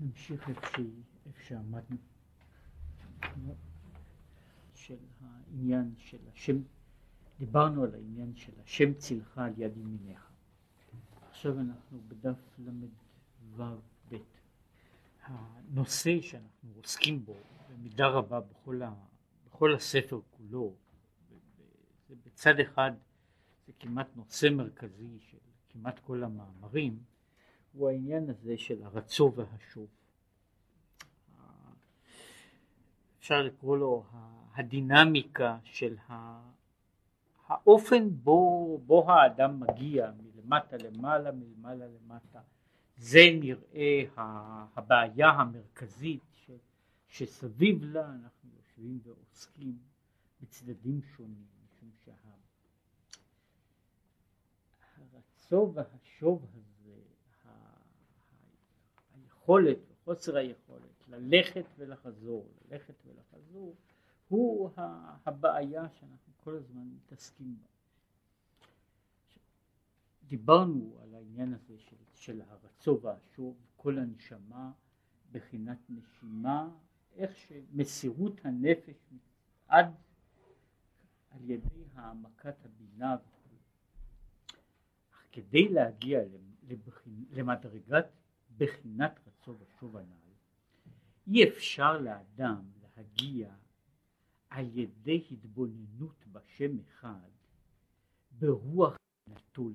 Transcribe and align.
נמשיך 0.00 0.48
איפה 0.48 0.82
שעמדנו. 1.46 1.96
של 4.74 4.96
העניין 5.20 5.94
של 5.98 6.18
השם, 6.32 6.56
דיברנו 7.38 7.84
על 7.84 7.94
העניין 7.94 8.36
של 8.36 8.52
השם 8.64 8.94
צילך 8.94 9.38
על 9.38 9.52
יד 9.56 9.76
ימיניך. 9.76 10.30
עכשיו 11.30 11.60
אנחנו 11.60 12.00
בדף 12.08 12.58
ל"ו. 12.58 13.64
הנושא 15.22 16.20
שאנחנו 16.20 16.70
עוסקים 16.76 17.24
בו 17.24 17.36
במידה 17.70 18.06
רבה 18.06 18.40
בכל, 18.40 18.82
ה, 18.82 18.94
בכל 19.46 19.74
הספר 19.74 20.20
כולו, 20.30 20.74
זה 22.08 22.14
בצד 22.26 22.60
אחד 22.60 22.92
זה 23.66 23.72
כמעט 23.78 24.06
נושא 24.16 24.46
מרכזי 24.46 25.18
של 25.20 25.38
כמעט 25.68 25.98
כל 25.98 26.24
המאמרים, 26.24 26.98
הוא 27.78 27.88
העניין 27.88 28.30
הזה 28.30 28.56
של 28.56 28.82
הרצו 28.82 29.32
והשוב. 29.36 29.88
אפשר 33.18 33.42
לקרוא 33.42 33.76
לו 33.76 34.04
הדינמיקה 34.54 35.58
של 35.64 35.96
האופן 37.46 38.10
בו, 38.10 38.78
בו 38.86 39.10
האדם 39.10 39.60
מגיע 39.60 40.10
מלמטה 40.10 40.76
למעלה, 40.76 41.32
מלמעלה 41.32 41.86
למטה. 41.86 42.40
זה 42.96 43.20
נראה 43.40 44.04
הבעיה 44.76 45.28
המרכזית 45.28 46.46
שסביב 47.08 47.84
לה 47.84 48.06
אנחנו 48.06 48.50
יושבים 48.56 49.00
ועוסקים 49.02 49.78
בצדדים 50.40 51.02
שונים, 51.02 51.46
משום 51.64 51.90
שהרצו 55.48 55.72
והשוב 55.74 56.44
הזה, 56.44 56.67
היכולת 59.48 59.78
וחוסר 59.90 60.36
היכולת 60.36 61.08
ללכת 61.08 61.64
ולחזור, 61.78 62.48
ללכת 62.70 62.94
ולחזור, 63.06 63.76
הוא 64.28 64.70
הבעיה 65.26 65.88
שאנחנו 65.88 66.32
כל 66.36 66.54
הזמן 66.54 66.88
מתעסקים 66.96 67.56
בה. 67.62 67.68
דיברנו 70.28 70.98
על 71.02 71.14
העניין 71.14 71.54
הזה 71.54 71.78
של, 71.78 71.96
של 72.14 72.42
הרצו 72.48 73.00
והשוב, 73.02 73.56
כל 73.76 73.98
הנשמה, 73.98 74.72
בחינת 75.32 75.78
נשימה, 75.88 76.70
איך 77.16 77.36
שמסירות 77.36 78.40
הנפש 78.44 79.12
עד 79.68 79.94
על 81.30 81.50
ידי 81.50 81.84
העמקת 81.94 82.56
הבינה 82.64 83.16
וכו'. 83.16 83.56
אך 85.12 85.26
כדי 85.32 85.68
להגיע. 85.68 86.20
למדרגת 87.30 88.06
בחינת 88.58 89.20
רצו 89.26 89.56
ושוב 89.58 89.96
הנ"ל, 89.96 90.32
אי 91.26 91.48
אפשר 91.48 91.98
לאדם 91.98 92.62
להגיע 92.96 93.54
על 94.50 94.78
ידי 94.78 95.26
התבוננות 95.30 96.26
בשם 96.26 96.78
אחד 96.78 97.28
ברוח 98.30 98.96
נטול. 99.28 99.72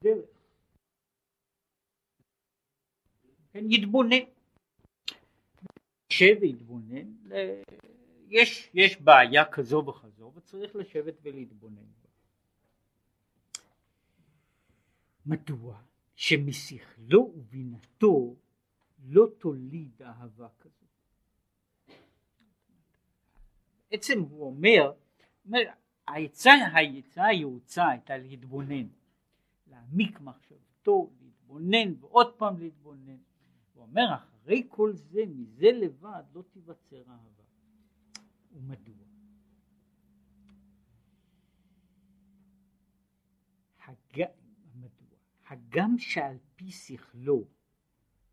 כן, 0.00 0.18
יתבונן. 3.54 4.16
יושב 6.10 6.36
ויתבונן, 6.40 7.14
יש, 8.28 8.70
יש 8.74 9.00
בעיה 9.00 9.44
כזו 9.52 9.84
וכזו 9.86 10.32
וצריך 10.34 10.76
לשבת 10.76 11.14
ולהתבונן. 11.22 11.86
מדוע? 15.26 15.82
שמשכלו 16.14 17.32
ובינתו 17.34 18.36
לא 19.04 19.26
תוליד 19.38 20.02
אהבה 20.02 20.48
כזו. 20.60 20.86
בעצם 23.90 24.20
הוא 24.20 24.46
אומר, 24.46 24.92
אומר 25.44 25.60
העצה, 26.08 26.52
העצה 26.52 27.24
היעוצה 27.24 27.88
הייתה 27.88 28.16
להתבונן, 28.16 28.86
להעמיק 29.66 30.20
מחשבתו, 30.20 31.10
להתבונן 31.20 31.94
ועוד 32.00 32.34
פעם 32.36 32.58
להתבונן. 32.58 33.18
הוא 33.74 33.82
אומר 33.82 34.14
אחרי 34.14 34.62
כל 34.68 34.92
זה, 34.96 35.20
מזה 35.28 35.66
לבד 35.72 36.22
לא 36.34 36.42
תיווצר 36.42 37.02
אהבה. 37.08 37.42
ומדוע? 38.52 38.94
הג... 43.84 44.24
מדוע? 44.74 45.18
הגם 45.46 45.98
שעל 45.98 46.36
פי 46.56 46.70
שכלו 46.70 47.44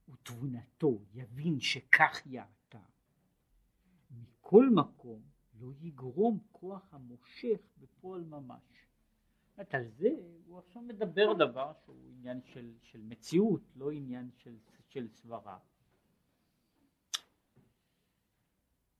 ותבונתו 0.10 1.00
יבין 1.14 1.60
שכך 1.60 2.22
יעתה, 2.26 2.82
מכל 4.12 4.70
מקום 4.70 5.22
לא 5.60 5.72
יגרום 5.82 6.40
כוח 6.52 6.94
המושך 6.94 7.60
בפועל 7.78 8.24
ממש. 8.24 8.88
זאת 9.58 9.74
על 9.74 9.88
זה 9.88 10.10
הוא 10.46 10.60
עכשיו 10.60 10.82
מדבר 10.82 11.34
דבר 11.34 11.74
שהוא 11.84 12.10
עניין 12.10 12.42
של, 12.44 12.74
של 12.82 13.02
מציאות, 13.02 13.62
לא 13.76 13.92
עניין 13.92 14.30
של, 14.38 14.58
של 14.90 15.08
סברה. 15.08 15.58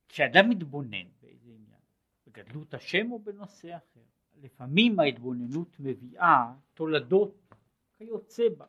כשאדם 0.08 0.50
מתבונן 0.50 1.08
באיזה 1.20 1.50
עניין, 1.50 1.80
בגדלות 2.26 2.74
השם 2.74 3.12
או 3.12 3.18
בנושא 3.18 3.76
אחר, 3.76 4.00
לפעמים 4.42 5.00
ההתבוננות 5.00 5.80
מביאה 5.80 6.54
תולדות 6.74 7.54
כיוצא 8.02 8.48
בה. 8.58 8.66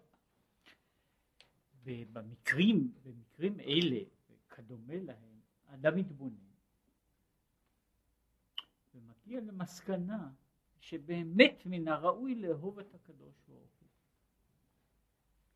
ובמקרים, 1.83 2.93
במקרים 3.03 3.59
אלה 3.59 3.99
וכדומה 4.29 4.95
להם, 4.95 5.39
אדם 5.65 5.95
מתבונן 5.95 6.35
ומגיע 8.95 9.39
למסקנה 9.39 10.31
שבאמת 10.79 11.63
מן 11.65 11.87
הראוי 11.87 12.35
לאהוב 12.35 12.79
את 12.79 12.95
הקדוש 12.95 13.35
ברוך 13.47 13.71
הוא. 13.79 13.89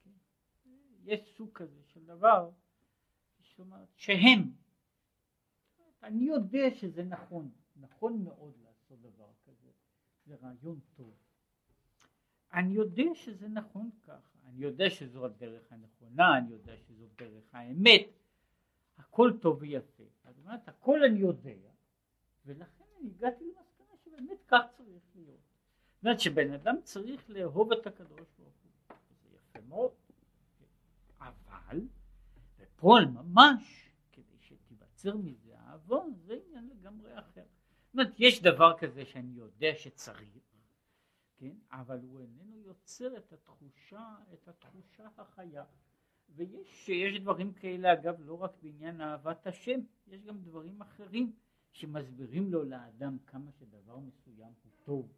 כן? 0.04 0.12
יש 1.04 1.34
סוג 1.38 1.50
כזה 1.54 1.84
של 1.84 2.06
דבר 2.06 2.52
שאומרת 3.42 3.88
שהם, 3.96 4.52
אני 6.04 6.24
יודע 6.24 6.76
שזה 6.76 7.04
נכון, 7.04 7.52
נכון 7.76 8.24
מאוד 8.24 8.54
לעשות 8.64 9.02
דבר 9.02 9.32
כזה, 9.46 9.72
זה 10.26 10.36
רעיון 10.36 10.80
טוב. 10.96 11.27
אני 12.54 12.74
יודע 12.74 13.16
שזה 13.16 13.48
נכון 13.48 13.90
ככה, 14.04 14.38
אני 14.46 14.62
יודע 14.62 14.90
שזו 14.90 15.26
הדרך 15.26 15.72
הנכונה, 15.72 16.38
אני 16.38 16.52
יודע 16.52 16.78
שזו 16.78 17.06
דרך 17.18 17.44
האמת, 17.52 18.08
הכל 18.98 19.32
טוב 19.42 19.58
ויפה. 19.62 20.04
זאת 20.24 20.38
אומרת, 20.38 20.68
הכל 20.68 21.04
אני 21.04 21.20
יודע, 21.20 21.72
ולכן 22.46 22.84
אני 23.00 23.10
הגעתי 23.10 23.44
למסקנה 23.46 23.98
שבאמת 24.04 24.44
כך 24.48 24.62
צריך 24.78 25.04
להיות. 25.16 25.40
זאת 25.96 26.04
אומרת 26.04 26.20
שבן 26.20 26.54
אדם 26.54 26.76
צריך 26.84 27.30
לאהוב 27.30 27.72
את 27.72 27.88
הקדוש 27.88 28.30
ברוך 28.40 28.56
הוא, 28.64 28.96
זה 29.22 29.30
יפה 29.36 29.60
מאוד, 29.68 29.92
אבל 31.20 31.82
בפועל 32.60 33.06
ממש, 33.06 33.92
כדי 34.12 34.38
שתיווצר 34.40 35.18
מזה 35.18 35.56
אהבה, 35.60 36.02
זה 36.16 36.40
עניין 36.48 36.70
לגמרי 36.70 37.20
אחר. 37.20 37.44
זאת 37.86 37.94
אומרת, 37.94 38.20
יש 38.20 38.42
דבר 38.42 38.78
כזה 38.78 39.06
שאני 39.06 39.32
יודע 39.32 39.72
שצריך, 39.76 40.38
כן? 41.38 41.56
אבל 41.72 42.00
הוא 42.02 42.20
איננו 42.20 42.60
יוצר 42.60 43.18
את 43.18 43.34
התחושה, 43.34 44.16
את 44.34 44.48
התחושה 44.48 45.08
החיה. 45.18 45.64
ויש 46.36 46.90
יש 46.90 47.20
דברים 47.20 47.54
כאלה 47.54 47.94
אגב 47.94 48.16
לא 48.22 48.34
רק 48.34 48.52
בעניין 48.62 49.02
אהבת 49.02 49.48
השם, 49.48 49.80
יש 50.08 50.24
גם 50.24 50.38
דברים 50.44 50.82
אחרים 50.82 51.32
שמסבירים 51.72 52.52
לו 52.52 52.64
לאדם 52.64 53.18
כמה 53.26 53.52
שדבר 53.52 54.00
מסוים 54.00 54.54
הוא 54.64 54.72
טוב, 54.84 55.14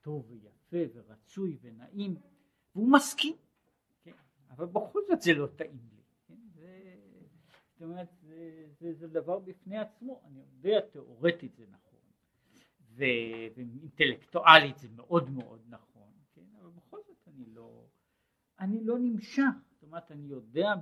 טוב 0.00 0.30
ויפה 0.30 0.92
ורצוי 0.94 1.58
ונעים, 1.62 2.16
והוא 2.74 2.92
מסכים, 2.92 3.36
כן? 4.02 4.12
אבל 4.50 4.66
בכל 4.66 5.00
זאת 5.08 5.22
זה 5.22 5.32
לא 5.32 5.46
טעים 5.46 5.88
לי, 5.92 6.02
כן? 6.26 6.38
זה, 6.54 6.96
זאת 7.72 7.82
אומרת 7.82 8.08
זה, 8.22 8.66
זה, 8.78 8.92
זה 8.92 9.08
דבר 9.08 9.38
בפני 9.38 9.78
עצמו, 9.78 10.20
אני 10.24 10.40
יודע 10.40 10.80
תיאורטית 10.80 11.54
זה 11.56 11.64
נכון 11.70 11.91
ואינטלקטואלית 12.94 14.78
זה 14.78 14.88
מאוד 14.88 15.30
מאוד 15.30 15.62
נכון, 15.68 16.12
כן? 16.34 16.56
אבל 16.60 16.70
בכל 16.70 16.98
זאת 17.06 17.28
אני 17.28 17.44
לא, 17.46 17.86
אני 18.58 18.84
לא 18.84 18.98
נמשך, 18.98 19.52
זאת 19.70 19.82
אומרת 19.82 20.12
אני 20.12 20.26
יודע 20.26 20.74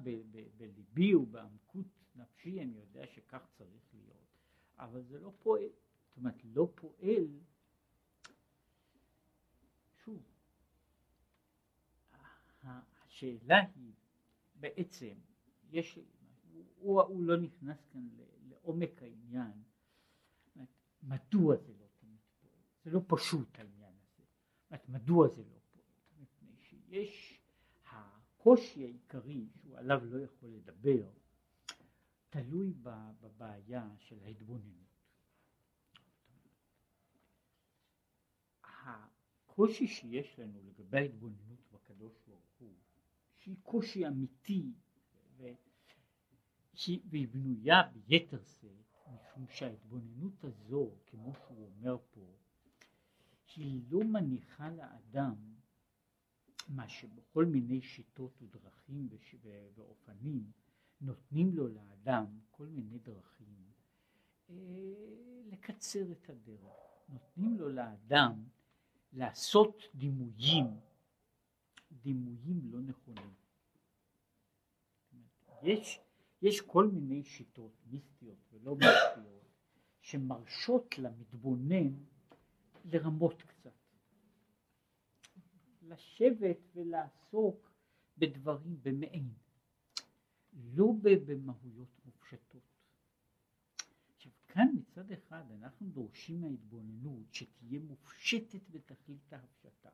בליבי 0.56 1.14
ובעמקות 1.14 1.86
נפשי, 2.16 2.62
אני 2.62 2.76
יודע 2.76 3.06
שכך 3.06 3.46
צריך 3.58 3.94
להיות, 3.94 4.26
אבל 4.78 5.02
זה 5.02 5.20
לא 5.20 5.32
פועל, 5.42 5.70
זאת 6.08 6.16
אומרת 6.16 6.44
לא 6.44 6.72
פועל, 6.74 7.26
שוב, 10.04 10.22
השאלה 12.62 13.60
היא 13.76 13.92
בעצם, 14.54 15.14
יש, 15.70 15.98
הוא, 16.78 17.02
הוא 17.02 17.22
לא 17.22 17.36
נכנס 17.36 17.86
כאן 17.92 18.08
לעומק 18.48 19.02
העניין, 19.02 19.62
מדוע 21.02 21.56
זה 21.56 21.72
לא 21.79 21.79
לא 22.90 23.00
פשוט 23.06 23.58
העניין 23.58 23.94
הזה. 24.02 24.22
מדוע 24.88 25.28
זה 25.28 25.42
לא 25.44 25.58
פשוט? 25.70 25.84
מפני 26.20 26.56
שיש 26.56 27.40
הקושי 27.90 28.84
העיקרי 28.84 29.48
שהוא 29.54 29.78
עליו 29.78 30.04
לא 30.04 30.24
יכול 30.24 30.48
לדבר 30.48 31.10
תלוי 32.30 32.72
בבעיה 33.20 33.88
של 33.98 34.22
ההתבוננות. 34.22 34.90
הקושי 38.62 39.86
שיש 39.86 40.38
לנו 40.38 40.60
לגבי 40.62 40.98
ההתבוננות 40.98 41.60
בקדוש 41.72 42.12
ברוך 42.26 42.50
הוא, 42.58 42.74
שהיא 43.38 43.56
קושי 43.62 44.06
אמיתי 44.06 44.72
והיא 47.04 47.28
בנויה 47.28 47.82
ביתר 47.92 48.44
שאת, 48.44 48.90
משום 49.12 49.46
שההתבוננות 49.48 50.44
הזו, 50.44 50.90
כמו 51.06 51.34
שהוא 51.34 51.66
אומר 51.66 51.96
פה, 52.10 52.20
היא 53.56 53.82
לא 53.90 54.04
מניחה 54.04 54.70
לאדם 54.70 55.34
מה 56.68 56.88
שבכל 56.88 57.44
מיני 57.44 57.82
שיטות 57.82 58.42
ודרכים 58.42 59.08
ואופנים 59.74 60.50
נותנים 61.00 61.54
לו 61.54 61.68
לאדם 61.68 62.26
כל 62.50 62.66
מיני 62.66 62.98
דרכים 62.98 63.70
אה, 64.50 64.54
לקצר 65.46 66.12
את 66.12 66.30
הדרך, 66.30 66.72
נותנים 67.08 67.58
לו 67.58 67.68
לאדם 67.68 68.44
לעשות 69.12 69.82
דימויים, 69.94 70.66
דימויים 71.92 72.60
לא 72.64 72.80
נכונים. 72.80 73.30
יש, 75.62 76.00
יש 76.42 76.60
כל 76.60 76.86
מיני 76.86 77.24
שיטות 77.24 77.72
מיסטיות 77.86 78.38
ולא 78.52 78.76
מיסטיות 78.76 79.44
שמרשות 80.00 80.98
למתבונן 80.98 81.92
לרמות 82.92 83.42
קצת, 83.42 83.70
לשבת 85.82 86.58
ולעסוק 86.74 87.70
בדברים 88.18 88.76
במעין, 88.82 89.32
לא 90.52 90.92
במהויות 91.02 92.00
מופשטות. 92.04 92.62
עכשיו 94.16 94.32
כאן 94.48 94.68
מצד 94.74 95.12
אחד 95.12 95.42
אנחנו 95.50 95.86
דורשים 95.86 96.40
מההתבוננות 96.40 97.34
שתהיה 97.34 97.80
מופשטת 97.80 98.70
בתכלית 98.70 99.32
ההפשטה. 99.32 99.90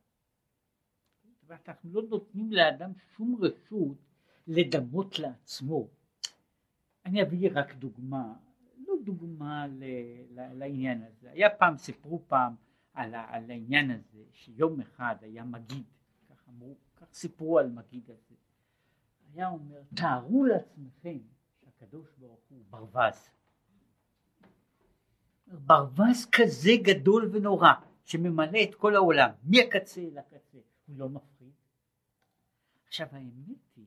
ואנחנו 1.46 1.92
לא 1.92 2.02
נותנים 2.02 2.52
לאדם 2.52 2.90
שום 3.16 3.36
רשות 3.40 3.98
לדמות 4.46 5.18
לעצמו. 5.18 5.88
אני 7.04 7.22
אביא 7.22 7.50
רק 7.54 7.74
דוגמה, 7.74 8.34
לא 8.76 8.94
דוגמה 9.04 9.66
ל, 9.66 9.84
ל, 10.30 10.52
לעניין 10.58 11.02
הזה. 11.02 11.30
היה 11.30 11.50
פעם, 11.50 11.76
סיפרו 11.78 12.22
פעם 12.28 12.54
על, 12.96 13.14
על 13.14 13.50
העניין 13.50 13.90
הזה, 13.90 14.24
שיום 14.32 14.80
אחד 14.80 15.16
היה 15.20 15.44
מגיד, 15.44 15.84
כך 16.28 16.48
אמרו, 16.48 16.76
כך 16.96 17.06
סיפרו 17.12 17.58
על 17.58 17.70
מגיד 17.70 18.10
הזה. 18.10 18.34
היה 19.32 19.48
אומר, 19.48 19.82
תארו 19.94 20.44
לעצמכם 20.44 21.18
שהקדוש 21.60 22.08
ברוך 22.18 22.40
הוא 22.48 22.64
ברווז. 22.70 23.30
ברווז 25.46 26.26
כזה 26.32 26.70
גדול 26.82 27.30
ונורא, 27.32 27.72
שממלא 28.04 28.58
את 28.62 28.74
כל 28.74 28.94
העולם, 28.94 29.30
מהקצה 29.42 30.00
אל 30.00 30.18
הקצה, 30.18 30.58
הוא 30.86 30.96
לא 30.96 31.08
מפחיד. 31.08 31.52
עכשיו 32.86 33.06
האמת 33.12 33.76
היא 33.76 33.86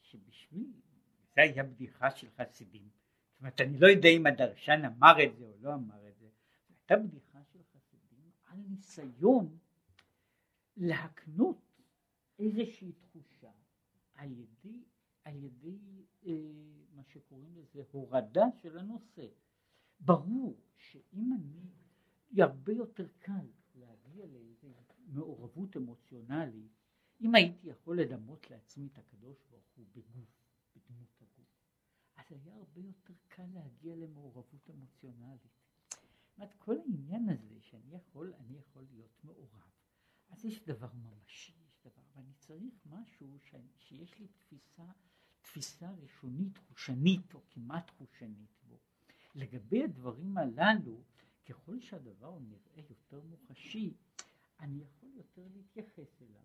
שבשביל, 0.00 0.72
זו 1.34 1.40
הייתה 1.40 1.62
בדיחה 1.62 2.10
של 2.10 2.28
חסידים, 2.36 2.88
זאת 3.32 3.40
אומרת 3.40 3.60
אני 3.60 3.78
לא 3.78 3.86
יודע 3.86 4.08
אם 4.08 4.26
הדרשן 4.26 4.82
אמר 4.84 5.24
את 5.24 5.36
זה 5.36 5.44
או 5.44 5.52
לא 5.60 5.74
אמר 5.74 6.08
את 6.08 6.18
זה, 6.18 6.26
הייתה 6.68 6.96
בדיחה 6.96 7.31
ניסיון 8.72 9.58
להקנות 10.76 11.80
איזושהי 12.38 12.92
תחושה 12.92 13.50
על 14.14 14.32
ידי, 14.32 14.84
על 15.24 15.36
ידי 15.36 15.78
אה, 16.26 16.32
מה 16.94 17.02
שקוראים 17.04 17.56
לזה 17.56 17.82
הורדה 17.90 18.44
של 18.56 18.78
הנושא. 18.78 19.26
ברור 20.00 20.60
שאם 20.76 21.32
אני, 21.32 22.42
הרבה 22.42 22.72
יותר 22.72 23.06
קל 23.18 23.46
להגיע 23.74 24.26
לאיזו 24.26 24.68
מעורבות 25.06 25.76
אמוציונלית 25.76 26.72
אם 27.20 27.34
הייתי 27.34 27.68
יכול 27.68 28.00
לדמות 28.00 28.50
לעצמי 28.50 28.86
את 28.86 28.98
הקדוש 28.98 29.36
ברוך 29.50 29.72
הוא 29.76 29.86
בגוף, 29.92 30.44
בדמות 30.76 31.22
הגוף, 31.22 31.48
אז 32.16 32.24
היה 32.30 32.54
הרבה 32.54 32.80
יותר 32.80 33.14
קל 33.28 33.46
להגיע 33.54 33.96
למעורבות 33.96 34.70
אמוציונלית. 34.70 35.61
אומרת, 36.42 36.54
כל 36.58 36.76
העניין 36.78 37.28
הזה 37.28 37.60
שאני 37.60 37.94
יכול, 37.94 38.34
אני 38.40 38.58
יכול 38.58 38.84
להיות 38.90 39.24
מעורב, 39.24 39.70
אז 40.30 40.44
יש 40.44 40.64
דבר 40.64 40.88
ממשי, 40.94 41.52
יש 41.68 41.80
דבר, 41.84 42.02
ואני 42.14 42.32
צריך 42.38 42.74
משהו 42.86 43.38
ש, 43.38 43.54
שיש 43.78 44.18
לי 44.18 44.26
תפיסה, 44.28 44.84
תפיסה 45.42 45.90
ראשונית, 45.90 46.58
חושנית, 46.58 47.34
או 47.34 47.40
כמעט 47.50 47.90
חושנית 47.90 48.50
בו. 48.68 48.78
לגבי 49.34 49.84
הדברים 49.84 50.38
הללו, 50.38 51.02
ככל 51.46 51.80
שהדבר 51.80 52.38
נראה 52.38 52.82
יותר 52.90 53.20
מוחשי, 53.20 53.94
אני 54.60 54.82
יכול 54.82 55.08
יותר 55.16 55.46
להתייחס 55.54 56.22
אליו. 56.22 56.42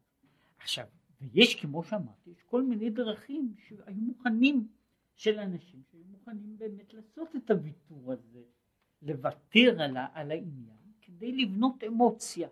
עכשיו, 0.58 0.88
ויש 1.22 1.62
כמו 1.62 1.84
שאמרתי, 1.84 2.30
יש 2.30 2.44
כל 2.44 2.64
מיני 2.64 2.90
דרכים 2.90 3.56
שהיו 3.68 4.02
מוכנים, 4.02 4.68
של 5.16 5.40
אנשים 5.40 5.84
שהיו 5.92 6.04
מוכנים 6.06 6.58
באמת 6.58 6.94
לעשות 6.94 7.36
את 7.36 7.52
הוויתור 7.52 8.14
הזה, 8.14 8.44
לוותר 9.02 9.82
על, 9.82 9.98
על 10.14 10.32
העניין, 10.32 10.78
כדי 11.02 11.32
לבנות 11.32 11.84
אמוציה, 11.84 12.50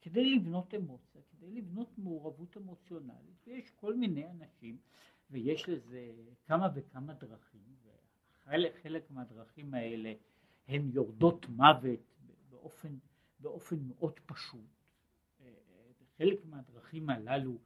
כדי 0.00 0.34
לבנות 0.36 0.74
אמוציה, 0.74 1.22
כדי 1.30 1.50
לבנות 1.50 1.98
מעורבות 1.98 2.56
אמוציונלית, 2.56 3.46
ויש 3.46 3.70
כל 3.70 3.94
מיני 3.94 4.30
אנשים, 4.30 4.78
ויש 5.30 5.68
לזה 5.68 6.12
כמה 6.44 6.68
וכמה 6.74 7.14
דרכים, 7.14 7.76
וחלק 8.52 9.10
מהדרכים 9.10 9.74
האלה 9.74 10.12
הן 10.68 10.90
יורדות 10.92 11.48
מוות 11.48 12.00
באופן, 12.50 12.98
באופן 13.40 13.76
מאוד 13.88 14.20
פשוט. 14.26 14.80
חלק 16.18 16.44
מהדרכים 16.44 17.10
הללו, 17.10 17.58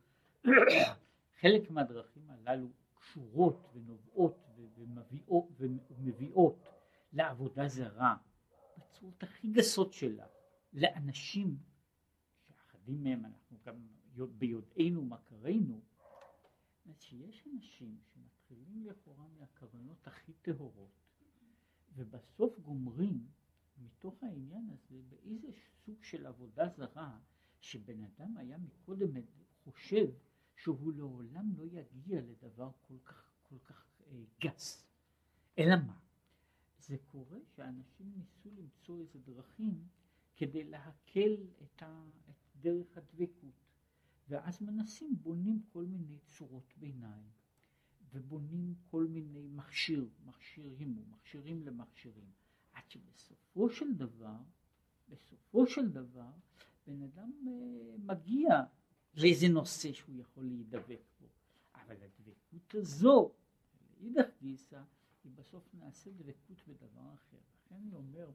חלק 1.41 1.71
מהדרכים 1.71 2.31
הללו 2.31 2.69
קשורות 2.95 3.71
ונובעות 3.75 4.37
ומביאות, 4.79 5.45
ומביאות 5.91 6.57
לעבודה 7.15 7.69
זרה 7.69 8.17
בצורות 8.79 9.23
הכי 9.23 9.49
גסות 9.49 9.93
שלה, 9.93 10.27
לאנשים 10.73 11.59
שאחדים 12.47 13.03
מהם 13.03 13.25
אנחנו 13.25 13.59
גם 13.67 13.87
ביודענו 14.39 15.05
מכרינו, 15.05 15.81
שיש 16.99 17.47
אנשים 17.55 17.99
שמתחילים 18.03 18.87
לכאורה 18.87 19.25
מהכוונות 19.39 20.07
הכי 20.07 20.33
טהורות 20.33 21.01
ובסוף 21.95 22.59
גומרים 22.59 23.27
מתוך 23.79 24.23
העניין 24.23 24.69
הזה 24.71 25.01
באיזה 25.09 25.49
סוג 25.85 26.03
של 26.03 26.27
עבודה 26.27 26.69
זרה 26.69 27.19
שבן 27.61 28.03
אדם 28.03 28.37
היה 28.37 28.59
מקודם 28.59 29.17
חושב 29.65 30.07
שהוא 30.57 30.93
לעולם 30.93 31.53
לא 31.57 31.65
יגיע 31.67 32.21
לדבר 32.21 32.71
כל 32.81 32.99
כך, 33.05 33.31
כל 33.43 33.59
כך 33.65 33.87
אה, 34.07 34.25
גס. 34.41 34.87
אלא 35.59 35.77
מה? 35.87 36.04
זה 36.87 36.97
קורה 37.07 37.39
שאנשים 37.57 38.13
ניסו 38.17 38.51
למצוא 38.57 39.01
איזה 39.01 39.19
דרכים 39.19 39.89
כדי 40.37 40.65
להקל 40.65 41.37
את, 41.63 41.83
ה, 41.83 42.05
את 42.31 42.61
דרך 42.61 42.99
הדבקות. 42.99 43.65
ואז 44.29 44.63
מנסים, 44.63 45.17
בונים 45.23 45.63
כל 45.73 45.85
מיני 45.85 46.19
צורות 46.27 46.75
ביניים, 46.77 47.31
ובונים 48.13 48.75
כל 48.91 49.07
מיני 49.07 49.49
מכשיר, 49.49 50.09
מכשירים 50.25 50.99
ומכשירים 50.99 51.63
למכשירים, 51.63 52.31
עד 52.73 52.83
שבסופו 52.89 53.71
של 53.71 53.95
דבר, 53.95 54.39
בסופו 55.09 55.67
של 55.67 55.89
דבר, 55.91 56.31
בן 56.87 57.03
אדם 57.03 57.33
אה, 57.47 57.97
מגיע 57.99 58.63
לאיזה 59.15 59.49
נושא 59.49 59.93
שהוא 59.93 60.17
יכול 60.17 60.45
להידבק 60.45 61.03
בו, 61.21 61.27
אבל 61.75 61.97
הדבקות 62.03 62.75
הזו, 62.75 63.33
לאידך 64.01 64.29
גיסא, 64.43 64.83
היא 65.25 65.33
בסוף 65.35 65.69
נעשה 65.75 66.11
דבקות 66.11 66.63
בדבר 66.69 67.15
אחר. 67.15 67.37
לכן 67.67 67.75
אני 67.75 67.95
אומר, 67.95 68.31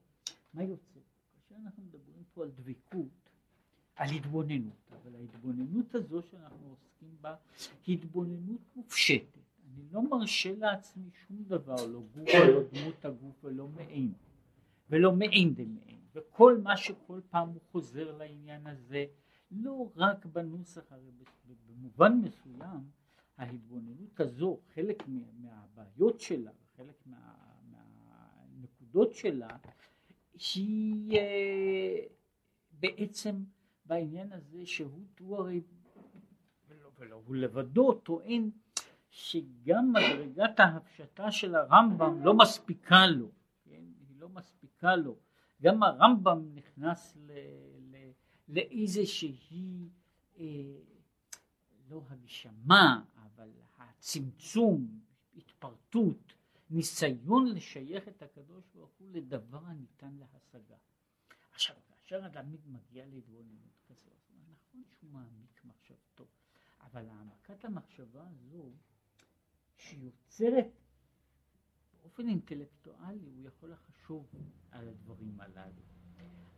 מה 0.53 0.63
יוצא? 0.63 0.99
כאשר 1.33 1.55
אנחנו 1.55 1.83
מדברים 1.83 2.23
פה 2.33 2.43
על 2.43 2.51
דבקות, 2.51 3.29
על 3.95 4.09
התבוננות, 4.09 4.91
אבל 4.91 5.15
ההתבוננות 5.15 5.95
הזו 5.95 6.21
שאנחנו 6.21 6.69
עוסקים 6.69 7.17
בה 7.21 7.35
היא 7.85 7.97
התבוננות 7.97 8.61
מופשטת. 8.75 9.39
אני 9.73 9.83
לא 9.91 10.09
מרשה 10.09 10.55
לעצמי 10.55 11.09
שום 11.27 11.43
דבר, 11.43 11.85
לא 11.87 11.99
גוף 11.99 12.29
ולא 12.43 12.63
דמות 12.73 13.05
הגוף 13.05 13.43
ולא 13.43 13.67
מעין, 13.67 14.13
ולא 14.89 15.11
מעין 15.15 15.53
דמעין. 15.53 15.99
וכל 16.13 16.57
מה 16.63 16.77
שכל 16.77 17.21
פעם 17.29 17.49
הוא 17.49 17.61
חוזר 17.71 18.17
לעניין 18.17 18.67
הזה, 18.67 19.05
לא 19.51 19.91
רק 19.95 20.25
בנוסח, 20.25 20.91
הרי 20.91 21.11
במובן 21.67 22.13
מסוים 22.23 22.89
ההתבוננות 23.37 24.19
הזו, 24.19 24.59
חלק 24.73 25.03
מהבעיות 25.39 26.19
שלה, 26.19 26.51
חלק 26.79 27.05
מה, 27.05 27.33
מהנקודות 27.71 29.13
שלה, 29.13 29.57
היא 30.55 31.17
אה, 31.19 32.05
בעצם 32.71 33.43
בעניין 33.85 34.31
הזה 34.31 34.65
שהוא, 34.65 35.05
הוא 35.19 35.37
הרי, 35.37 35.61
ולא, 36.67 36.89
ולא 36.97 37.21
הוא 37.25 37.35
לבדו 37.35 37.93
טוען 37.93 38.49
שגם 39.09 39.93
מדרגת 39.93 40.59
ההפשטה 40.59 41.31
של 41.31 41.55
הרמב"ם 41.55 42.23
לא 42.23 42.33
מספיקה 42.33 43.07
לו, 43.07 43.31
כן? 43.63 43.83
היא 43.99 44.15
לא 44.19 44.29
מספיקה 44.29 44.95
לו. 44.95 45.15
גם 45.61 45.83
הרמב"ם 45.83 46.55
נכנס 46.55 47.17
ל, 47.17 47.31
ל, 47.79 48.11
לאיזושהי, 48.47 49.89
אה, 50.37 50.45
לא 51.89 52.01
הגשמה, 52.09 53.01
אבל 53.15 53.49
הצמצום, 53.77 54.99
התפרטות, 55.37 56.38
ניסיון 56.69 57.45
לשייך 57.55 58.07
את 58.07 58.21
הקדוש 58.21 58.63
ברוך 58.75 58.91
הוא 58.99 59.07
לדבר 59.11 59.65
הניתן 59.65 60.13
להשגה. 60.19 60.77
עכשיו, 61.51 61.75
כאשר 61.87 62.25
אדם 62.25 62.45
מגיע 62.65 63.05
להתבוננות 63.05 63.79
כזאת, 63.87 64.13
נכון 64.51 64.83
שהוא 64.89 65.09
מעמיק 65.11 65.61
מחשבתו, 65.63 66.25
אבל 66.81 67.09
העמקת 67.09 67.65
המחשבה 67.65 68.23
הזו 68.27 68.71
שיוצרת 69.77 70.79
באופן 72.01 72.29
אינטלקטואלי 72.29 73.25
הוא 73.25 73.47
יכול 73.47 73.71
לחשוב 73.71 74.27
על 74.71 74.87
הדברים 74.87 75.41
הללו. 75.41 75.81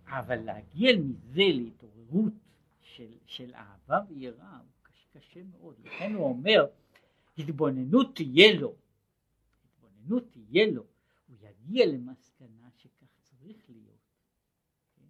אבל 0.06 0.36
להגיע 0.36 0.91
מזה 0.98 1.44
להתעוררות 1.53 2.34
של, 2.80 3.18
של 3.25 3.53
אהבה 3.53 4.00
ויראה 4.10 4.58
הוא 4.58 4.68
קשה, 4.82 5.20
קשה 5.20 5.44
מאוד. 5.44 5.75
לכן 5.84 6.13
הוא 6.13 6.25
אומר, 6.25 6.65
התבוננות 7.38 8.15
תהיה 8.15 8.60
לו, 8.60 8.75
התבוננות 10.01 10.31
תהיה 10.31 10.72
לו, 10.72 10.84
הוא 11.27 11.38
יגיע 11.39 11.86
למסקנה 11.86 12.70
שכך 12.77 13.08
צריך 13.20 13.70
להיות. 13.70 14.00
כן? 14.96 15.08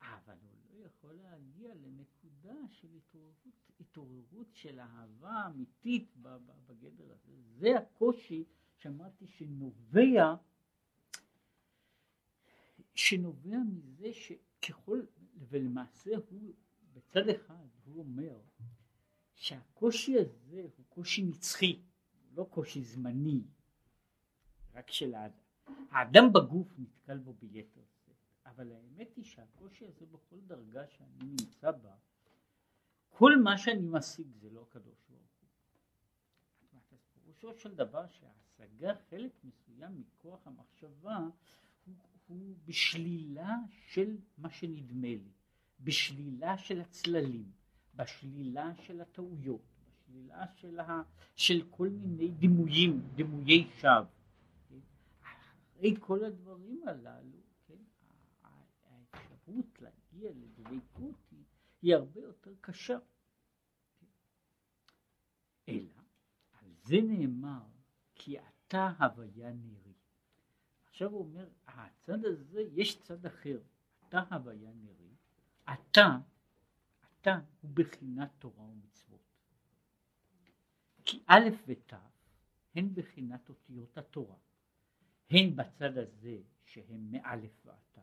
אבל 0.00 0.36
הוא 0.42 0.80
לא 0.80 0.86
יכול 0.86 1.14
להגיע 1.14 1.74
לנקודה 1.74 2.54
של 2.70 2.88
התעוררות, 2.96 3.36
התעוררות 3.80 4.46
של 4.52 4.80
אהבה 4.80 5.46
אמיתית 5.46 6.16
בגדר 6.66 7.12
הזה. 7.12 7.32
זה 7.58 7.78
הקושי 7.78 8.44
שאמרתי 8.76 9.26
שנובע 9.26 10.34
שנובע 12.94 13.56
מזה 13.72 14.12
שככל, 14.12 15.00
ולמעשה 15.48 16.10
הוא, 16.30 16.54
בצד 16.92 17.28
אחד 17.28 17.66
הוא 17.84 17.98
אומר 17.98 18.40
שהקושי 19.34 20.18
הזה 20.18 20.62
הוא 20.76 20.86
קושי 20.88 21.22
נצחי, 21.22 21.82
לא 22.34 22.46
קושי 22.50 22.82
זמני, 22.82 23.42
רק 24.74 24.90
של 24.90 25.14
האדם. 25.14 25.34
האדם 25.90 26.32
בגוף 26.32 26.68
נתקל 26.78 27.18
בו 27.18 27.32
ביתר 27.32 27.80
שאת, 28.04 28.14
אבל 28.46 28.72
האמת 28.72 29.16
היא 29.16 29.24
שהקושי 29.24 29.86
הזה 29.86 30.06
בכל 30.06 30.40
דרגה 30.46 30.86
שאני 30.86 31.24
נמצא 31.24 31.70
בה, 31.70 31.94
כל 33.10 33.36
מה 33.36 33.58
שאני 33.58 33.88
משיג 33.88 34.26
זה 34.40 34.50
לא 34.50 34.62
הקדוש 34.62 34.98
ברוך 35.08 35.20
הוא. 35.40 35.48
פירושו 37.14 37.60
של 37.60 37.74
דבר 37.74 38.04
שההשגה 38.08 38.94
חלק 39.10 39.32
מסוים 39.44 40.00
מכוח 40.00 40.46
המחשבה 40.46 41.18
הוא 41.86 41.94
הוא 42.32 42.54
בשלילה 42.64 43.56
של 43.86 44.16
מה 44.38 44.50
שנדמה 44.50 45.08
לי, 45.08 45.30
בשלילה 45.80 46.58
של 46.58 46.80
הצללים, 46.80 47.50
בשלילה 47.94 48.74
של 48.74 49.00
הטעויות, 49.00 49.60
בשלילה 50.08 50.46
של, 50.56 50.80
ה, 50.80 51.02
של 51.36 51.62
כל 51.70 51.88
מיני 51.88 52.28
דימויים, 52.28 53.00
דימויי 53.14 53.70
שווא. 53.80 54.21
אחרי 55.82 55.96
כל 56.00 56.24
הדברים 56.24 56.88
הללו, 56.88 57.38
כן? 57.66 57.82
האפשרות 58.84 59.80
להגיע 59.80 60.30
לדבקות 60.30 61.14
היא, 61.30 61.44
היא 61.82 61.94
הרבה 61.94 62.20
יותר 62.20 62.54
קשה. 62.60 62.98
אלא, 65.68 66.02
על 66.52 66.70
זה 66.84 66.96
נאמר, 67.02 67.66
כי 68.14 68.38
אתה 68.38 68.92
הוויה 68.98 69.52
נראית. 69.52 69.96
עכשיו 70.90 71.10
הוא 71.10 71.20
אומר, 71.20 71.48
הצד 71.66 72.24
הזה, 72.24 72.60
יש 72.72 73.02
צד 73.02 73.26
אחר, 73.26 73.60
אתה 74.08 74.20
הוויה 74.30 74.72
נראית, 74.72 75.18
אתה, 75.64 76.18
אתה 77.20 77.40
הוא 77.60 77.70
בחינת 77.74 78.30
תורה 78.38 78.64
ומצוות. 78.64 79.20
כי 81.04 81.22
א' 81.26 81.48
ות' 81.66 81.92
הן 82.74 82.94
בחינת 82.94 83.48
אותיות 83.48 83.98
התורה, 83.98 84.36
הן 85.32 85.56
בצד 85.56 85.98
הזה 85.98 86.38
שהם 86.64 87.10
מאלף 87.10 87.66
ועד 87.66 87.76
ת', 87.92 87.98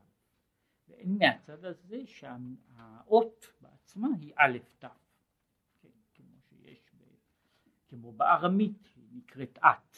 והן 0.88 1.18
מהצד 1.18 1.66
הזה 1.66 2.08
שהאות 2.08 3.46
בעצמה 3.62 4.08
היא 4.22 4.34
א' 4.36 4.58
ת', 4.80 4.86
כן, 5.80 5.90
כמו 6.14 6.42
שיש, 6.42 6.94
ב, 6.98 7.04
כמו 7.88 8.12
בארמית, 8.12 8.90
היא 8.96 9.08
נקראת 9.12 9.58
את, 9.58 9.98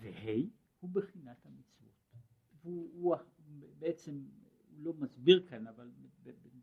וה' 0.00 0.30
הוא 0.80 0.90
בחינת 0.90 1.46
המצוות. 1.46 2.14
והוא 2.62 2.90
הוא, 2.94 3.16
בעצם, 3.78 4.28
הוא 4.70 4.84
לא 4.84 4.92
מסביר 4.94 5.46
כאן, 5.48 5.66
אבל 5.66 5.90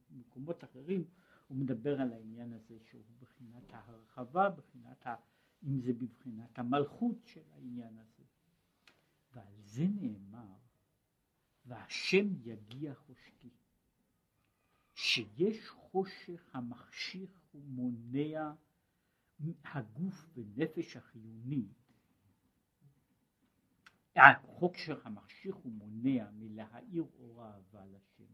במקומות 0.10 0.64
אחרים 0.64 1.04
הוא 1.48 1.58
מדבר 1.58 2.02
על 2.02 2.14
העניין 2.14 2.54
הזה 2.54 2.80
שהוא 2.80 3.04
בחינת 3.20 3.74
ההרחבה, 3.74 4.50
בחינת 4.50 5.08
ה, 5.08 5.16
אם 5.64 5.80
זה 5.80 5.94
בבחינת 5.94 6.60
המלכות 6.60 7.18
של 7.26 7.42
העניין 7.54 7.98
הזה. 7.98 8.15
ועל 9.36 9.62
זה 9.62 9.86
נאמר, 9.88 10.56
והשם 11.66 12.28
יגיע 12.42 12.96
חושקי. 12.96 13.50
שיש 14.94 15.70
חושך 15.70 16.50
המחשיך 16.54 17.42
ומונע 17.54 18.54
הגוף 19.64 20.30
ונפש 20.34 20.98
החיוני 20.98 21.68
החוק 24.16 24.78
שלך 24.78 25.08
מחשיך 25.08 25.66
ומונע 25.66 26.30
מלהאיר 26.32 27.04
אור 27.20 27.46
אהבה 27.46 27.86
לשם, 27.86 28.34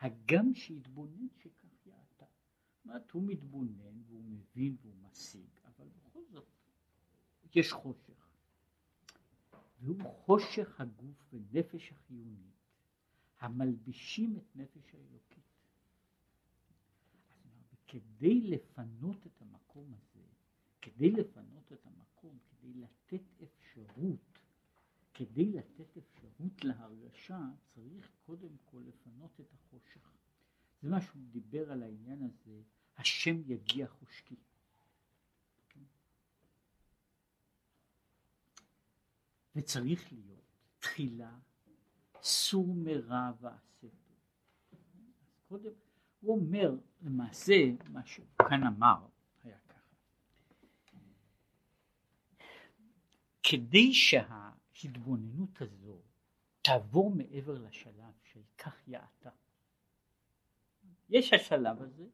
הגם 0.00 0.54
שיתבונן 0.54 1.26
שכך 1.38 1.86
יעתה. 1.86 2.24
זאת 2.24 2.84
אומרת, 2.84 3.10
הוא 3.10 3.22
מתבונן 3.26 4.02
והוא 4.06 4.24
מבין 4.24 4.76
והוא 4.80 4.94
משיג, 5.02 5.50
אבל 5.64 5.88
בכל 5.88 6.20
זאת 6.30 6.48
יש 7.54 7.72
חושך. 7.72 8.15
והוא 9.80 10.02
חושך 10.24 10.80
הגוף 10.80 11.32
ונפש 11.32 11.92
החיונית, 11.92 12.56
המלבישים 13.40 14.36
את 14.36 14.56
נפש 14.56 14.94
האלוקית. 14.94 15.44
כדי 17.88 18.40
לפנות 18.40 19.26
את 19.26 19.42
המקום 19.42 19.94
הזה, 19.94 20.26
כדי 20.82 21.10
לפנות 21.10 21.72
את 21.72 21.86
המקום, 21.86 22.38
כדי 22.50 22.72
לתת 22.74 23.42
אפשרות 23.42 24.36
כדי 25.16 25.52
לתת 25.52 25.96
אפשרות 25.96 26.64
להרגשה 26.64 27.40
צריך 27.74 28.10
קודם 28.26 28.56
כל 28.64 28.82
לפנות 28.86 29.40
את 29.40 29.52
החושך. 29.54 30.12
זה 30.82 30.88
מה 30.88 31.00
שהוא 31.00 31.22
דיבר 31.30 31.72
על 31.72 31.82
העניין 31.82 32.22
הזה, 32.22 32.62
השם 32.96 33.36
יגיע 33.46 33.86
חושקי. 33.88 34.36
וצריך 39.56 40.12
להיות 40.12 40.44
תחילה 40.78 41.32
סור 42.22 42.74
מרע 42.74 43.30
ועשה 43.40 43.56
טוב. 43.80 43.90
קודם 45.48 45.70
הוא 46.20 46.40
אומר 46.40 46.74
למעשה 47.02 47.54
מה 47.88 48.06
שהוא 48.06 48.26
כאן 48.48 48.62
אמר 48.66 49.06
היה 49.44 49.58
ככה. 49.68 49.94
כדי 53.42 53.94
שה... 53.94 54.50
ההתבוננות 54.84 55.60
הזו 55.60 56.02
תעבור 56.62 57.10
מעבר 57.10 57.58
לשלב 57.58 58.12
של 58.22 58.40
כך 58.58 58.88
יעתה. 58.88 59.30
יש 61.08 61.32
השלב 61.32 61.82
הזה 61.82 62.06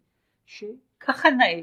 שככה 0.44 1.30
נאה, 1.30 1.60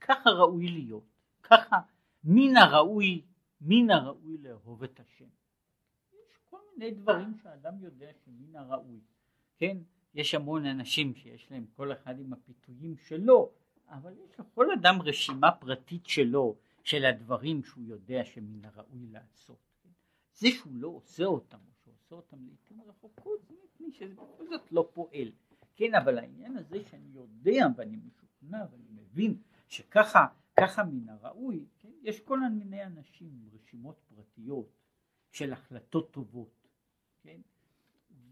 ככה 0.00 0.30
ראוי 0.30 0.68
להיות, 0.68 1.04
ככה 1.42 1.76
מן 2.24 2.56
הראוי, 2.56 3.24
מן 3.60 3.90
הראוי 3.90 4.38
לאהוב 4.38 4.84
את 4.84 5.00
השם. 5.00 5.28
יש 6.12 6.38
כל 6.44 6.58
מיני 6.72 6.90
דברים 6.90 7.34
שאדם 7.42 7.80
יודע 7.80 8.10
שמן 8.24 8.56
הראוי, 8.56 9.00
כן? 9.56 9.76
יש 10.14 10.34
המון 10.34 10.66
אנשים 10.66 11.14
שיש 11.14 11.50
להם 11.50 11.66
כל 11.76 11.92
אחד 11.92 12.20
עם 12.20 12.32
הפיתויים 12.32 12.96
שלו, 12.96 13.50
אבל 13.88 14.12
יש 14.24 14.40
לכל 14.40 14.72
אדם 14.72 15.02
רשימה 15.02 15.52
פרטית 15.52 16.06
שלו, 16.06 16.56
של 16.86 17.04
הדברים 17.04 17.62
שהוא 17.62 17.84
יודע 17.84 18.24
שמן 18.24 18.64
הראוי 18.64 19.06
לעשות. 19.06 19.58
זה 20.32 20.48
שהוא 20.50 20.72
לא 20.76 20.88
עושה 20.88 21.24
אותם, 21.24 21.58
או 21.66 21.72
שהוא 21.82 21.94
עושה 21.94 22.14
אותם 22.14 22.36
לעיתים 22.46 22.80
רחוקות, 22.80 23.40
זה 23.48 23.54
מפני 23.64 23.92
שזה 23.92 24.14
בכל 24.14 24.48
זאת 24.48 24.72
לא 24.72 24.88
פועל. 24.92 25.32
כן, 25.76 25.94
אבל 25.94 26.18
העניין 26.18 26.56
הזה 26.56 26.84
שאני 26.90 27.10
יודע 27.14 27.66
ואני 27.76 27.96
משוכנע 27.96 28.64
ואני 28.70 28.88
מבין 28.90 29.36
שככה 29.68 30.26
ככה 30.60 30.84
מן 30.84 31.08
הראוי, 31.08 31.66
כן, 31.78 31.92
יש 32.02 32.20
כל 32.20 32.40
מיני 32.40 32.84
אנשים 32.84 33.28
עם 33.32 33.48
רשימות 33.54 34.00
פרטיות 34.08 34.72
של 35.30 35.52
החלטות 35.52 36.10
טובות, 36.10 36.68
כן. 37.22 37.40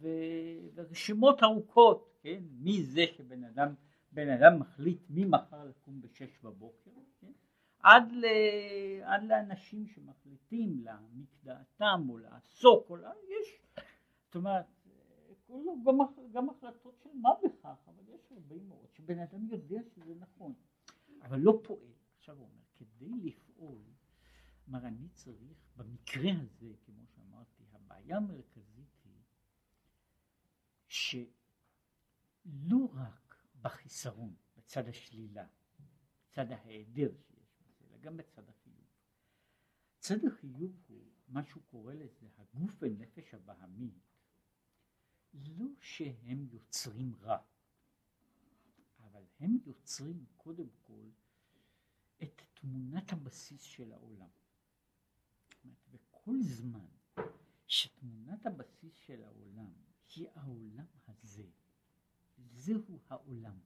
ורשימות 0.01 1.43
ארוכות, 1.43 2.19
כן, 2.23 2.43
מזה 2.61 3.05
שבן 3.17 3.45
אדם 3.45 3.75
בן 4.15 4.29
אדם 4.29 4.61
מחליט 4.61 5.03
ממחר 5.11 5.65
לקום 5.65 6.01
בשש 6.01 6.39
בבוקר, 6.43 6.91
כן? 7.21 7.33
עד, 7.79 8.13
ל... 8.13 8.25
עד 9.03 9.25
לאנשים 9.25 9.87
שמחליטים 9.87 10.81
להעמיק 10.85 11.31
דעתם 11.45 12.07
או 12.09 12.19
לעסוק, 12.19 12.91
או 12.91 12.97
לה... 12.97 13.11
יש, 13.29 13.63
זאת 14.25 14.35
אומרת, 14.35 14.65
גם, 15.85 15.99
גם 16.33 16.51
החלטות 16.51 16.99
של 17.03 17.11
מה 17.15 17.31
בכך, 17.45 17.89
אבל 17.89 18.03
יש 18.09 18.33
הרבה 18.33 18.57
מאוד 18.69 18.87
שבן 18.93 19.19
אדם 19.19 19.47
יודע 19.49 19.81
שזה 19.95 20.15
נכון, 20.15 20.53
אבל 21.23 21.39
לא 21.39 21.61
פועל. 21.65 21.93
עכשיו 22.25 22.37
הוא 22.37 22.49
אומר, 22.49 22.63
כדי 22.75 23.11
לפעול, 23.23 23.83
כלומר 24.65 24.87
אני 24.87 25.09
צריך, 25.09 25.59
במקרה 25.77 26.31
הזה, 26.41 26.75
כמו 26.85 27.07
שאמרתי, 27.07 27.65
הבעיה 27.73 28.17
המרכזית 28.17 29.05
היא 29.05 29.23
שלא 30.89 32.89
רק 32.95 33.37
בחיסרון, 33.63 34.35
בצד 34.57 34.89
השלילה, 34.89 35.47
בצד 36.31 36.53
ההיעדר 36.53 37.17
שיש 37.17 37.57
בזה, 37.61 37.85
אלא 37.89 37.99
גם 37.99 38.17
בצד 38.17 38.49
החיוב. 38.49 38.87
צד 39.99 40.25
החיוב 40.25 40.83
הוא, 40.89 41.05
מה 41.29 41.45
שהוא 41.45 41.63
קורא 41.71 41.95
לזה, 41.95 42.29
הגוף 42.39 42.83
ונפש 42.83 43.35
הבהמית, 43.35 44.17
לא 45.35 45.67
שהם 45.81 46.47
יוצרים 46.53 47.15
רע, 47.15 47.39
אבל 48.99 49.25
הם 49.41 49.59
יוצרים 49.67 50.25
קודם 50.37 50.69
כל 50.81 51.11
את 52.23 52.43
תמונת 52.55 53.13
הבסיס 53.13 53.63
של 53.63 53.93
העולם. 53.93 54.29
וכל 55.91 56.43
זמן 56.43 56.87
שתמונת 57.67 58.47
הבסיס 58.47 58.95
של 58.95 59.23
העולם 59.23 59.73
היא 60.15 60.29
העולם 60.35 60.87
הזה, 61.07 61.47
זהו 62.37 62.99
העולם. 63.09 63.59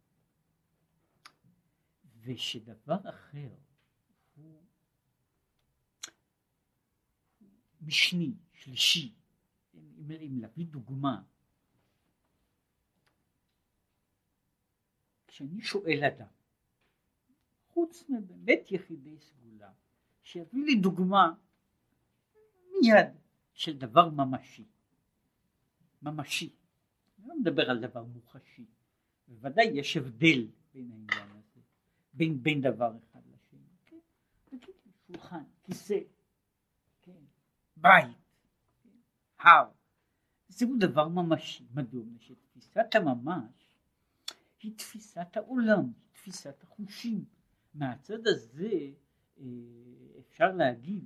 ושדבר 2.20 3.10
אחר 3.10 3.54
הוא 4.34 4.62
משני, 7.80 8.34
שלישי, 8.52 9.14
אם, 9.74 10.10
אם 10.10 10.38
להביא 10.40 10.66
דוגמה, 10.66 11.22
כשאני 15.26 15.62
שואל 15.62 16.04
אדם, 16.04 16.37
חוץ 17.78 18.04
מבאמת 18.08 18.72
יחידי 18.72 19.18
סגולה, 19.18 19.70
שיביא 20.22 20.64
לי 20.64 20.74
דוגמה 20.74 21.34
מיד 22.82 23.06
של 23.52 23.78
דבר 23.78 24.08
ממשי, 24.08 24.64
ממשי, 26.02 26.52
אני 27.18 27.28
לא 27.28 27.34
מדבר 27.40 27.70
על 27.70 27.80
דבר 27.80 28.04
מוחשי, 28.04 28.64
בוודאי 29.28 29.64
יש 29.64 29.96
הבדל 29.96 30.48
בין 30.74 30.90
העניין 30.90 31.30
הזה, 31.36 31.60
בין, 32.12 32.42
בין 32.42 32.60
דבר 32.60 32.96
אחד 32.98 33.20
לשני, 33.26 33.66
כן? 33.86 33.96
תגיד 34.44 34.74
לי, 34.86 34.92
שולחן, 35.06 35.42
כיסא, 35.64 35.98
כן? 37.02 37.22
בית, 37.76 38.16
כן? 38.82 38.88
הר, 39.38 39.70
זהו 40.48 40.76
דבר 40.78 41.08
ממשי, 41.08 41.64
מדוע? 41.74 42.04
שתפיסת 42.18 42.94
הממש 42.94 43.76
היא 44.62 44.76
תפיסת 44.76 45.36
העולם, 45.36 45.92
תפיסת 46.12 46.62
החושים. 46.62 47.37
מהצד 47.78 48.26
הזה 48.26 48.90
אה, 49.40 49.44
אפשר 50.18 50.52
להגיד 50.52 51.04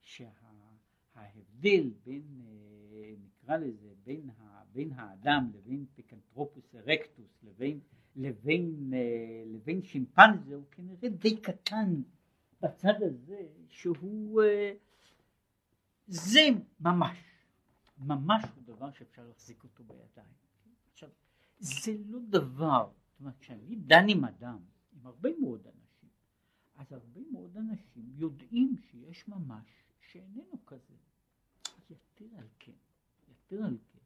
שההבדל 0.00 1.90
בין, 2.04 2.42
אה, 2.46 3.14
נקרא 3.24 3.56
לזה, 3.56 3.88
בין, 4.04 4.30
ה, 4.30 4.62
בין 4.72 4.92
האדם 4.92 5.50
לבין 5.54 5.84
פיקנטרופוס 5.94 6.74
ארקטוס 6.74 7.42
לבין, 7.42 7.80
לבין, 8.16 8.90
אה, 8.94 9.42
לבין 9.46 9.82
שימפנזה 9.82 10.54
הוא 10.54 10.64
כנראה 10.70 11.08
די 11.08 11.36
קטן 11.36 12.02
בצד 12.60 13.02
הזה 13.02 13.46
שהוא 13.68 14.42
זה 16.06 16.40
ממש, 16.80 17.18
ממש 17.98 18.44
הוא 18.54 18.62
דבר 18.76 18.90
שאפשר 18.90 19.24
להחזיק 19.26 19.64
אותו 19.64 19.84
בידיים. 19.84 20.34
עכשיו 20.92 21.08
זה 21.58 21.92
לא 22.06 22.18
דבר, 22.28 22.90
זאת 23.16 23.20
אומרת 23.20 23.38
כשאני 23.38 23.76
דן 23.76 24.04
עם 24.08 24.24
אדם, 24.24 24.58
עם 24.92 25.06
הרבה 25.06 25.30
מאוד 25.40 25.66
אנשים, 25.66 25.85
אז 26.76 26.92
הרבה 26.92 27.20
מאוד 27.32 27.56
אנשים 27.56 28.10
יודעים 28.16 28.76
שיש 28.76 29.28
ממש 29.28 29.66
שאיננו 30.00 30.66
כזה. 30.66 30.94
יתר 31.90 32.36
על 32.38 32.48
כן, 32.58 32.72
יתר 33.28 33.64
על 33.64 33.78
כן, 33.92 33.98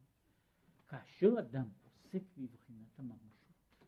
כאשר 0.88 1.34
אדם 1.38 1.68
עוסק 1.84 2.22
בבחינת 2.36 2.98
הממשות, 2.98 3.84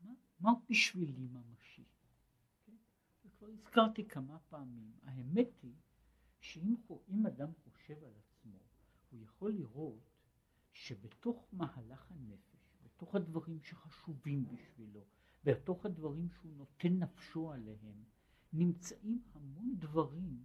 מה, 0.00 0.12
מה 0.40 0.50
בשבילי 0.70 1.26
ממשי? 1.26 1.84
כן? 2.66 2.72
וכבר 3.24 3.46
הזכרתי 3.46 4.08
כמה 4.08 4.38
פעמים, 4.38 4.92
האמת 5.02 5.48
היא 5.62 5.74
שאם 6.40 7.26
אדם 7.26 7.52
חושב 7.54 8.04
על 8.04 8.12
עצמו, 8.18 8.58
הוא 9.10 9.22
יכול 9.22 9.52
לראות 9.52 10.16
שבתוך 10.72 11.48
מהלך 11.52 12.12
הנפש, 12.12 12.76
בתוך 12.82 13.14
הדברים 13.14 13.62
שחשובים 13.62 14.44
בשבילו, 14.44 15.04
בתוך 15.44 15.86
הדברים 15.86 16.28
שהוא 16.28 16.52
נותן 16.56 16.98
נפשו 16.98 17.52
עליהם, 17.52 18.04
נמצאים 18.52 19.22
המון 19.34 19.74
דברים 19.78 20.42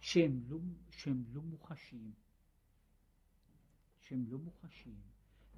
שהם 0.00 0.40
לא, 0.48 0.58
שהם 0.90 1.24
לא 1.32 1.42
מוחשיים, 1.42 2.12
שהם 4.00 4.24
לא 4.28 4.38
מוחשיים, 4.38 5.00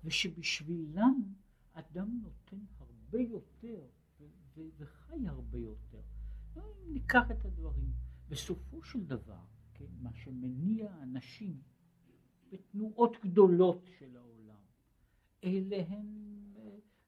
ושבשבילם 0.04 1.34
אדם 1.72 2.20
נותן 2.22 2.64
הרבה 2.78 3.20
יותר 3.20 3.86
וחי 4.78 5.28
הרבה 5.28 5.58
יותר. 5.58 6.02
אם 6.56 6.92
ניקח 6.92 7.30
את 7.30 7.44
הדברים, 7.44 7.92
בסופו 8.28 8.82
של 8.82 9.04
דבר, 9.04 9.44
כן, 9.74 9.84
מה 10.00 10.12
שמניע 10.12 11.02
אנשים 11.02 11.60
בתנועות 12.52 13.16
גדולות 13.24 13.88
של 13.98 14.16
העולם. 14.16 14.60
אלה 15.44 15.76
אה, 15.76 16.00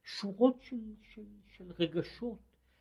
שורות 0.02 0.62
של, 0.62 0.94
של, 1.00 1.26
של 1.46 1.72
רגשות 1.78 2.38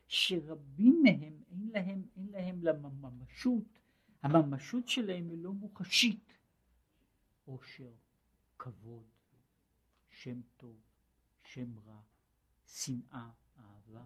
שרבים 0.08 1.02
מהם 1.04 1.44
אין 1.52 1.70
להם, 1.74 2.04
אין 2.16 2.28
להם 2.32 2.64
לממשות, 2.64 3.80
הממשות 4.22 4.88
שלהם 4.88 5.30
היא 5.30 5.38
לא 5.38 5.54
מוחשית. 5.54 6.34
עושר, 7.46 7.92
כבוד, 8.58 9.06
שם 10.10 10.42
טוב, 10.58 10.76
שם 11.44 11.80
רע, 11.88 12.02
שנאה, 12.66 13.30
אהבה. 13.58 14.06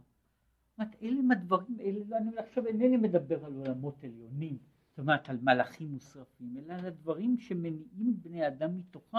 אומרת, 0.78 0.96
אלה 1.02 1.20
הם 1.20 1.32
הדברים, 1.32 1.80
אלה, 1.80 2.00
לא, 2.08 2.18
אני 2.18 2.38
עכשיו 2.38 2.68
אינני 2.68 2.98
מדבר 2.98 3.46
על 3.46 3.54
עולמות 3.54 4.04
עליונים. 4.04 4.58
זאת 4.90 5.00
אומרת 5.00 5.30
על 5.30 5.38
מלאכים 5.42 5.92
מושרפים, 5.92 6.58
אלא 6.58 6.74
על 6.74 6.86
הדברים 6.86 7.38
שמניעים 7.38 8.22
בני 8.22 8.48
אדם 8.48 8.78
מתוכם. 8.78 9.18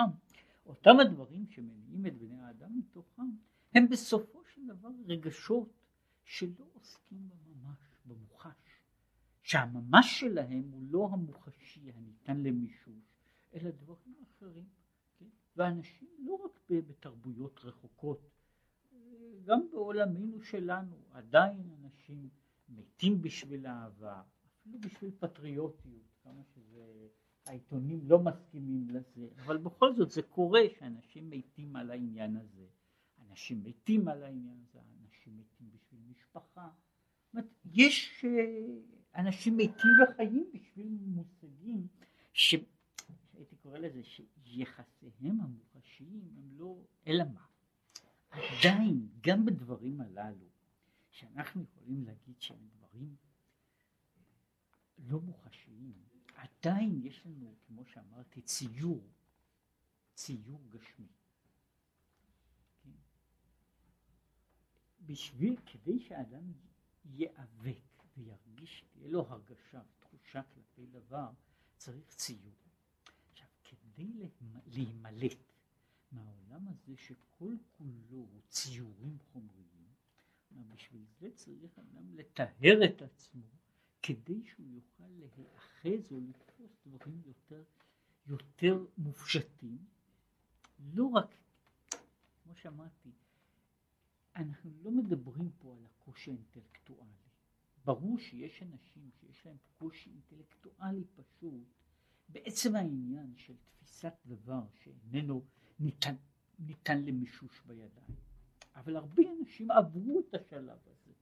אותם 0.67 1.01
הדברים 1.01 1.47
שמניעים 1.47 2.07
את 2.07 2.19
בני 2.19 2.43
האדם 2.43 2.79
מתוכם, 2.79 3.31
הם 3.75 3.89
בסופו 3.89 4.45
של 4.45 4.67
דבר 4.67 4.89
רגשות 5.07 5.69
שלא 6.25 6.67
עוסקים 6.73 7.29
בממש, 7.29 7.79
במוחש. 8.07 8.81
שהממש 9.43 10.21
שלהם 10.21 10.71
הוא 10.71 10.83
לא 10.91 11.09
המוחשי 11.13 11.93
הניתן 11.95 12.43
למישוש, 12.43 13.05
אלא 13.55 13.71
דברים 13.71 14.15
אחרים. 14.23 14.69
כן? 15.19 15.29
ואנשים 15.57 16.09
לא 16.19 16.35
רק 16.45 16.61
בתרבויות 16.69 17.61
רחוקות, 17.65 18.31
גם 19.45 19.61
בעולמנו 19.71 20.43
שלנו 20.43 20.97
עדיין 21.11 21.71
אנשים 21.81 22.29
מתים 22.69 23.23
בשביל 23.23 23.67
אהבה, 23.67 24.23
אפילו 24.47 24.79
בשביל 24.81 25.11
פטריוטיות, 25.19 26.03
כמה 26.23 26.43
שזה, 26.45 27.09
העיתונים 27.47 28.01
לא 28.09 28.19
מסכימים 28.19 28.91
לזה, 28.91 29.29
אבל 29.45 29.57
בכל 29.57 29.95
זאת 29.95 30.11
זה 30.11 30.23
קורה 30.23 30.61
שאנשים 30.79 31.31
מתים 31.31 31.77
על 31.77 31.91
העניין 31.91 32.37
הזה, 32.37 32.67
אנשים 33.35 33.65
מתים 33.65 34.09
על 34.09 34.23
העניין 34.23 34.59
הזה, 34.63 34.79
אנשים 35.03 35.39
מתים 35.39 35.71
בשביל 35.71 36.01
משפחה, 36.11 36.69
יש 37.65 38.25
אה, 38.25 39.21
אנשים 39.21 39.57
מתים 39.57 39.91
וחיים 40.03 40.51
בשביל 40.55 40.89
מושגים 41.01 41.87
שהייתי 42.33 43.57
קורא 43.63 43.79
לזה 43.79 44.01
שיחסיהם 44.45 45.41
המוחשיים 45.41 46.23
הם 46.37 46.59
לא, 46.59 46.77
אלא 47.07 47.25
מה? 47.35 47.47
עדיין, 48.31 49.09
גם 49.21 49.45
בדברים 49.45 50.01
הללו, 50.01 50.47
שאנחנו 51.11 51.63
יכולים 51.63 52.05
להגיד 52.05 52.41
שהם 52.41 52.69
דברים 52.77 53.17
לא 54.99 55.21
מוחשיים, 55.21 55.95
עדיין 56.35 57.01
יש 57.05 57.27
לנו, 57.27 57.55
כמו 57.67 57.85
שאמרתי, 57.85 58.43
ציור, 58.43 59.09
ציור 60.15 60.67
גשמי. 60.71 61.07
כן? 62.83 62.91
בשביל, 65.07 65.57
כדי 65.67 65.99
שאדם 66.01 66.53
ייאבק 67.05 68.03
וירגיש, 68.17 68.85
תהיה 68.93 69.09
לו 69.09 69.27
הרגשה, 69.29 69.83
תחושה 70.01 70.43
כלפי 70.43 70.87
דבר, 70.87 71.29
צריך 71.77 72.15
ציור. 72.15 72.55
עכשיו, 73.33 73.49
כדי 73.65 74.29
להימלט 74.67 75.39
מהעולם 76.13 76.45
העולם 76.55 76.69
הזה 76.69 76.97
שכל 76.97 77.55
כולו 77.79 77.91
הוא 78.11 78.41
ציורים 78.49 79.19
חומריים, 79.33 79.93
בשביל 80.75 81.05
זה 81.21 81.31
צריך 81.35 81.79
אדם 81.79 82.15
לטהר 82.15 82.85
את 82.85 83.03
עצמו 83.03 83.47
כדי 84.03 84.43
שהוא 84.45 84.67
יוכל 84.71 85.09
להיאחז 85.09 86.13
או 86.13 86.21
לתפוס 86.21 86.71
דברים 86.87 87.23
יותר, 87.27 87.63
יותר 88.27 88.85
מופשטים, 88.99 89.79
לא 90.95 91.07
רק, 91.07 91.35
כמו 92.43 92.55
שאמרתי, 92.55 93.11
אנחנו 94.37 94.71
לא 94.83 94.91
מדברים 94.91 95.51
פה 95.59 95.77
על 95.77 95.85
הקושי 95.87 96.31
האינטלקטואלי. 96.31 97.11
ברור 97.85 98.19
שיש 98.19 98.63
אנשים 98.63 99.11
שיש 99.21 99.47
להם 99.47 99.57
קושי 99.79 100.11
אינטלקטואלי 100.11 101.05
פשוט 101.17 101.65
בעצם 102.29 102.77
העניין 102.77 103.33
של 103.37 103.55
תפיסת 103.57 104.15
דבר 104.27 104.63
שאיננו 104.83 105.45
ניתן, 105.81 106.15
ניתן 106.59 107.05
למישוש 107.05 107.61
בידיים. 107.67 108.17
אבל 108.77 108.97
הרבה 108.97 109.23
אנשים 109.41 109.71
עברו 109.71 110.21
את 110.21 110.35
השלב 110.35 110.79
הזה, 110.87 111.13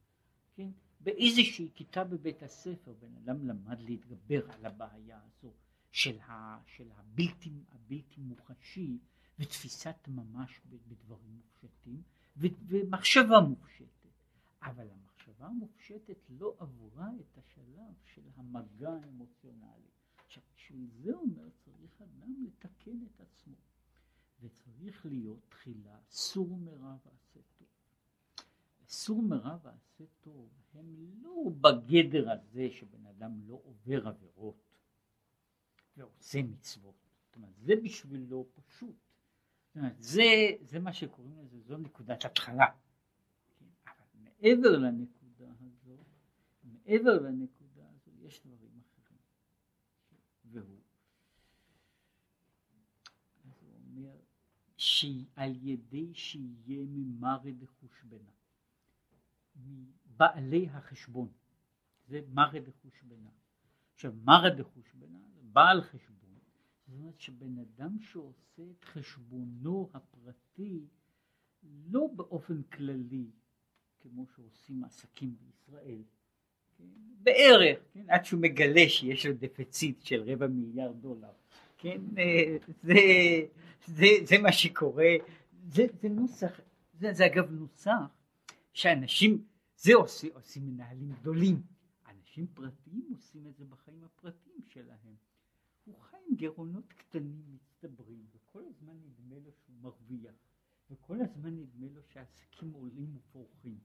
כן? 0.55 0.69
באיזושהי 0.99 1.69
כיתה 1.75 2.03
בבית 2.03 2.43
הספר 2.43 2.93
בן 2.93 3.15
אדם 3.15 3.47
למד 3.47 3.81
להתגבר 3.81 4.51
על 4.51 4.65
הבעיה 4.65 5.19
הזו 5.23 5.53
של, 5.91 6.19
ה, 6.19 6.59
של 6.65 6.91
הבלתי, 6.91 7.63
הבלתי 7.71 8.21
מוחשי 8.21 8.97
ותפיסת 9.39 10.07
ממש 10.07 10.61
בדברים 10.69 11.31
מופשטים 11.35 12.01
ומחשבה 12.37 13.39
מופשטת, 13.39 14.09
אבל 14.61 14.87
המחשבה 14.89 15.45
המופשטת 15.45 16.17
לא 16.29 16.55
עברה 16.59 17.09
את 17.19 17.37
השלב 17.37 17.93
של 18.05 18.21
המגע 18.35 18.89
האמוציונלי. 18.89 19.89
עכשיו 20.25 20.43
בשביל 20.55 20.87
זה 21.03 21.13
אומר 21.13 21.49
צריך 21.65 22.01
אדם 22.01 22.33
לתקן 22.43 22.99
את 23.05 23.21
עצמו 23.21 23.55
וצריך 24.39 25.05
להיות 25.05 25.39
תחילה 25.49 25.99
סור 26.09 26.57
מרע 26.57 26.95
ועשה 27.05 27.39
טוב. 27.57 27.67
סור 28.87 29.21
מרע 29.21 29.57
ועשה 29.63 30.03
טוב 30.21 30.49
הם 30.73 30.95
לא 31.21 31.49
בגדר 31.61 32.31
הזה 32.31 32.69
שבן 32.71 33.05
אדם 33.05 33.41
לא 33.47 33.61
עובר 33.63 34.07
עבירות 34.07 34.63
ועושה 35.97 36.41
מצוות. 36.43 36.95
זאת 37.25 37.35
אומרת 37.35 37.55
זה 37.57 37.73
בשבילו 37.83 38.47
פשוט. 38.53 38.95
זה, 39.99 40.23
זה 40.61 40.79
מה 40.79 40.93
שקוראים 40.93 41.39
לזה, 41.39 41.59
זו 41.59 41.77
נקודת 41.77 42.25
התחלה. 42.25 42.65
אבל 43.85 44.19
מעבר 44.23 44.77
לנקודה 44.77 45.45
הזו, 45.59 45.97
מעבר 46.63 47.19
לנקודה 47.21 47.83
הזו 47.95 48.11
יש 48.21 48.41
דברים 48.45 48.81
אחרים. 48.89 49.19
והוא, 50.45 50.79
הוא 53.43 53.73
אומר, 53.73 54.15
שעל 54.77 55.55
ידי 55.55 56.13
שיהיה 56.13 56.85
ממרד 56.87 57.65
חושבנה, 57.65 58.31
מבעלי 59.55 60.69
החשבון, 60.69 61.31
זה 62.07 62.21
מרד 62.27 62.69
חושבנה. 62.81 63.29
עכשיו 63.93 64.13
מרד 64.23 64.61
חושבנה 64.61 65.19
זה 65.33 65.41
בעל 65.43 65.81
חשבון. 65.81 66.22
זאת 66.93 66.99
אומרת 66.99 67.19
שבן 67.19 67.57
אדם 67.57 67.99
שעושה 67.99 68.63
את 68.71 68.85
חשבונו 68.85 69.89
הפרטי 69.93 70.85
לא 71.63 72.07
באופן 72.15 72.61
כללי 72.63 73.25
כמו 73.99 74.25
שעושים 74.35 74.83
עסקים 74.83 75.35
בישראל, 75.39 76.01
כן? 76.77 76.83
בערך, 77.23 77.79
כן? 77.93 78.05
עד 78.09 78.25
שהוא 78.25 78.41
מגלה 78.41 78.89
שיש 78.89 79.25
לו 79.25 79.33
דפיציט 79.33 80.01
של 80.01 80.21
רבע 80.21 80.47
מיליארד 80.47 81.01
דולר, 81.01 81.31
כן? 81.77 82.01
אה, 82.17 82.57
זה, 82.83 82.93
זה, 83.85 84.05
זה 84.23 84.37
מה 84.37 84.51
שקורה, 84.51 85.11
זה, 85.67 85.85
זה 86.01 86.09
נוסח, 86.09 86.59
זה, 86.93 87.13
זה 87.13 87.25
אגב 87.25 87.51
נוסח 87.51 88.17
שאנשים, 88.73 89.45
זה 89.77 89.95
עושים, 89.95 90.29
עושים 90.33 90.65
מנהלים 90.65 91.11
גדולים, 91.11 91.61
אנשים 92.09 92.47
פרטיים 92.53 93.07
עושים 93.11 93.47
את 93.47 93.55
זה 93.57 93.65
בחיים 93.65 94.03
הפרטיים 94.03 94.61
שלהם. 94.67 95.32
הוא 95.85 95.95
חי 95.99 96.17
עם 96.29 96.35
גירעונות 96.35 96.93
קטנים 96.93 97.43
מצטברים, 97.53 98.25
וכל 98.33 98.63
הזמן 98.65 98.93
נדמה 98.93 99.35
לו 99.45 99.51
שהוא 99.51 99.75
מרוויח, 99.81 100.35
וכל 100.91 101.21
הזמן 101.21 101.55
נדמה 101.55 101.87
לו 101.95 102.01
שהעסקים 102.03 102.71
עולים 102.71 103.15
ופורחים, 103.15 103.77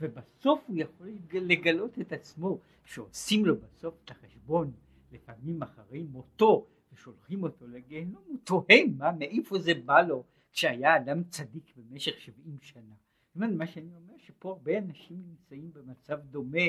ובסוף 0.00 0.64
הוא 0.66 0.76
יכול 0.78 1.08
לגלות 1.32 1.98
את 1.98 2.12
עצמו, 2.12 2.60
שעושים 2.84 3.46
לו 3.46 3.56
בסוף 3.60 3.94
את 4.04 4.10
החשבון, 4.10 4.72
לפעמים 5.12 5.62
אחרי 5.62 6.02
מותו, 6.02 6.66
ושולחים 6.92 7.42
אותו 7.42 7.66
לגיהנום, 7.66 8.22
הוא 8.26 8.38
תוהה 8.44 8.84
מה, 8.96 9.12
מאיפה 9.12 9.58
זה 9.58 9.72
בא 9.84 10.00
לו, 10.00 10.24
כשהיה 10.52 10.96
אדם 10.96 11.24
צדיק 11.24 11.76
במשך 11.76 12.20
70 12.20 12.58
שנה. 12.60 12.94
זאת 13.26 13.36
אומרת, 13.36 13.50
מה 13.50 13.66
שאני 13.66 13.94
אומר, 13.94 14.14
שפה 14.18 14.50
הרבה 14.50 14.78
אנשים 14.78 15.22
נמצאים 15.26 15.72
במצב 15.72 16.18
דומה 16.20 16.66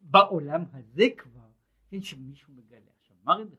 בעולם 0.00 0.64
הזה 0.72 1.04
כבר, 1.16 1.48
כן, 1.88 2.02
שמישהו 2.02 2.52
מגלה. 2.54 2.90
עכשיו, 3.00 3.16
מה 3.24 3.34
רבי 3.34 3.56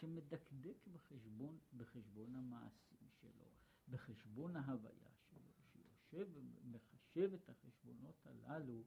שמדקדק 0.00 0.86
בחשבון, 0.92 1.58
בחשבון 1.76 2.36
המעשים 2.36 3.08
שלו, 3.20 3.50
בחשבון 3.88 4.56
ההוויה 4.56 5.10
שלו, 5.30 5.52
שיושב 5.72 6.28
ומחשב 6.34 7.34
את 7.34 7.48
החשבונות 7.48 8.26
הללו 8.26 8.84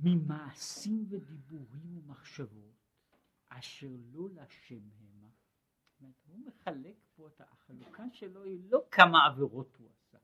ממעשים 0.00 1.06
ודיבורים 1.08 1.98
ומחשבות 1.98 2.74
אשר 3.48 3.96
לא 4.12 4.28
לשם 4.30 4.90
המה. 4.98 5.30
זאת 5.86 6.00
אומרת, 6.00 6.14
הוא 6.26 6.38
מחלק 6.38 6.96
פה 7.14 7.28
את 7.28 7.40
החלוקה 7.40 8.10
שלו 8.12 8.42
היא 8.44 8.70
לא 8.70 8.86
כמה 8.90 9.26
עבירות 9.26 9.76
הוא 9.76 9.90
עשה, 9.90 10.18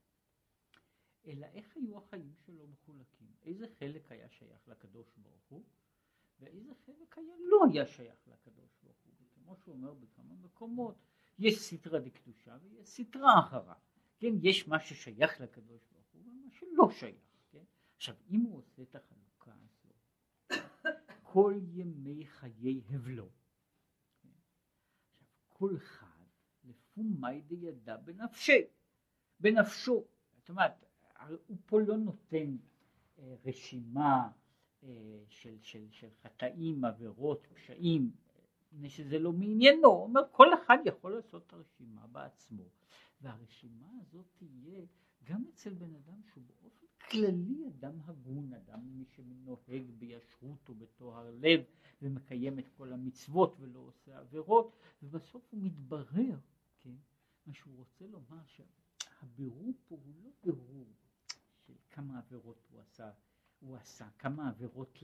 אלא 1.26 1.46
איך 1.46 1.76
היו 1.76 1.98
החיים 1.98 2.34
שלו 2.34 2.66
מחולקים, 2.68 3.32
איזה 3.42 3.66
חלק 3.78 4.12
היה 4.12 4.28
שייך 4.28 4.68
לקדוש 4.68 5.16
ברוך 5.16 5.44
הוא 5.48 5.64
ואיזה 6.40 6.74
חלק 6.86 7.18
היה 7.18 7.34
לא 7.50 7.60
היה 7.70 7.86
שייך 7.86 8.28
לקדוש 8.28 8.76
ברוך 8.82 8.96
הוא. 9.04 9.25
כמו 9.46 9.56
שהוא 9.56 9.74
אומר 9.74 9.94
בכמה 9.94 10.34
מקומות, 10.34 10.94
יש 11.38 11.58
סטרא 11.58 11.98
דקדושה 11.98 12.56
ויש 12.62 12.88
סטרא 12.88 13.40
אחרה, 13.40 13.74
כן, 14.18 14.32
יש 14.42 14.68
מה 14.68 14.80
ששייך 14.80 15.40
לקדוש 15.40 15.82
ברוך 15.92 16.06
הוא 16.12 16.22
ומה 16.26 16.50
שלא 16.50 16.90
שייך, 16.90 17.16
כן, 17.50 17.64
עכשיו 17.96 18.14
אם 18.30 18.40
הוא 18.40 18.58
עושה 18.58 18.82
את 18.82 18.96
החלוקה 18.96 19.52
הזו, 19.52 20.62
כל 21.22 21.54
ימי 21.72 22.26
חיי 22.26 22.82
הבלו, 22.90 23.28
כן? 24.22 24.28
עכשיו 25.08 25.26
כל 25.48 25.76
אחד 25.76 26.26
לפו 26.64 27.02
מאי 27.02 27.40
דידע 27.40 27.96
בנפשי, 27.96 28.62
בנפשו, 29.40 30.04
זאת 30.36 30.48
אומרת, 30.48 30.84
הוא 31.46 31.56
פה 31.66 31.80
לא 31.80 31.96
נותן 31.96 32.56
אה, 33.18 33.34
רשימה 33.44 34.30
אה, 34.82 34.88
של, 35.28 35.56
של, 35.60 35.90
של 35.90 36.08
חטאים, 36.22 36.84
עבירות, 36.84 37.46
פשעים, 37.54 38.10
מפני 38.76 38.90
שזה 38.90 39.18
לא 39.18 39.32
מעניינו, 39.32 39.88
הוא 39.88 40.02
אומר 40.02 40.20
כל 40.32 40.54
אחד 40.54 40.78
יכול 40.84 41.14
לעשות 41.14 41.46
את 41.46 41.52
הרשימה 41.52 42.06
בעצמו. 42.06 42.62
והרשימה 43.20 43.88
הזאת 44.00 44.26
תהיה 44.36 44.86
גם 45.24 45.44
אצל 45.54 45.74
בן 45.74 45.94
אדם 45.94 46.22
שהוא 46.32 46.44
באופן 46.46 46.86
כללי 47.10 47.68
אדם 47.68 48.00
הגון, 48.04 48.52
אדם 48.52 49.04
שנוהג 49.04 49.90
בישרות 49.98 50.70
ובטוהר 50.70 51.30
לב 51.30 51.60
ומקיים 52.02 52.58
את 52.58 52.68
כל 52.76 52.92
המצוות 52.92 53.56
ולא 53.60 53.78
עושה 53.78 54.18
עבירות 54.18 54.76
ובסוף 55.02 55.42
הוא 55.50 55.60
מתברר, 55.62 56.38
כן, 56.82 56.94
מה 57.46 57.54
שהוא 57.54 57.76
רוצה 57.76 58.06
לומר 58.06 58.42
שהבירור 58.46 59.72
פה 59.88 59.94
הוא 60.04 60.14
לא 60.24 60.30
בירור 60.44 60.86
של 61.66 61.74
כמה 61.90 62.18
עבירות 62.18 62.66
הוא 62.70 62.80
עשה, 62.80 63.10
הוא 63.60 63.76
עשה, 63.76 64.08
כמה 64.18 64.48
עבירות 64.48 64.98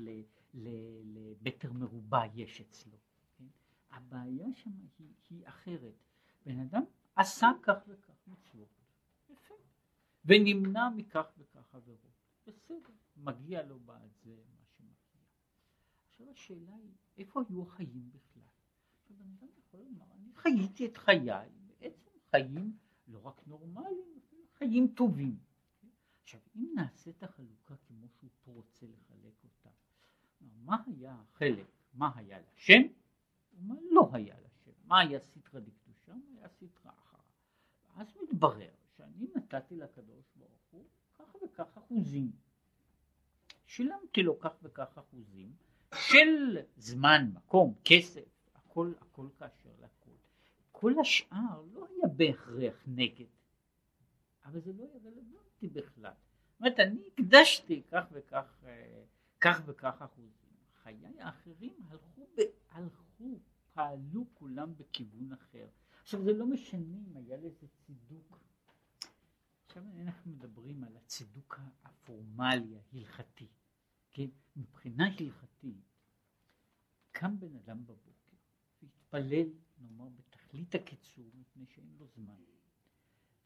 למטר 0.55 1.73
מרובע 1.73 2.23
יש 2.35 2.61
אצלו 2.61 2.99
הבעיה 3.93 4.47
שם 4.55 4.71
היא, 4.99 5.15
היא 5.31 5.49
אחרת. 5.49 5.95
בן 6.47 6.59
אדם 6.61 6.83
עשה 7.17 7.49
כך 7.63 7.77
וכך 7.89 8.27
מצוות, 8.27 8.69
ונמנע 10.25 10.89
מכך 10.97 11.27
וכך 11.39 11.75
עבירות, 11.75 12.13
בסדר, 12.47 12.95
מגיע 13.17 13.63
לו 13.63 13.81
בעד 13.81 14.11
זה 14.23 14.31
מה 14.31 14.65
שמגיע. 14.77 15.23
עכשיו 16.09 16.31
השאלה 16.31 16.75
היא, 16.75 16.95
איפה 17.17 17.43
היו 17.49 17.63
החיים 17.63 18.11
בכלל? 18.11 18.43
עכשיו 19.03 19.17
בן 19.17 19.31
אדם 19.39 19.49
יכול 19.59 19.81
לומר, 19.81 20.05
אני 20.15 20.33
חייתי 20.35 20.87
את 20.87 20.97
חיי, 20.97 21.31
בעצם 21.67 22.11
חיים 22.31 22.77
לא 23.09 23.27
רק 23.27 23.47
נורמליים, 23.47 24.21
חיים 24.59 24.93
טובים. 24.97 25.39
עכשיו 26.23 26.41
אם 26.57 26.73
נעשה 26.75 27.11
את 27.11 27.23
החלוקה 27.23 27.75
כמו 27.89 28.09
שהוא 28.09 28.31
פה 28.45 28.53
רוצה 28.53 28.87
לחלק 28.87 29.45
אותה, 29.45 29.71
מה 30.41 30.83
היה 30.87 31.15
החלק, 31.15 31.67
מה 31.95 32.11
היה 32.17 32.39
לשם 32.41 32.83
מה 33.67 33.75
לא 33.91 34.11
היה 34.13 34.35
לשם? 34.41 34.71
מה 34.85 35.01
היה 35.01 35.21
סטרא 35.21 35.61
דקדושה? 35.61 36.13
מה 36.13 36.39
היה 36.39 36.49
סטרא 36.49 36.93
אחרא? 36.93 37.19
ואז 37.97 38.17
מתברר 38.23 38.71
שאני 38.97 39.27
נתתי 39.35 39.77
לקדוש 39.77 40.25
ברוך 40.37 40.61
הוא 40.71 40.85
כך 41.15 41.35
וכך 41.43 41.79
אחוזים. 41.79 42.33
שילמתי 43.67 44.23
לו 44.23 44.41
כך 44.41 44.53
וכך 44.63 44.99
אחוזים 44.99 45.53
של 45.95 46.59
זמן, 46.77 47.31
מקום, 47.35 47.75
כסף, 47.85 48.29
הכל, 48.55 48.93
הכל 49.01 49.29
כאשר 49.39 49.71
לכל. 49.79 50.11
כל 50.73 50.93
השאר 51.01 51.63
לא 51.73 51.87
היה 51.91 52.09
בהכרח 52.17 52.85
נגד, 52.87 53.27
אבל 54.45 54.61
זה 54.61 54.73
לא 54.73 54.85
היה 54.85 55.01
רלוונטי 55.05 55.69
בכלל. 55.69 56.13
זאת 56.13 56.61
אומרת, 56.61 56.81
אני 56.81 57.01
הקדשתי 57.07 57.83
כך 57.91 58.05
וכך, 58.13 58.65
אה, 58.65 59.03
כך 59.41 59.63
וכך 59.67 60.03
אחוזים. 60.03 60.43
חיי 60.83 61.21
האחרים 61.21 61.75
הלכו, 61.91 62.27
ב, 62.37 62.41
הלכו, 62.71 63.41
פעלו 63.73 64.27
כולם 64.35 64.77
בכיוון 64.77 65.33
אחר. 65.33 65.69
עכשיו 66.03 66.25
זה 66.25 66.33
לא 66.33 66.47
משנה 66.47 66.97
אם 66.97 67.17
היה 67.17 67.37
לזה 67.37 67.67
צידוק. 67.87 68.39
עכשיו 69.67 69.85
אנחנו 70.01 70.31
מדברים 70.31 70.85
על 70.85 70.97
הצידוק 70.97 71.61
הפורמלי, 71.85 72.77
ההלכתי. 72.93 73.49
כן? 74.13 74.29
מבחינה 74.57 75.07
הלכתית, 75.07 75.85
קם 77.13 77.41
בן 77.41 77.57
אדם 77.57 77.87
בבוקר 77.87 78.37
והתפלל, 78.83 79.47
נאמר, 79.79 80.09
בתכלית 80.09 80.75
הקיצור, 80.75 81.31
מפני 81.35 81.67
שאין 81.67 81.97
לו 81.99 82.07
זמן. 82.07 82.37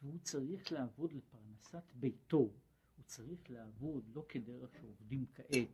והוא 0.02 0.18
צריך 0.18 0.72
לעבוד 0.72 1.12
לפרנסת 1.12 1.92
ביתו, 1.94 2.36
הוא 2.96 3.04
צריך 3.04 3.50
לעבוד 3.50 4.08
לא 4.14 4.24
כדרך 4.28 4.74
שעובדים 4.80 5.26
כעת, 5.34 5.68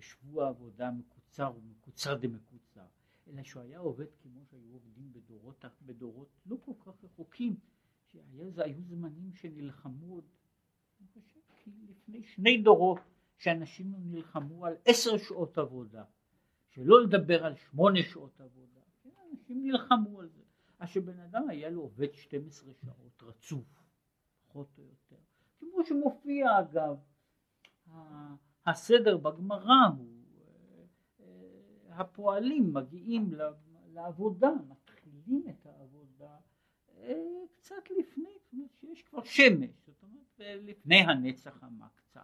בשבוע 0.00 0.48
עבודה 0.48 0.90
מקוצר 0.90 1.52
ומקוצר 1.56 2.14
דמקוצר, 2.14 2.86
אלא 3.28 3.42
שהוא 3.42 3.62
היה 3.62 3.78
עובד 3.78 4.06
כמו 4.22 4.44
שהיו 4.50 4.72
עובדים 4.72 5.12
בדורות, 5.12 5.64
בדורות 5.82 6.28
לא 6.46 6.56
כל 6.64 6.72
כך 6.84 7.04
רחוקים, 7.04 7.56
שהיו 8.12 8.50
זמנים 8.82 9.34
שנלחמו 9.34 10.14
עוד, 10.14 10.24
אני 11.00 11.08
חושב 11.08 11.40
כי 11.56 11.70
לפני 11.88 12.22
שני 12.22 12.62
דורות, 12.62 12.98
שאנשים 13.38 13.94
נלחמו 13.96 14.66
על 14.66 14.76
עשר 14.84 15.18
שעות 15.18 15.58
עבודה, 15.58 16.04
שלא 16.68 17.02
לדבר 17.02 17.44
על 17.44 17.54
שמונה 17.56 18.02
שעות 18.02 18.40
עבודה, 18.40 18.80
כן, 19.02 19.10
אנשים 19.30 19.62
נלחמו 19.62 20.20
על 20.20 20.28
זה, 20.28 20.42
אז 20.78 20.88
שבן 20.88 21.20
אדם 21.20 21.48
היה 21.48 21.70
לו 21.70 21.80
עובד 21.80 22.14
12 22.14 22.72
שעות 22.74 23.22
רצוף, 23.22 23.82
פחות 24.48 24.78
או 24.78 24.82
יותר, 24.82 25.22
כמו 25.58 25.84
שמופיע 25.84 26.60
אגב, 26.60 26.96
הסדר 28.70 29.16
בגמרא 29.16 29.86
הוא, 29.98 30.06
אה, 30.38 30.84
אה, 31.20 32.00
הפועלים 32.00 32.72
מגיעים 32.72 33.34
לעבודה, 33.92 34.50
מתחילים 34.68 35.44
את 35.48 35.66
העבודה 35.66 36.36
אה, 36.98 37.14
קצת 37.56 37.90
לפני, 37.98 38.30
זאת 38.52 38.70
שיש 38.80 39.02
כבר 39.02 39.24
שמש, 39.24 39.70
זאת 39.86 40.02
אומרת 40.02 40.40
לפני 40.40 40.96
הנצח 40.96 41.62
עמה 41.62 41.88
קצת, 41.94 42.20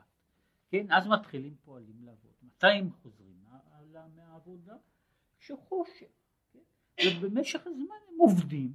כן, 0.68 0.86
אז 0.92 1.06
מתחילים 1.06 1.54
פועלים 1.64 1.96
לעבוד, 2.04 2.32
מתי 2.42 2.66
הם 2.66 2.90
חוזרים? 2.90 3.36
מהעבודה? 4.16 4.76
כשחושך, 5.38 6.06
כן? 6.52 6.58
ובמשך 7.20 7.66
הזמן 7.66 7.96
הם 8.08 8.18
עובדים, 8.18 8.72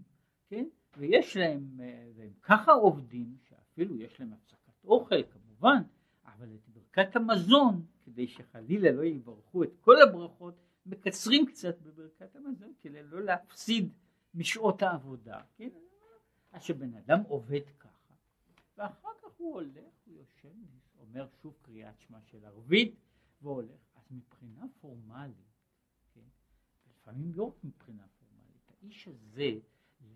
כן, 0.48 0.66
ויש 0.98 1.38
להם, 1.38 1.80
והם 2.16 2.34
ככה 2.42 2.72
עובדים, 2.72 3.38
שאפילו 3.44 3.98
יש 3.98 4.20
להם 4.20 4.34
הפסקת 4.34 4.86
אוכל 4.86 5.24
כמובן, 5.24 5.84
ברכת 6.96 7.16
המזון, 7.16 7.86
כדי 8.06 8.28
שחלילה 8.28 8.92
לא 8.92 9.04
יברכו 9.04 9.64
את 9.64 9.70
כל 9.82 10.02
הברכות, 10.02 10.56
מקצרים 10.86 11.46
קצת 11.46 11.82
בברכת 11.82 12.36
המזון 12.36 12.74
כדי 12.82 13.04
לא 13.04 13.22
להפסיד 13.24 13.90
משעות 14.34 14.82
העבודה, 14.82 15.42
כן? 15.58 15.70
אז 16.52 16.64
שבן 16.64 16.96
אדם 16.96 17.20
עובד 17.28 17.62
ככה, 17.80 18.14
ואחר 18.78 19.10
כך 19.22 19.30
הוא 19.38 19.54
הולך, 19.54 19.94
הוא 20.06 20.16
יושב, 20.16 20.50
אומר 21.00 21.28
שוב 21.42 21.58
קריאת 21.62 22.00
שמע 22.00 22.18
של 22.22 22.46
ערבית, 22.46 22.96
והולך. 23.42 23.80
אז 23.96 24.04
מבחינה 24.12 24.66
פורמלית, 24.82 25.36
כן? 26.14 26.22
לפעמים 26.92 27.34
לא 27.34 27.44
רק 27.44 27.64
מבחינה 27.64 28.04
פורמלית, 28.20 28.72
האיש 28.72 29.08
הזה 29.08 29.52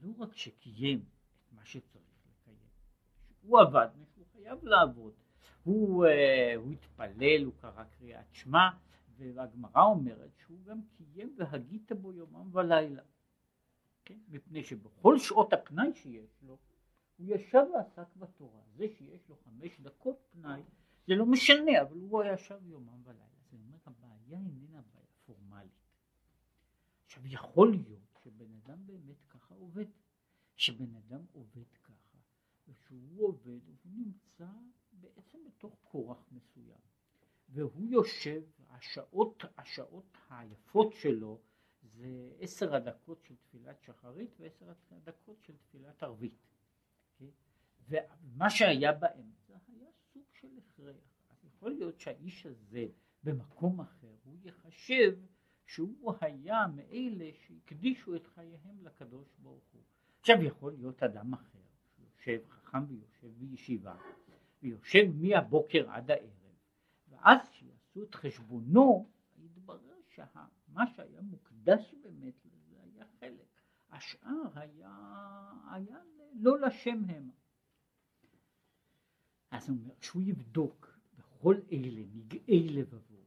לא 0.02 0.14
רק 0.18 0.36
שקיים 0.36 1.00
את 1.00 1.54
מה 1.54 1.66
שצריך 1.66 2.26
לקיים, 2.30 2.58
הוא 3.42 3.60
עבד, 3.60 3.88
הוא 4.16 4.26
חייב 4.34 4.66
לעבוד, 4.66 5.14
הוא, 5.66 6.06
uh, 6.06 6.10
הוא 6.56 6.72
התפלל, 6.72 7.44
הוא 7.46 7.54
קרא 7.62 7.84
קריאת 7.84 8.26
שמע, 8.32 8.70
והגמרא 9.18 9.84
אומרת 9.84 10.32
שהוא 10.38 10.64
גם 10.64 10.82
קיים 10.98 11.36
והגית 11.38 11.92
בו 11.92 12.14
יומם 12.14 12.56
ולילה. 12.56 13.04
כן? 14.06 14.18
מפני 14.28 14.64
שבכל 14.64 15.20
שעות 15.20 15.54
הפנאי 15.54 15.94
שיש 15.94 16.42
לו, 16.42 16.58
הוא 17.18 17.28
ישב 17.30 17.64
ועסק 17.74 18.16
בתורה. 18.16 18.62
זה 18.76 18.86
שיש 18.98 19.30
לו 19.30 19.36
חמש 19.36 19.80
דקות 19.80 20.18
פנאי, 20.32 20.62
זה 21.08 21.16
לא 21.16 21.26
משנה, 21.26 21.82
אבל 21.82 21.98
הוא 21.98 22.24
ישב 22.24 22.60
יומם 22.66 23.02
ולילה. 23.04 23.26
זאת 23.44 23.54
אומרת, 23.54 23.88
הבעיה 23.88 24.40
איננה 24.40 24.82
בעיה 24.94 25.06
פורמלית. 25.26 25.72
עכשיו, 27.06 27.28
יכול 27.28 27.72
להיות 27.72 28.20
שבן 28.24 28.54
אדם 28.64 28.88
באמת 28.88 29.24
ככה 29.30 29.56
עובד. 29.56 29.86
שבן 30.56 30.96
אדם 30.96 31.22
עובד 31.34 31.74
ככה, 31.84 32.18
ושהוא 32.68 33.28
עובד, 33.28 33.60
הוא 33.68 33.92
נמצא 33.96 34.48
בעצם 35.16 35.38
בתוך 35.48 35.78
כורח 35.84 36.28
מסוים. 36.32 36.80
והוא 37.50 37.88
יושב, 37.88 38.42
השעות, 38.70 39.44
השעות 39.58 40.18
היפות 40.30 40.94
שלו 40.94 41.40
זה 41.84 42.32
עשר 42.40 42.76
הדקות 42.76 43.24
של 43.24 43.36
תפילת 43.36 43.82
שחרית 43.82 44.36
ועשר 44.40 44.74
הדקות 44.92 45.44
של 45.44 45.58
תפילת 45.58 46.04
ערבית. 46.04 46.34
Okay? 47.20 47.24
ומה 47.90 48.50
שהיה 48.50 48.92
באמצע 48.92 49.54
היה 49.68 49.88
סוג 50.14 50.24
של 50.34 50.48
הכרח. 50.58 50.96
אז 51.30 51.46
יכול 51.46 51.72
להיות 51.72 52.00
שהאיש 52.00 52.46
הזה 52.46 52.86
במקום 53.24 53.82
אחר 53.82 54.16
הוא 54.24 54.38
יחשב 54.44 55.20
שהוא 55.66 56.14
היה 56.22 56.68
מאלה 56.68 57.30
שהקדישו 57.34 58.16
את 58.16 58.28
חייהם 58.28 58.82
לקדוש 58.84 59.28
ברוך 59.38 59.66
הוא. 59.74 59.82
עכשיו 60.20 60.44
יכול 60.44 60.74
להיות 60.74 61.04
אדם 61.04 61.34
אחר, 61.34 61.60
שיושב 61.96 62.48
חכם 62.50 62.84
ויושב 62.88 63.28
בישיבה, 63.38 63.96
ויושב 64.62 65.06
מהבוקר 65.16 65.92
עד 65.92 66.12
הערב, 66.12 66.56
ואז 67.08 67.50
כשיעשו 67.50 68.04
את 68.04 68.16
חשבונו, 68.16 69.10
יתברר 69.38 70.00
שמה 70.16 70.88
שהיה 70.96 71.22
מוקדש 71.22 71.94
באמת 72.04 72.46
לזה 72.46 72.76
היה 72.84 73.06
חלק, 73.20 73.62
השאר 73.92 74.60
היה, 74.60 74.98
היה 75.72 75.98
לא 76.34 76.60
לשם 76.60 77.04
המה. 77.10 77.32
אז 79.52 79.70
הוא 79.70 79.78
אומר, 79.78 79.94
שהוא 80.02 80.22
יבדוק 80.22 81.00
בכל 81.18 81.56
אלה, 81.72 82.02
נגעי 82.14 82.70
לבבו, 82.70 83.24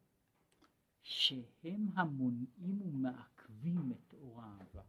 שהם 1.03 1.87
המונעים 1.95 2.83
ומעכבים 2.83 3.93
את 3.93 4.15
אור 4.15 4.43
האהבה. 4.43 4.83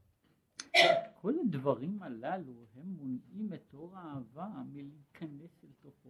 כל 1.21 1.34
הדברים 1.39 2.02
הללו 2.02 2.65
הם 2.75 2.88
מונעים 2.88 3.54
את 3.54 3.73
אור 3.73 3.97
האהבה 3.97 4.49
מלהיכנס 4.71 5.63
אל 5.63 5.69
תוכו. 5.80 6.10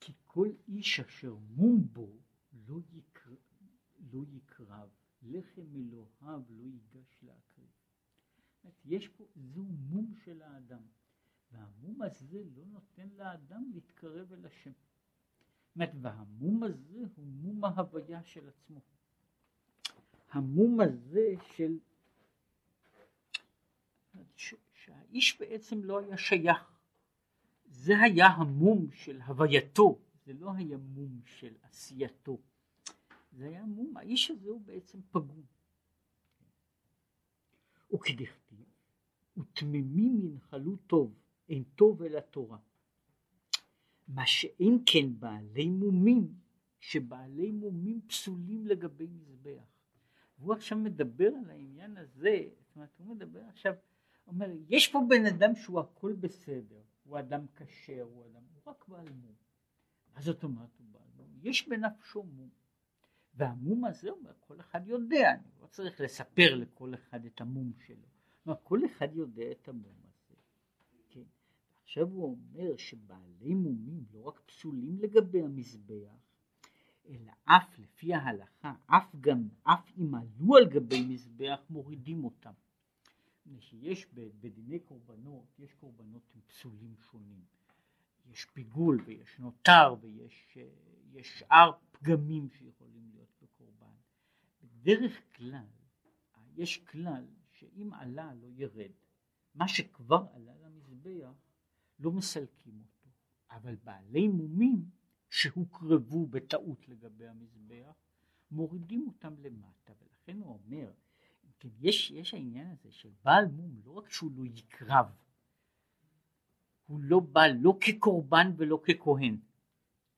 כי 0.00 0.12
כל 0.34 0.50
איש 0.68 1.00
אשר 1.00 1.34
מום 1.34 1.88
בו 1.92 2.08
לא, 2.68 2.78
יקר... 2.92 3.34
לא 4.12 4.20
יקרב, 4.32 4.88
לחם 5.22 5.62
אלוהיו 5.76 6.42
לא 6.50 6.64
ייגש 6.64 7.18
להקריב. 7.22 7.68
יש 8.84 9.08
פה, 9.08 9.24
זו 9.36 9.62
מום 9.62 10.14
של 10.24 10.42
האדם, 10.42 10.82
והמום 11.52 12.02
הזה 12.02 12.42
לא 12.56 12.62
נותן 12.66 13.08
לאדם 13.16 13.70
להתקרב 13.74 14.32
אל 14.32 14.46
השם. 14.46 14.70
והמום 15.76 16.62
הזה 16.62 16.98
הוא 17.16 17.26
מום 17.26 17.64
ההוויה 17.64 18.24
של 18.24 18.48
עצמו. 18.48 18.80
המום 20.30 20.80
הזה 20.80 21.34
של... 21.56 21.78
שהאיש 24.74 25.40
בעצם 25.40 25.84
לא 25.84 25.98
היה 25.98 26.16
שייך. 26.16 26.78
זה 27.66 27.92
היה 28.00 28.26
המום 28.26 28.90
של 28.92 29.20
הווייתו, 29.20 29.98
זה 30.26 30.32
לא 30.32 30.52
היה 30.52 30.76
מום 30.76 31.20
של 31.24 31.54
עשייתו. 31.62 32.38
זה 33.32 33.46
היה 33.46 33.64
מום, 33.64 33.96
האיש 33.96 34.30
הזה 34.30 34.48
הוא 34.48 34.60
בעצם 34.60 35.00
פגום. 35.10 35.42
וכדכתיב, 37.94 38.64
ותמימים 39.36 40.20
ינחלו 40.20 40.76
טוב, 40.76 41.14
אין 41.48 41.64
טוב 41.74 42.02
אלא 42.02 42.20
תורה. 42.20 42.58
מה 44.08 44.26
שאין 44.26 44.78
כן 44.86 45.18
בעלי 45.18 45.68
מומים, 45.68 46.34
שבעלי 46.80 47.52
מומים 47.52 48.00
פסולים 48.06 48.66
לגבי 48.66 49.06
מזבח. 49.06 49.64
והוא 50.38 50.54
עכשיו 50.54 50.78
מדבר 50.78 51.30
על 51.44 51.50
העניין 51.50 51.96
הזה, 51.96 52.48
זאת 52.58 52.76
אומרת 52.76 52.98
הוא 52.98 53.06
מדבר 53.06 53.40
עכשיו, 53.48 53.74
אומר 54.26 54.50
יש 54.68 54.88
פה 54.88 55.00
בן 55.08 55.26
אדם 55.26 55.54
שהוא 55.54 55.80
הכל 55.80 56.12
בסדר, 56.12 56.82
הוא 57.04 57.18
אדם 57.18 57.46
כשר, 57.56 58.02
הוא 58.02 58.24
אדם, 58.26 58.42
הוא 58.54 58.72
רק 58.72 58.88
בעל 58.88 59.08
מום. 59.08 59.43
מה 60.14 60.20
זאת 60.20 60.44
אומרת 60.44 60.78
הוא 60.78 60.86
בעל 60.92 61.08
מום? 61.16 61.38
יש 61.42 61.68
בנפשו 61.68 62.22
מום. 62.22 62.48
והמום 63.34 63.84
הזה, 63.84 64.10
אומר, 64.10 64.32
כל 64.40 64.60
אחד 64.60 64.88
יודע, 64.88 65.30
אני 65.34 65.48
לא 65.60 65.66
צריך 65.66 66.00
לספר 66.00 66.54
לכל 66.54 66.94
אחד 66.94 67.24
את 67.24 67.40
המום 67.40 67.72
שלו. 67.86 68.06
כלומר, 68.44 68.58
כל 68.62 68.80
אחד 68.86 69.08
יודע 69.12 69.50
את 69.50 69.68
המום 69.68 69.96
הזה. 70.04 70.34
כן? 71.10 71.22
עכשיו 71.82 72.08
הוא 72.08 72.24
אומר 72.30 72.76
שבעלי 72.76 73.54
מומים 73.54 74.04
לא 74.12 74.20
רק 74.20 74.40
פסולים 74.46 74.98
לגבי 74.98 75.42
המזבח, 75.42 76.34
אלא 77.08 77.32
אף 77.44 77.78
לפי 77.78 78.14
ההלכה, 78.14 78.74
אף 78.86 79.16
גם, 79.20 79.48
אף 79.62 79.92
אם 79.98 80.14
עלו 80.14 80.56
על 80.56 80.68
גבי 80.68 81.02
מזבח 81.08 81.60
מורידים 81.70 82.24
אותם. 82.24 82.52
שיש 83.60 84.06
בדיני 84.14 84.78
קורבנות, 84.78 85.58
יש 85.58 85.74
קורבנות 85.74 86.22
עם 86.34 86.40
פסולים 86.46 86.96
שונים. 86.96 87.44
יש 88.26 88.44
פיגול 88.44 89.00
ויש 89.06 89.38
נותר 89.38 89.94
ויש 90.00 91.38
שאר 91.38 91.72
פגמים 91.92 92.48
שיכולים 92.50 93.10
להיות 93.12 93.32
בקורבן. 93.42 93.94
בדרך 94.62 95.36
כלל, 95.36 95.66
יש 96.56 96.78
כלל 96.78 97.26
שאם 97.52 97.92
עלה 97.92 98.34
לא 98.34 98.48
ירד. 98.56 98.90
מה 99.54 99.68
שכבר 99.68 100.26
עלה 100.34 100.52
למזבח 100.58 101.34
לא 101.98 102.12
מסלקים 102.12 102.82
אותו, 102.82 103.10
אבל 103.50 103.76
בעלי 103.84 104.28
מומים 104.28 104.90
שהוקרבו 105.30 106.26
בטעות 106.26 106.88
לגבי 106.88 107.26
המזבח, 107.26 107.94
מורידים 108.50 109.06
אותם 109.06 109.34
למטה, 109.38 109.92
ולכן 110.00 110.40
הוא 110.40 110.52
אומר, 110.52 110.90
כן, 111.60 111.68
יש, 111.80 112.10
יש 112.10 112.34
העניין 112.34 112.70
הזה 112.70 112.92
של 112.92 113.10
בעל 113.24 113.46
מום, 113.46 113.80
לא 113.84 113.90
רק 113.90 114.10
שהוא 114.10 114.30
לא 114.36 114.44
יקרב, 114.46 115.06
הוא 116.86 117.00
לא 117.02 117.20
בא 117.20 117.46
לא 117.46 117.78
כקורבן 117.80 118.52
ולא 118.56 118.82
ככהן, 118.84 119.36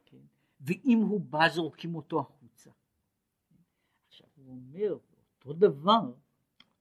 כן? 0.05 0.25
ואם 0.61 0.99
הוא 1.09 1.21
בא 1.21 1.49
זורקים 1.49 1.95
אותו 1.95 2.21
החוצה. 2.21 2.71
עכשיו 4.09 4.29
הוא 4.35 4.51
אומר, 4.51 4.99
אותו 5.39 5.53
דבר, 5.53 6.13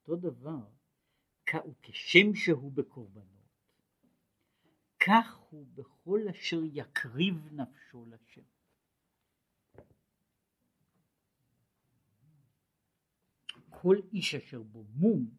אותו 0.02 0.16
דבר, 0.16 0.66
וכשם 1.54 2.36
שהוא 2.36 2.72
בקורבנות, 2.72 3.26
כך 5.00 5.36
הוא 5.50 5.66
בכל 5.74 6.22
אשר 6.30 6.62
יקריב 6.64 7.48
נפשו 7.52 8.06
לשם. 8.06 8.42
כל 13.70 13.98
איש 14.14 14.36
אשר 14.36 14.64
בו 14.64 14.84
מום 14.84 15.30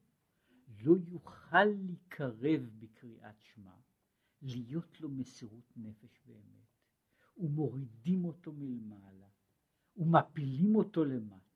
לא 0.81 0.95
יוכל 1.09 1.65
להיקרב 1.65 2.61
בקריאת 2.79 3.43
שמע, 3.43 3.75
להיות 4.42 5.01
לו 5.01 5.09
מסירות 5.09 5.72
נפש 5.77 6.20
באמת, 6.27 6.66
ומורידים 7.37 8.25
אותו 8.25 8.53
מלמעלה, 8.53 9.29
ומפילים 9.96 10.77
אותו 10.77 11.05
למטה. 11.05 11.46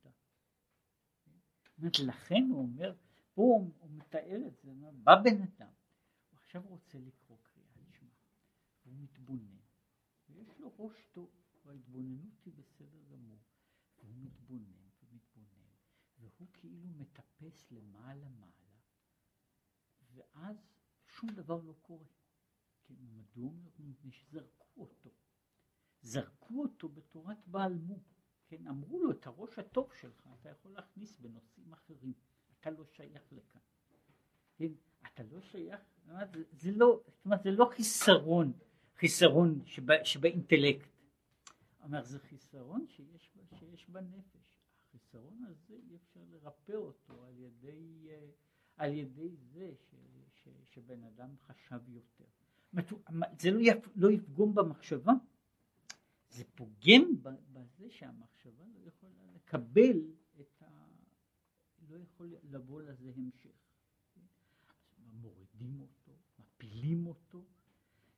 אומרת, 1.80 1.98
לכן 1.98 2.48
הוא 2.50 2.58
אומר, 2.58 2.94
פה 3.34 3.42
הוא, 3.42 3.72
הוא 3.78 3.90
מתאר 3.90 4.46
את 4.46 4.58
זה, 4.62 4.72
בא 4.92 5.22
בן 5.24 5.42
אדם, 5.42 5.72
הוא 6.30 6.38
עכשיו 6.38 6.62
רוצה 6.62 6.98
לקרוא 6.98 7.38
קריאת 7.42 7.92
שמע, 7.92 8.10
הוא 8.84 8.94
מתבונן, 8.96 9.56
ויש 10.28 10.58
לו 10.58 10.72
ראש 10.78 11.06
טוב, 11.12 11.30
וההתבוננות 11.64 12.44
היא 12.44 12.54
בסדר 12.56 13.02
גמור, 13.10 13.38
והוא 13.98 14.16
מתבונן 14.20 14.88
ומתבונן, 15.02 15.70
והוא 16.18 16.48
כאילו 16.52 16.88
מטפס 16.88 17.70
למעלה 17.70 18.28
מעלה, 18.28 18.78
ואז 20.14 20.56
שום 21.06 21.30
דבר 21.30 21.62
לא 21.62 21.74
קורה. 21.82 22.06
כן, 22.90 23.04
מדוע? 23.14 23.52
מפני 23.78 24.12
שזרקו 24.12 24.80
אותו. 24.80 25.10
זרקו 26.02 26.62
אותו 26.62 26.88
בתורת 26.88 27.38
בעל 27.46 27.74
מום. 27.74 28.02
כן, 28.46 28.66
אמרו 28.66 29.00
לו 29.00 29.10
את 29.10 29.26
הראש 29.26 29.58
הטוב 29.58 29.94
שלך 29.94 30.28
אתה 30.40 30.48
יכול 30.48 30.72
להכניס 30.72 31.18
בנושאים 31.18 31.72
אחרים. 31.72 32.12
אתה 32.60 32.70
לא 32.70 32.84
שייך 32.84 33.32
לכאן. 33.32 33.60
כן, 34.56 34.72
אתה 35.02 35.22
לא 35.22 35.40
שייך, 35.40 35.80
זה, 36.06 36.42
זה 36.52 36.70
לא, 36.72 37.02
זאת 37.06 37.24
אומרת, 37.24 37.42
זה 37.42 37.50
לא 37.50 37.70
חיסרון, 37.74 38.52
חיסרון 38.96 39.66
שבא, 39.66 40.04
שבאינטלקט. 40.04 40.88
אומר, 41.82 42.04
זה 42.04 42.18
חיסרון 42.18 42.86
שיש, 42.88 43.36
שיש 43.58 43.88
בנפש. 43.88 44.58
החיסרון 44.88 45.44
הזה 45.44 45.74
אי 45.74 45.96
אפשר 45.96 46.20
לרפא 46.30 46.72
אותו 46.72 47.24
על 47.24 47.38
ידי, 47.38 48.08
אה, 48.10 48.30
על 48.76 48.92
ידי 48.92 49.36
זה 49.36 49.72
ש, 49.74 49.94
ש, 50.34 50.48
שבן 50.64 51.04
אדם 51.04 51.36
חשב 51.46 51.88
יותר. 51.88 52.24
זה 53.38 53.50
לא, 53.50 53.60
יפ, 53.60 53.88
לא 53.96 54.10
יפגום 54.10 54.54
במחשבה, 54.54 55.12
זה 56.30 56.44
פוגם 56.54 57.02
בזה 57.52 57.90
שהמחשבה 57.90 58.64
לא 58.74 58.88
יכולה 58.88 59.32
לקבל 59.34 60.02
את 60.40 60.62
ה... 60.62 60.86
לא 61.88 61.96
יכול 61.96 62.34
לבוא 62.42 62.82
לזה 62.82 63.12
המשך. 63.16 63.50
מורידים 65.12 65.80
אותו, 65.80 66.12
מפילים 66.38 67.06
אותו, 67.06 67.44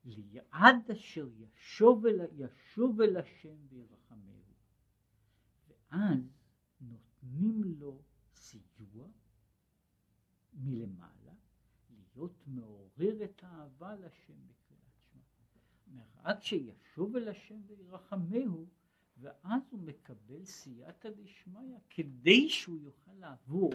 ליעד 0.05 0.91
אשר 0.93 1.29
ישוב 1.39 2.07
אל, 2.07 2.21
ישוב 2.33 3.01
אל 3.01 3.17
השם 3.17 3.57
וירחמהו. 3.69 4.43
ואז 5.69 6.21
נותנים 6.81 7.63
לו 7.65 8.03
סיוע 8.35 9.09
מלמעלה, 10.55 11.22
להיות 12.15 12.47
מעורר 12.47 13.25
את 13.25 13.43
האהבה 13.45 13.95
לשם 13.95 14.47
בקריאת 14.47 15.01
שמע. 15.85 16.03
רק 16.23 16.43
שישוב 16.43 17.17
אל 17.17 17.29
השם 17.29 17.61
וירחמהו, 17.67 18.67
ואז 19.17 19.63
הוא 19.71 19.81
מקבל 19.83 20.45
סייעתא 20.45 21.11
דשמיא 21.11 21.79
כדי 21.91 22.49
שהוא 22.49 22.81
יוכל 22.81 23.13
לעבור, 23.13 23.73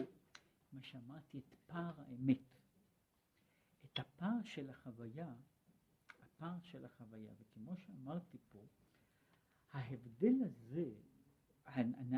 מה 0.72 0.82
שאמרתי, 0.82 1.38
את 1.38 1.54
פער 1.66 2.00
האמת. 2.00 2.58
את 3.84 3.98
הפער 3.98 4.42
של 4.44 4.70
החוויה, 4.70 5.34
הפער 6.22 6.58
של 6.62 6.84
החוויה, 6.84 7.32
וכמו 7.40 7.76
שאמרתי 7.76 8.38
פה, 8.52 8.66
ההבדל 9.72 10.34
הזה, 10.44 10.92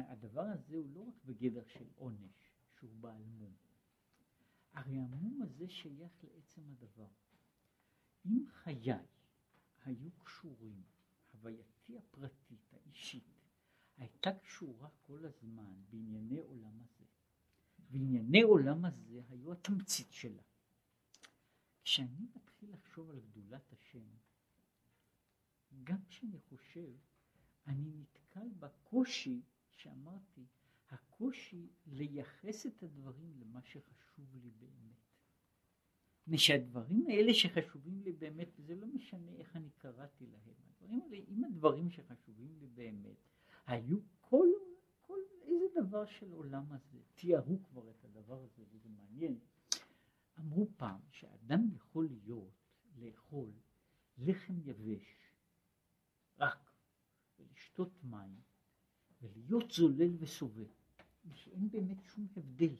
הדבר 0.08 0.42
הזה 0.42 0.76
הוא 0.76 0.90
לא 0.94 1.00
רק 1.00 1.14
בגדר 1.24 1.64
של 1.64 1.84
עונש, 1.96 2.52
שהוא 2.78 2.90
בעל 3.00 3.24
מום. 3.24 3.52
הרי 4.72 4.98
המום 4.98 5.42
הזה 5.42 5.68
שייך 5.68 6.24
לעצם 6.24 6.62
הדבר. 6.70 7.08
אם 8.24 8.44
חיי 8.48 8.92
היו 9.84 10.10
קשורים, 10.24 10.82
הווייתי 11.32 11.98
הפרטית, 11.98 12.72
האישית, 12.72 13.24
הייתה 13.96 14.30
קשורה 14.42 14.88
כל 15.06 15.24
הזמן 15.24 15.74
בענייני 15.90 16.38
עולם 16.38 16.80
הזה. 16.80 17.04
וענייני 17.90 18.42
עולם 18.42 18.84
הזה 18.84 19.22
היו 19.28 19.52
התמצית 19.52 20.12
שלה. 20.12 20.42
כשאני 21.82 22.26
מתחיל 22.34 22.72
לחשוב 22.72 23.10
על 23.10 23.20
גדולת 23.20 23.72
השם, 23.72 24.08
גם 25.84 25.98
כשאני 26.08 26.38
חושב, 26.38 26.92
אני 27.66 27.90
נתקל 27.90 28.48
בקושי 28.58 29.42
שאמרתי, 29.76 30.46
הקושי 30.90 31.68
לייחס 31.86 32.66
את 32.66 32.82
הדברים 32.82 33.32
למה 33.40 33.60
שחשוב 33.62 34.36
לי 34.36 34.50
באמת. 34.50 35.00
מפני 36.22 36.38
שהדברים 36.38 37.06
האלה 37.06 37.34
שחשובים 37.34 38.00
לי 38.02 38.12
באמת, 38.12 38.48
זה 38.58 38.74
לא 38.74 38.86
משנה 38.86 39.32
איך 39.32 39.56
אני 39.56 39.70
קראתי 39.70 40.26
להם, 40.26 40.54
הדברים 40.68 41.00
האלה, 41.00 41.16
אם 41.28 41.44
הדברים 41.44 41.90
שחשובים 41.90 42.58
לי 42.58 42.66
באמת, 42.66 43.16
היו 43.66 43.98
כל, 44.20 44.48
כל 45.00 45.18
איזה 45.42 45.80
דבר 45.80 46.06
של 46.06 46.32
עולם 46.32 46.72
הזה, 46.72 46.98
תיארו 47.14 47.62
כבר 47.62 47.90
את 47.90 48.04
הדבר 48.04 48.42
הזה, 48.42 48.62
וזה 48.70 48.88
מעניין. 48.88 49.38
אמרו 50.38 50.68
פעם 50.76 51.00
שאדם 51.10 51.68
יכול 51.74 52.08
להיות, 52.10 52.52
לאכול 52.98 53.50
לחם 54.18 54.54
יבש, 54.64 55.32
רק, 56.38 56.70
ולשתות 57.38 58.04
מים, 58.04 58.40
ולהיות 59.22 59.70
זולל 59.70 60.16
וסובל. 61.32 61.50
שאין 61.50 61.68
באמת 61.70 62.04
שום 62.04 62.26
הבדל. 62.36 62.74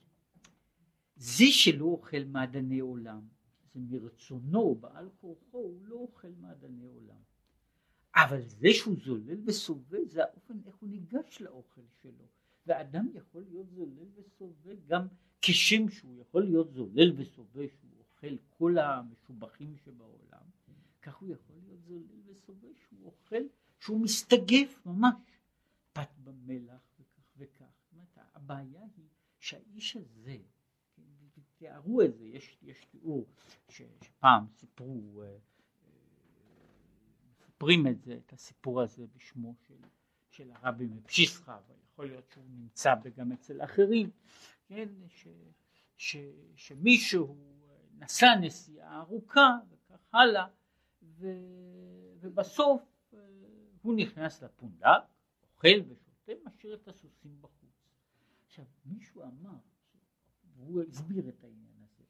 זה 1.15 1.45
שלא 1.49 1.85
אוכל 1.85 2.23
מעדני 2.23 2.79
עולם, 2.79 3.27
זה 3.73 3.79
מרצונו, 3.79 4.75
בעל 4.75 5.09
כורחו, 5.21 5.57
הוא 5.57 5.81
לא 5.85 5.95
אוכל 5.95 6.31
מעדני 6.39 6.85
עולם. 6.85 7.21
אבל 8.15 8.41
זה 8.41 8.67
שהוא 8.71 8.95
זולל 9.05 9.37
וסובל, 9.45 10.07
זה 10.07 10.23
האופן 10.23 10.57
איך 10.65 10.75
הוא 10.75 10.89
ניגש 10.89 11.41
לאוכל 11.41 11.81
שלו. 12.01 12.25
ואדם 12.67 13.07
יכול 13.13 13.41
להיות 13.49 13.69
זולל 13.69 14.07
וסובל 14.15 14.75
גם 14.87 15.07
כשם 15.41 15.89
שהוא 15.89 16.21
יכול 16.21 16.43
להיות 16.43 16.73
זולל 16.73 17.13
וסובל, 17.15 17.67
שהוא 17.67 17.91
אוכל 17.99 18.37
כל 18.49 18.77
המשובחים 18.77 19.75
שבעולם, 19.77 20.41
כך 21.01 21.15
הוא 21.15 21.29
יכול 21.29 21.55
להיות 21.63 21.83
זולל 21.87 22.19
וסובל, 22.25 22.73
שהוא 22.87 23.05
אוכל, 23.05 23.43
שהוא 23.79 24.01
מסתגף 24.01 24.81
ממש, 24.85 25.15
פת 25.93 26.09
במלח 26.23 26.81
וכך 26.99 27.23
וכך. 27.37 27.80
הבעיה 28.41 28.81
היא 28.97 29.05
שהאיש 29.39 29.95
הזה, 29.95 30.37
כן, 30.95 31.01
תיארו 31.55 32.01
את 32.01 32.15
זה, 32.15 32.25
יש, 32.25 32.57
יש 32.61 32.85
תיאור 32.85 33.25
ש, 33.69 33.81
שפעם 34.01 34.45
סיפרו, 34.51 35.21
אה, 35.21 35.27
אה, 35.27 35.37
מספרים 37.39 37.87
את 37.87 38.01
זה, 38.01 38.17
את 38.25 38.33
הסיפור 38.33 38.81
הזה 38.81 39.05
בשמו 39.15 39.55
של, 39.67 39.77
של 40.29 40.51
הרבי 40.51 40.87
מפשיסחה, 40.87 41.59
ויכול 41.67 42.05
להיות 42.05 42.29
שהוא 42.33 42.45
נמצא 42.49 42.93
גם 43.15 43.31
אצל 43.31 43.63
אחרים, 43.63 44.11
כן, 44.67 44.89
ש, 45.07 45.27
ש, 45.97 46.17
שמישהו 46.55 47.37
נסע 47.97 48.35
נסיעה 48.41 48.99
ארוכה 48.99 49.57
וכך 49.69 50.13
הלאה, 50.13 50.47
ו, 51.03 51.27
ובסוף 52.19 52.81
אה, 53.13 53.19
הוא 53.81 53.95
נכנס 53.95 54.43
לפונדק, 54.43 54.87
אוכל 55.43 55.67
ושותה 55.87 56.31
ומשאיר 56.45 56.73
את 56.75 56.87
הסוסים 56.87 57.41
בחוץ. 57.41 57.60
עכשיו, 58.51 58.65
מישהו 58.85 59.23
אמר, 59.23 59.57
והוא 60.55 60.83
הסביר 60.83 61.29
את 61.29 61.43
העניין 61.43 61.81
הזה, 61.81 62.03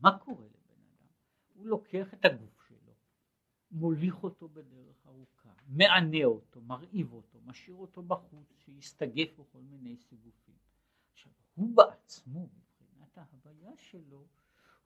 מה 0.00 0.18
קורה 0.18 0.44
לבן 0.44 0.82
אדם? 0.98 1.08
הוא 1.54 1.66
לוקח 1.66 2.14
את 2.14 2.24
הגוף 2.24 2.66
שלו, 2.68 2.94
מוליך 3.70 4.24
אותו 4.24 4.48
בדרך 4.48 5.06
ארוכה, 5.06 5.52
מענה 5.66 6.24
אותו, 6.24 6.62
מרעיב 6.62 7.12
אותו, 7.12 7.40
משאיר 7.40 7.76
אותו 7.76 8.02
בחוץ, 8.02 8.52
שיסתגף 8.58 9.38
בכל 9.38 9.60
מיני 9.60 9.96
סיגופים. 9.96 10.54
עכשיו, 11.12 11.32
הוא 11.54 11.76
בעצמו, 11.76 12.48
מבחינת 12.48 13.18
ההוויה 13.18 13.76
שלו, 13.76 14.26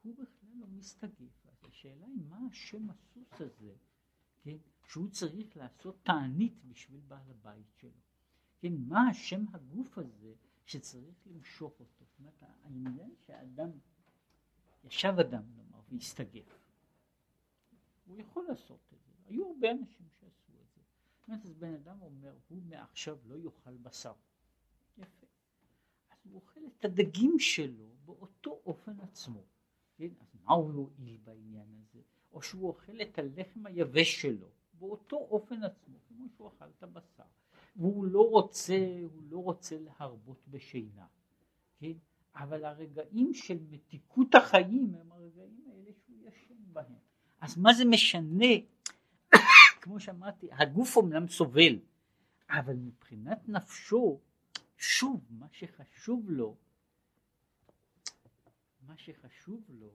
הוא 0.03 0.15
בכלל 0.15 0.51
לא 0.55 0.67
מסתגף. 0.67 1.47
אז 1.47 1.65
השאלה 1.69 2.07
היא 2.07 2.23
מה 2.29 2.39
השם 2.51 2.91
הסוס 2.91 3.41
הזה, 3.41 3.75
כן, 4.43 4.57
שהוא 4.87 5.09
צריך 5.09 5.57
לעשות 5.57 6.01
תענית 6.03 6.65
בשביל 6.65 7.01
בעל 7.01 7.31
הבית 7.31 7.75
שלו. 7.77 8.01
כן, 8.59 8.73
מה 8.89 9.09
השם 9.09 9.45
הגוף 9.53 9.99
הזה 9.99 10.35
שצריך 10.65 11.27
למשוך 11.27 11.81
אותו. 11.81 12.05
זאת 12.05 12.19
אומרת, 12.19 12.43
העניין 12.43 13.15
שהאדם, 13.27 13.71
ישב 14.85 15.15
אדם 15.21 15.43
נאמר 15.57 15.81
והסתגף, 15.89 16.59
הוא 18.07 18.17
יכול 18.17 18.47
לעשות 18.49 18.81
את 18.93 19.03
זה. 19.03 19.13
היו 19.27 19.47
הרבה 19.47 19.71
אנשים 19.71 20.07
שעשו 20.11 20.53
את 20.63 20.73
זה. 20.75 20.81
זאת 21.21 21.29
אומרת, 21.29 21.45
אז 21.45 21.55
בן 21.55 21.75
אדם 21.75 22.03
אומר, 22.03 22.35
הוא 22.49 22.63
מעכשיו 22.63 23.19
לא 23.25 23.39
יאכל 23.39 23.77
בשר. 23.77 24.13
יפה. 24.99 25.27
אז 26.11 26.19
הוא 26.25 26.35
אוכל 26.35 26.61
את 26.67 26.85
הדגים 26.85 27.39
שלו 27.39 27.89
באותו 28.05 28.61
אופן 28.67 29.01
עצמו. 29.01 29.45
כן? 29.97 30.09
אז 30.21 30.35
מה 30.45 30.53
הוא 30.53 30.73
יועיל 30.73 31.17
בעניין 31.25 31.75
הזה? 31.75 32.01
או 32.33 32.43
שהוא 32.43 32.69
אוכל 32.69 33.03
את 33.03 33.19
הלחם 33.19 33.67
היבש 33.67 34.23
שלו 34.23 34.49
באותו 34.73 35.17
אופן 35.17 35.63
עצמו, 35.63 35.99
כמו 36.09 36.29
שהוא 36.29 36.49
אכל 36.49 36.65
את 36.79 36.83
הבשר. 36.83 37.25
והוא 37.77 38.05
לא 38.05 38.31
רוצה, 38.31 38.79
הוא 39.03 39.23
לא 39.31 39.39
רוצה 39.39 39.77
להרבות 39.79 40.49
בשינה, 40.49 41.07
כן? 41.79 41.93
אבל 42.35 42.65
הרגעים 42.65 43.35
של 43.35 43.59
מתיקות 43.71 44.35
החיים 44.35 44.95
הם 44.95 45.13
הרגעים 45.13 45.65
האלה 45.71 45.91
שהוא 45.93 46.17
ישן 46.23 46.55
בהם. 46.73 46.95
אז 47.41 47.59
מה 47.59 47.75
זה 47.75 47.85
משנה? 47.85 48.55
כמו 49.81 50.01
שאמרתי, 50.01 50.49
הגוף 50.53 50.97
אומנם 50.97 51.29
סובל, 51.29 51.79
אבל 52.51 52.77
מבחינת 52.77 53.49
נפשו, 53.49 54.21
שוב, 54.77 55.27
מה 55.31 55.47
שחשוב 55.53 56.31
לו, 56.31 56.57
מה 58.87 58.97
שחשוב 58.97 59.65
לו 59.69 59.91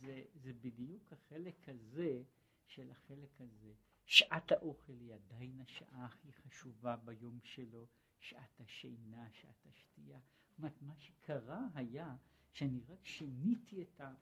זה, 0.00 0.22
זה 0.34 0.52
בדיוק 0.60 1.12
החלק 1.12 1.68
הזה 1.68 2.22
של 2.66 2.90
החלק 2.90 3.40
הזה. 3.40 3.72
שעת 4.06 4.52
האוכל 4.52 4.92
היא 5.00 5.14
עדיין 5.14 5.60
השעה 5.60 6.04
הכי 6.04 6.32
חשובה 6.32 6.96
ביום 6.96 7.38
שלו, 7.42 7.86
שעת 8.20 8.60
השינה, 8.60 9.28
שעת 9.32 9.66
השתייה. 9.66 10.18
זאת 10.48 10.58
אומרת, 10.58 10.82
מה 10.82 10.94
שקרה 10.96 11.68
היה 11.74 12.16
שאני 12.52 12.80
רק 12.88 13.06
שיניתי 13.06 13.82
את, 13.82 14.00
ה, 14.00 14.14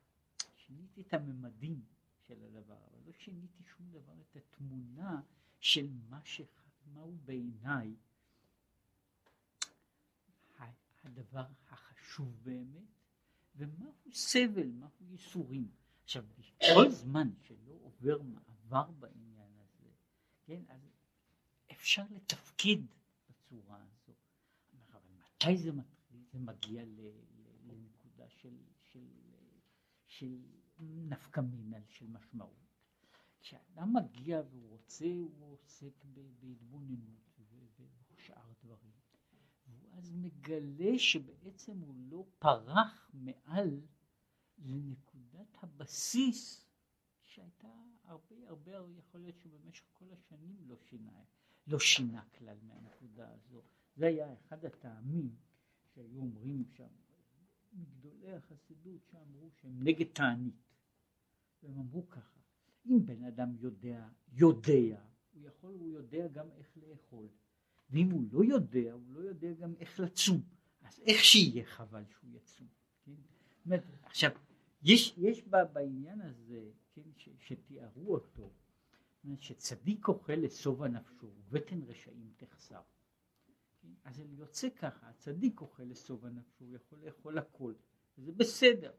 שיניתי 0.57 1.01
את 1.01 1.15
הממדים 1.15 1.83
של 2.27 2.43
הדבר, 2.43 2.79
אבל 2.91 3.01
לא 3.07 3.13
שיניתי 3.13 3.63
שום 3.63 3.91
דבר, 3.91 4.21
את 4.21 4.37
התמונה 4.37 5.21
של 5.61 5.89
מה 6.09 6.21
ש... 6.25 6.41
מהו 6.95 7.17
בעיניי 7.25 7.95
הדבר 11.05 11.47
החשוב 11.69 12.41
באמת, 12.43 12.89
ומהו 13.57 13.95
סבל, 14.13 14.71
מהו 14.71 14.91
ייסורים. 15.01 15.71
עכשיו, 16.05 16.25
כל 16.75 16.91
זמן 16.91 17.31
שלא 17.43 17.73
עובר 17.83 18.23
מעבר 18.23 18.85
הזה, 19.03 19.32
כן, 20.53 20.63
אז 20.69 20.81
אפשר 21.73 22.03
לתפקד 22.11 22.77
בצורה 23.29 23.83
הזו. 23.83 24.13
אבל 24.91 25.01
מתי 25.19 25.57
זה 25.57 25.73
מתחיל? 25.73 26.21
זה 26.33 26.39
מגיע 26.39 26.83
לנקודה 27.65 28.29
של, 28.29 28.57
של, 28.83 29.09
של 30.07 30.39
נפקא 30.81 31.41
מינה, 31.41 31.77
של 31.89 32.07
משמעות. 32.07 32.77
כשאדם 33.41 33.93
מגיע 33.97 34.43
והוא 34.51 34.69
רוצה, 34.69 35.05
הוא 35.05 35.53
עוסק 35.53 36.05
בהתבוננות 36.41 37.41
ושאר 38.15 38.53
דברים. 38.65 38.93
והוא 39.67 39.99
אז 39.99 40.13
מגלה 40.13 40.99
שבעצם 40.99 41.79
הוא 41.79 41.95
לא 41.97 42.27
פרח 42.39 43.11
מעל 43.15 43.81
לנקודת 44.59 45.57
הבסיס 45.63 46.67
שהייתה 47.25 47.69
הרבה 48.13 48.49
הרבה 48.49 48.73
יכול 48.99 49.21
להיות 49.21 49.37
שבמשך 49.43 49.85
כל 49.93 50.05
השנים 50.13 50.57
לא 50.67 50.77
שינה, 50.77 51.25
לא 51.67 51.79
שינה 51.79 52.25
כלל 52.39 52.57
מהנקודה 52.63 53.29
הזו. 53.33 53.63
זה 53.97 54.07
היה 54.07 54.33
אחד 54.33 54.65
הטעמים 54.65 55.35
שהיו 55.95 56.21
אומרים 56.21 56.65
שם, 56.77 56.89
מגדולי 57.73 58.33
החסידות 58.33 59.01
שאמרו 59.11 59.51
שהם 59.51 59.83
נגד 59.83 60.07
תענית. 60.13 60.55
והם 61.63 61.79
אמרו 61.79 62.09
ככה, 62.09 62.41
אם 62.87 63.07
בן 63.07 63.25
אדם 63.25 63.57
יודע, 63.61 64.09
יודע, 64.33 65.01
הוא 65.33 65.43
יכול, 65.43 65.75
הוא 65.75 65.89
יודע 65.89 66.29
גם 66.29 66.47
איך 66.51 66.77
לאכול. 66.77 67.29
ואם 67.91 68.11
הוא 68.11 68.25
לא 68.33 68.45
יודע, 68.45 68.93
הוא 68.93 69.13
לא 69.15 69.21
יודע 69.21 69.53
גם 69.53 69.75
איך 69.79 70.01
לצום. 70.01 70.41
אז 70.83 71.01
איך 71.01 71.25
שיהיה 71.25 71.65
חבל 71.65 72.05
שהוא 72.11 72.31
יצום. 72.31 72.67
כן? 73.05 73.13
עכשיו, 74.03 74.31
יש, 74.83 75.15
יש 75.19 75.43
בעניין 75.73 76.21
הזה, 76.21 76.71
כן, 76.95 77.11
ש, 77.17 77.29
שתיארו 77.39 78.15
אותו, 78.15 78.51
שצדיק 79.41 80.09
אוכל 80.09 80.33
לשובע 80.33 80.89
נפשו, 80.89 81.27
ובטן 81.27 81.83
רשעים 81.83 82.33
תחסר. 82.37 82.81
כן? 83.83 83.89
אז 84.05 84.17
זה 84.17 84.25
יוצא 84.25 84.69
ככה, 84.71 85.09
הצדיק 85.09 85.61
אוכל 85.61 85.83
לשובע 85.83 86.29
נפשו, 86.29 86.65
הוא 86.65 86.77
יכול 86.77 86.99
לאכול 87.05 87.39
הכל, 87.39 87.75
וזה 88.19 88.33
בסדר. 88.33 88.93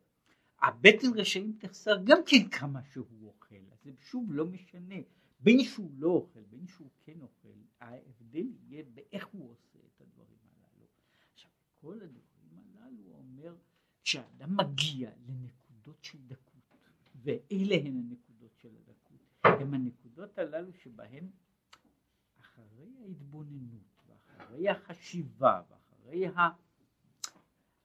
הבטן 0.61 1.07
רשעים 1.15 1.57
תחסר 1.59 1.95
גם 2.03 2.17
כן 2.25 2.49
כמה 2.49 2.83
שהוא 2.83 3.27
אוכל, 3.27 3.71
אז 3.71 3.83
זה 3.83 3.91
שוב 3.99 4.33
לא 4.33 4.45
משנה, 4.45 4.95
בין 5.39 5.63
שהוא 5.63 5.91
לא 5.97 6.09
אוכל, 6.09 6.43
בין 6.49 6.67
שהוא 6.67 6.89
כן 7.01 7.21
אוכל, 7.21 7.57
ההבדל 7.79 8.47
יהיה 8.67 8.83
באיך 8.93 9.27
הוא 9.27 9.51
עושה 9.51 9.79
את 9.79 10.01
הדברים 10.01 10.37
הללו. 10.45 10.85
עכשיו, 11.33 11.51
כל 11.81 12.01
הדברים 12.01 12.59
הללו 12.59 13.03
אומר, 13.13 13.55
כשאדם 14.03 14.57
מגיע 14.57 15.11
לנקודות 15.27 16.03
של 16.03 16.17
דקות, 16.27 16.52
ואלה 17.23 17.75
הן 17.75 17.97
הנקודות 17.97 18.57
של 18.57 18.75
הדקות, 18.75 19.21
הן 19.43 19.73
הנקודות 19.73 20.37
הללו 20.37 20.73
שבהן 20.73 21.29
אחרי 22.39 22.93
ההתבוננות, 23.01 24.03
ואחרי 24.07 24.69
החשיבה, 24.69 25.61
ואחרי 25.69 26.27
ה... 26.27 26.49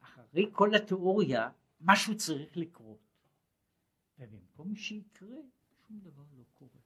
אחרי 0.01 0.51
כל 0.53 0.75
התיאוריה, 0.75 1.51
משהו 1.81 2.17
צריך 2.17 2.57
לקרות. 2.57 2.99
ובמקום 4.19 4.75
שיקרה, 4.75 5.37
שום 5.87 6.01
דבר 6.01 6.25
לא 6.37 6.45
קורה. 6.55 6.81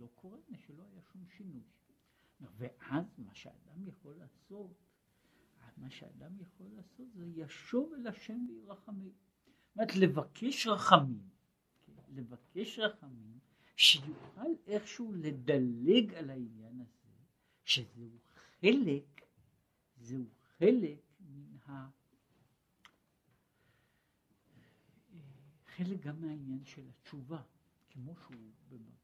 לא 0.00 0.08
קורה 0.14 0.38
שלא 0.66 0.82
היה 0.92 1.00
שום 1.12 1.24
שינוי. 1.36 1.62
ואז 2.40 3.04
מה 3.18 3.34
שאדם 3.34 3.88
יכול 3.88 4.14
לעשות, 4.16 4.84
מה 5.76 5.90
שאדם 5.90 6.40
יכול 6.40 6.66
לעשות 6.76 7.06
זה 7.14 7.26
ישוב 7.26 7.92
אל 7.92 8.06
השם 8.06 8.46
וירחמים. 8.48 9.12
זאת 9.12 9.76
אומרת, 9.76 9.96
לבקש 9.96 10.66
רחמים? 10.66 11.28
לבקש 12.08 12.78
רחמים, 12.78 13.38
שיוכל 13.76 14.50
איכשהו 14.66 15.12
לדלג 15.12 16.14
על 16.14 16.30
העניין 16.30 16.80
הזה, 16.80 17.08
שזהו 17.64 18.18
חלק, 18.60 19.22
זהו 19.96 20.24
חלק 20.58 20.98
מן 21.20 21.56
ה... 21.66 21.88
חלק 25.76 26.00
גם 26.00 26.20
מהעניין 26.20 26.64
של 26.64 26.88
התשובה, 26.88 27.42
כמו 27.90 28.16
שהוא 28.16 28.50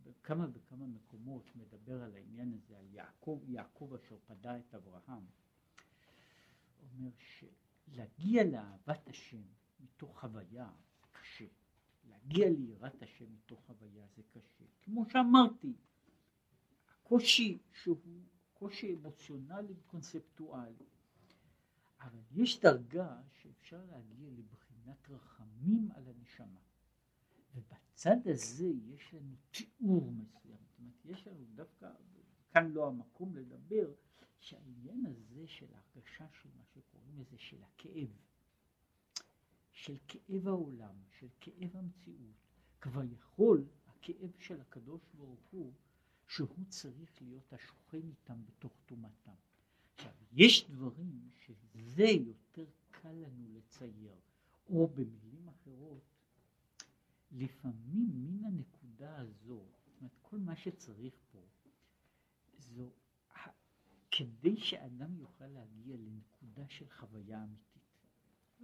בכמה 0.03 0.47
וכמה 0.53 0.87
מקומות 0.87 1.57
מדבר 1.57 2.03
על 2.03 2.15
העניין 2.15 2.53
הזה, 2.53 2.79
על 2.79 2.87
יעקב, 2.93 3.41
יעקב 3.47 3.93
אשר 3.95 4.17
פדה 4.27 4.59
את 4.59 4.75
אברהם, 4.75 5.27
אומר 6.83 7.11
שלהגיע 7.19 8.45
לאהבת 8.45 9.09
השם 9.09 9.43
מתוך 9.81 10.21
חוויה 10.21 10.71
קשה, 11.13 11.47
להגיע 12.09 12.49
ליראת 12.51 13.03
השם 13.03 13.33
מתוך 13.35 13.61
חוויה 13.67 14.07
זה 14.17 14.23
קשה, 14.31 14.65
כמו 14.83 15.05
שאמרתי, 15.11 15.73
הקושי 16.89 17.59
שהוא 17.73 17.97
קושי 18.53 18.95
אמוציונלי 18.95 19.73
וקונספטואלי, 19.73 20.87
אבל 22.01 22.21
יש 22.33 22.61
דרגה 22.61 23.21
שאפשר 23.33 23.85
להגיע 23.85 24.31
לבחינת 24.31 25.09
רחמים 25.09 25.89
על 25.95 26.09
הנשמה. 26.09 26.61
ובצד 27.55 28.17
הזה 28.27 28.67
יש 28.67 29.15
לנו 29.15 29.35
תיאור 29.51 30.13
מסוים, 30.13 30.59
זאת 30.67 30.79
אומרת 30.79 31.05
יש 31.05 31.27
לנו 31.27 31.45
דווקא, 31.55 31.91
כאן 32.51 32.71
לא 32.71 32.89
המקום 32.89 33.37
לדבר, 33.37 33.93
שהעניין 34.39 35.07
הזה 35.07 35.47
של 35.47 35.67
ההרגשה 35.75 36.27
של 36.43 36.49
מה 36.57 36.65
שקוראים 36.65 37.19
לזה 37.19 37.39
של 37.39 37.63
הכאב, 37.63 38.09
של 39.75 39.97
כאב 40.09 40.49
העולם, 40.49 40.95
של 41.19 41.29
כאב 41.41 41.77
המציאות, 41.77 42.35
כבר 42.81 43.03
יכול 43.05 43.65
הכאב 43.87 44.31
של 44.39 44.61
הקדוש 44.61 45.03
ברוך 45.15 45.41
הוא 45.51 45.73
שהוא 46.29 46.65
צריך 46.69 47.23
להיות 47.23 47.53
השוכן 47.53 48.09
איתם 48.09 48.45
בתוך 48.47 48.73
טומאתם. 48.87 49.35
עכשיו, 49.95 50.13
יש 50.33 50.71
דברים 50.71 51.31
שזה 51.47 52.05
יותר 52.05 52.65
קל 52.91 53.13
לנו 53.13 53.49
לצייר, 53.53 54.17
או 54.71 54.89
במילים 54.89 55.49
אחרות, 55.49 56.03
לפעמים 57.33 58.11
מן 58.15 58.45
הנקודה 58.45 59.17
הזו, 59.17 59.65
זאת 59.87 59.97
אומרת, 59.99 60.17
כל 60.23 60.39
מה 60.39 60.57
שצריך 60.57 61.15
פה, 61.33 61.47
זו, 62.59 62.91
כדי 64.11 64.57
שאדם 64.57 65.17
יוכל 65.17 65.47
להגיע 65.47 65.97
לנקודה 65.97 66.69
של 66.69 66.89
חוויה 66.91 67.45
אמיתית, 67.45 67.74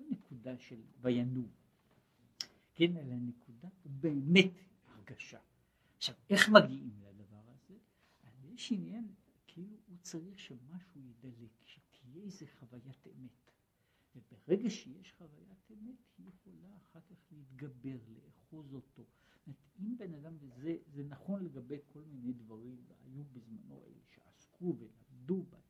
לא 0.01 0.07
נקודה 0.11 0.59
של 0.59 0.83
וינוב, 1.01 1.51
כן, 2.75 2.97
אלא 2.97 3.15
נקודה, 3.15 3.69
הוא 3.83 3.93
באמת 3.93 4.53
הרגשה. 4.87 5.41
עכשיו, 5.97 6.15
איך 6.31 6.49
מגיעים 6.49 7.01
לדבר 7.03 7.43
הזה? 7.47 7.75
אז 8.23 8.45
יש 8.45 8.73
עניין, 8.73 9.15
כאילו 9.47 9.77
הוא 9.87 9.97
צריך 10.03 10.39
שמשהו 10.39 11.01
ידלק, 11.01 11.51
שתהיה 11.65 12.25
איזה 12.25 12.47
חוויית 12.59 13.07
אמת. 13.07 13.51
וברגע 14.15 14.71
שיש 14.71 15.13
חוויית 15.13 15.71
אמת, 15.71 15.97
היא 16.19 16.29
יכולה 16.29 16.77
אחר 16.77 17.01
כך 17.01 17.33
להתגבר, 17.33 17.99
לאחוז 18.09 18.75
אותו. 18.75 19.05
אם 19.81 19.97
בן 19.99 20.15
אדם, 20.15 20.37
וזה 20.41 20.77
זה 20.87 21.05
נכון 21.05 21.45
לגבי 21.45 21.79
כל 21.87 22.03
מיני 22.03 22.33
דברים, 22.33 22.85
והיו 22.89 23.25
בזמנו 23.25 23.83
אלה 23.83 24.01
שעסקו 24.15 24.77
ולמדו 24.79 25.43
בהם. 25.43 25.61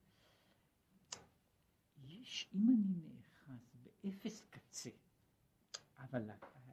יש, 1.99 2.49
אם 2.55 2.69
אני 2.71 2.95
נאחז 2.97 3.30
באפס 4.05 4.43
קצה, 4.51 4.91
אבל 5.99 6.31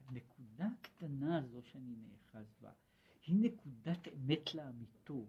הנקודה 0.08 0.68
הקטנה 0.80 1.38
הזו 1.38 1.62
שאני 1.62 1.96
נאחז 1.96 2.54
בה, 2.60 2.72
היא 3.26 3.36
נקודת 3.40 4.08
אמת 4.08 4.54
לאמיתו, 4.54 5.26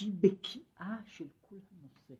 היא 0.00 0.12
בקיאה 0.20 0.96
של 1.06 1.26
כל 1.40 1.58
הנושא. 1.70 2.14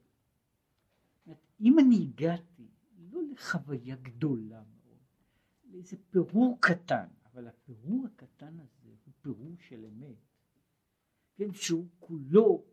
אם 1.60 1.78
אני 1.78 1.96
הגעתי 2.02 2.68
לא 2.98 3.20
לחוויה 3.32 3.96
גדולה 3.96 4.62
מאוד, 4.62 4.98
לאיזה 5.64 5.96
פירור 6.10 6.58
קטן, 6.60 7.06
אבל 7.24 7.48
הפירור 7.48 8.06
הקטן 8.06 8.58
הזה 8.60 8.88
הוא 9.04 9.14
פירור 9.22 9.56
של 9.68 9.84
אמת, 9.84 10.16
כן, 11.34 11.52
שהוא 11.52 11.86
כולו 12.00 12.64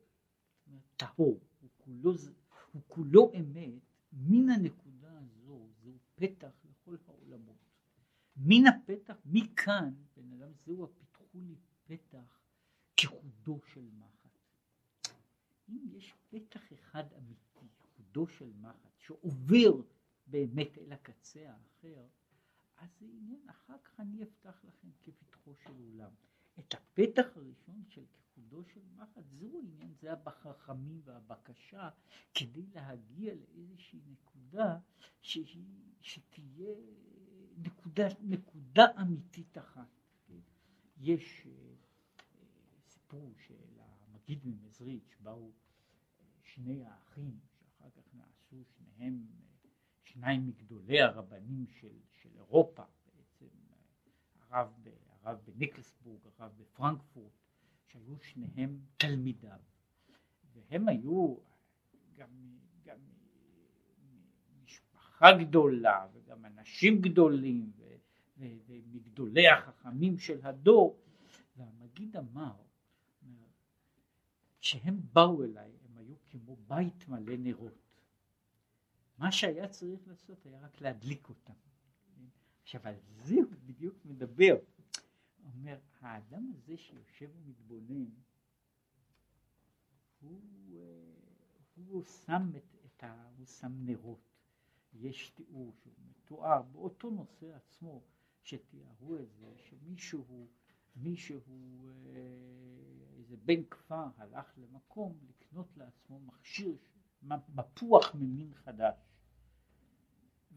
טהור, 0.98 1.40
הוא 1.62 1.70
כולו, 1.78 2.14
הוא 2.72 2.82
כולו 2.88 3.32
אמת, 3.40 3.82
מן 4.14 4.50
הנקודה 4.50 5.20
הזו 5.20 5.68
זהו 5.82 5.98
פתח 6.16 6.52
לכל 6.70 6.96
העולמות. 7.08 7.58
מן 8.38 8.68
הפתח, 8.68 9.16
מכאן, 9.70 9.94
בן 10.18 10.32
אדם 10.32 10.52
זהו 10.66 10.84
הפיתחו 10.84 11.40
לי 11.42 11.56
פתח 11.84 12.40
כחודו 12.98 13.60
של 13.74 13.90
מחט. 13.98 14.40
אם 15.70 15.78
יש 15.92 16.14
פתח 16.30 16.74
אחד 16.74 17.14
אמיתי, 17.14 17.68
חודו 17.96 18.28
של 18.28 18.52
מחט, 18.62 19.00
שעובר 19.00 19.72
באמת 20.28 20.78
אל 20.78 20.94
הקצה 20.94 21.52
האחר, 21.52 22.06
אז 22.78 22.90
זה 23.00 23.06
עניין, 23.06 23.50
אחר 23.50 23.78
כך 23.84 24.00
אני 24.00 24.24
אפתח 24.24 24.66
לכם 24.68 24.88
כפתחו 25.04 25.56
של 25.56 25.74
עולם. 25.80 26.12
את 26.60 26.74
הפתח 26.74 27.28
הראשון 27.36 27.84
של 27.90 28.06
כחודו 28.14 28.64
של 28.74 28.82
מחט, 28.96 29.24
זהו 29.40 29.60
עניין, 29.60 29.94
זה 30.02 30.14
החכמים 30.14 31.02
והבקשה, 31.04 31.90
כדי 32.34 32.66
להגיע 32.74 33.34
לאיזושהי 33.36 34.00
נקודה 34.08 34.80
שהיא, 35.22 35.66
שתהיה 36.02 36.76
נקודה, 37.64 38.08
נקודה 38.22 38.86
אמיתית 39.02 39.58
אחת. 39.58 39.88
יש 40.98 41.48
אה, 41.48 41.52
סיפור 42.88 43.34
של 43.48 43.80
המגיד 43.80 44.40
ממזריץ', 44.46 45.18
באו 45.20 45.52
שני 46.64 46.86
האחים, 46.86 47.40
שאחר 47.60 47.90
כך 47.90 48.14
נעשו 48.14 48.64
שניהם 48.66 49.26
שניים 50.04 50.48
מגדולי 50.48 51.02
הרבנים 51.02 51.66
של, 51.68 52.00
של 52.22 52.30
אירופה, 52.36 52.84
בעצם 53.16 53.46
הרב, 54.50 54.74
הרב 55.24 55.40
בניקלסבורג, 55.46 56.20
הרב 56.38 56.52
בפרנקפורט, 56.58 57.32
שהיו 57.88 58.16
שניהם 58.22 58.80
תלמידיו, 58.98 59.60
והם 60.54 60.88
היו 60.88 61.38
גם, 62.16 62.30
גם 62.84 62.98
משפחה 64.64 65.32
גדולה 65.40 66.08
וגם 66.14 66.46
אנשים 66.46 67.02
גדולים 67.02 67.72
ו, 67.78 67.84
ו, 68.38 68.46
ומגדולי 68.68 69.48
החכמים 69.48 70.18
של 70.18 70.40
הדור, 70.44 71.00
והמגיד 71.58 72.18
אמר, 72.18 72.56
כשהם 74.62 75.00
באו 75.14 75.44
אליי 75.44 75.69
הם 76.70 76.78
היו 76.78 76.90
כמו 77.00 77.16
בית 77.16 77.28
מלא 77.28 77.38
נרות. 77.38 77.74
מה 79.18 79.32
שהיה 79.32 79.68
צריך 79.68 80.08
לעשות 80.08 80.46
היה 80.46 80.60
רק 80.60 80.82
להדליק 80.82 81.30
אותם. 81.30 81.54
עכשיו 82.64 82.82
על 82.84 82.96
זה 83.24 83.36
הוא 83.36 83.60
בדיוק 83.66 84.06
מדבר. 84.06 84.56
אומר, 85.54 85.80
האדם 86.00 86.52
הזה 86.54 86.78
שיושב 86.78 87.30
ומתבונן, 87.36 88.06
הוא, 90.22 90.42
אה, 90.74 91.14
הוא 91.76 92.04
שם 92.04 92.52
את, 92.58 92.76
את 92.86 93.04
ה... 93.04 93.30
הוא 93.38 93.46
שם 93.46 93.72
נרות. 93.86 94.20
יש 94.94 95.30
תיאור 95.30 95.74
שהוא 95.82 95.94
מתואר 96.10 96.62
באותו 96.62 97.10
נושא 97.10 97.56
עצמו, 97.56 98.02
שתיארו 98.44 99.18
את 99.18 99.34
זה, 99.34 99.54
שמישהו, 99.58 100.48
מישהו, 100.96 101.40
אה, 102.06 103.09
איזה 103.30 103.42
בן 103.46 103.64
כפר 103.70 104.06
הלך 104.18 104.54
למקום 104.58 105.18
לקנות 105.30 105.68
לעצמו 105.78 106.20
מכשיר, 106.20 106.76
מפוח 107.56 108.16
ממין 108.16 108.54
חדש. 108.54 108.96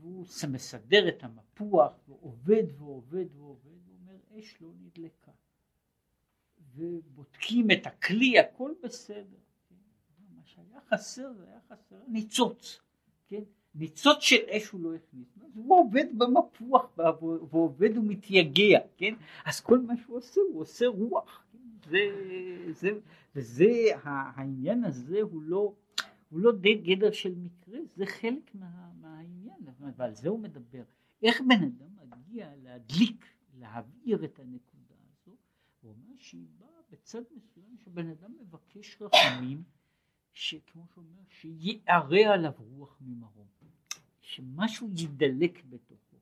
והוא 0.00 0.26
מסדר 0.48 1.08
את 1.08 1.22
המפוח 1.22 1.92
ועובד 2.08 2.62
ועובד 2.78 3.26
ועובד, 3.36 3.76
הוא 3.86 3.96
אומר 4.00 4.16
אש 4.38 4.56
לא 4.60 4.68
נדלקה. 4.80 5.32
ובודקים 6.74 7.70
את 7.70 7.86
הכלי, 7.86 8.38
הכל 8.38 8.72
בסדר. 8.82 9.38
כן? 9.68 9.74
מה 10.34 10.42
שהיה 10.44 10.80
חסר 10.88 11.32
זה 11.32 11.46
היה 11.48 11.60
חסר 11.68 11.96
ניצוץ, 12.08 12.80
כן? 13.28 13.42
ניצוץ 13.74 14.18
של 14.20 14.44
אש 14.50 14.68
הוא 14.68 14.80
לא 14.80 14.94
הכניס, 14.94 15.38
הוא 15.54 15.80
עובד 15.80 16.06
במפוח 16.18 16.98
ועובד 17.50 17.96
ומתייגע, 17.96 18.80
כן? 18.96 19.14
אז 19.44 19.60
כל 19.60 19.78
מה 19.78 19.96
שהוא 19.96 20.16
עושה, 20.16 20.40
הוא 20.52 20.60
עושה 20.60 20.86
רוח? 20.86 21.44
זה, 21.90 21.98
זה, 22.70 22.90
וזה, 23.36 23.70
העניין 24.02 24.84
הזה 24.84 25.22
הוא 25.22 25.42
לא, 25.42 25.74
הוא 26.30 26.40
לא 26.40 26.52
די 26.52 26.74
גדר 26.74 27.12
של 27.12 27.34
מקרה, 27.34 27.78
זה 27.96 28.06
חלק 28.06 28.54
מה, 28.54 28.90
מהעניין, 29.00 29.60
ועל 29.96 30.14
זה 30.14 30.28
הוא 30.28 30.40
מדבר. 30.40 30.82
איך 31.22 31.40
בן 31.40 31.62
אדם 31.64 32.10
מגיע 32.10 32.50
להדליק, 32.62 33.24
להבעיר 33.58 34.24
את 34.24 34.38
הנקודה 34.38 34.94
הזו, 35.10 35.36
הוא 35.80 35.90
אומר 35.90 36.14
שהיא 36.18 36.46
באה 36.58 36.80
בצד 36.90 37.22
מסוים 37.36 37.76
שבן 37.78 38.08
אדם 38.08 38.34
מבקש 38.40 38.98
רחמים, 39.00 39.62
שכמו 40.32 40.86
שאומר, 40.94 41.22
שיערה 41.28 42.34
עליו 42.34 42.52
רוח 42.58 42.98
ממרום, 43.00 43.46
שמשהו 44.20 44.90
ידלק 44.96 45.64
בתוכו. 45.64 46.16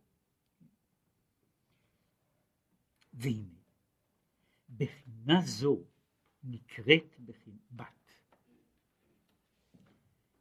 והנה, 3.12 3.59
בחינה 4.76 5.40
זו 5.44 5.78
נקראת 6.44 7.20
בת. 7.70 7.86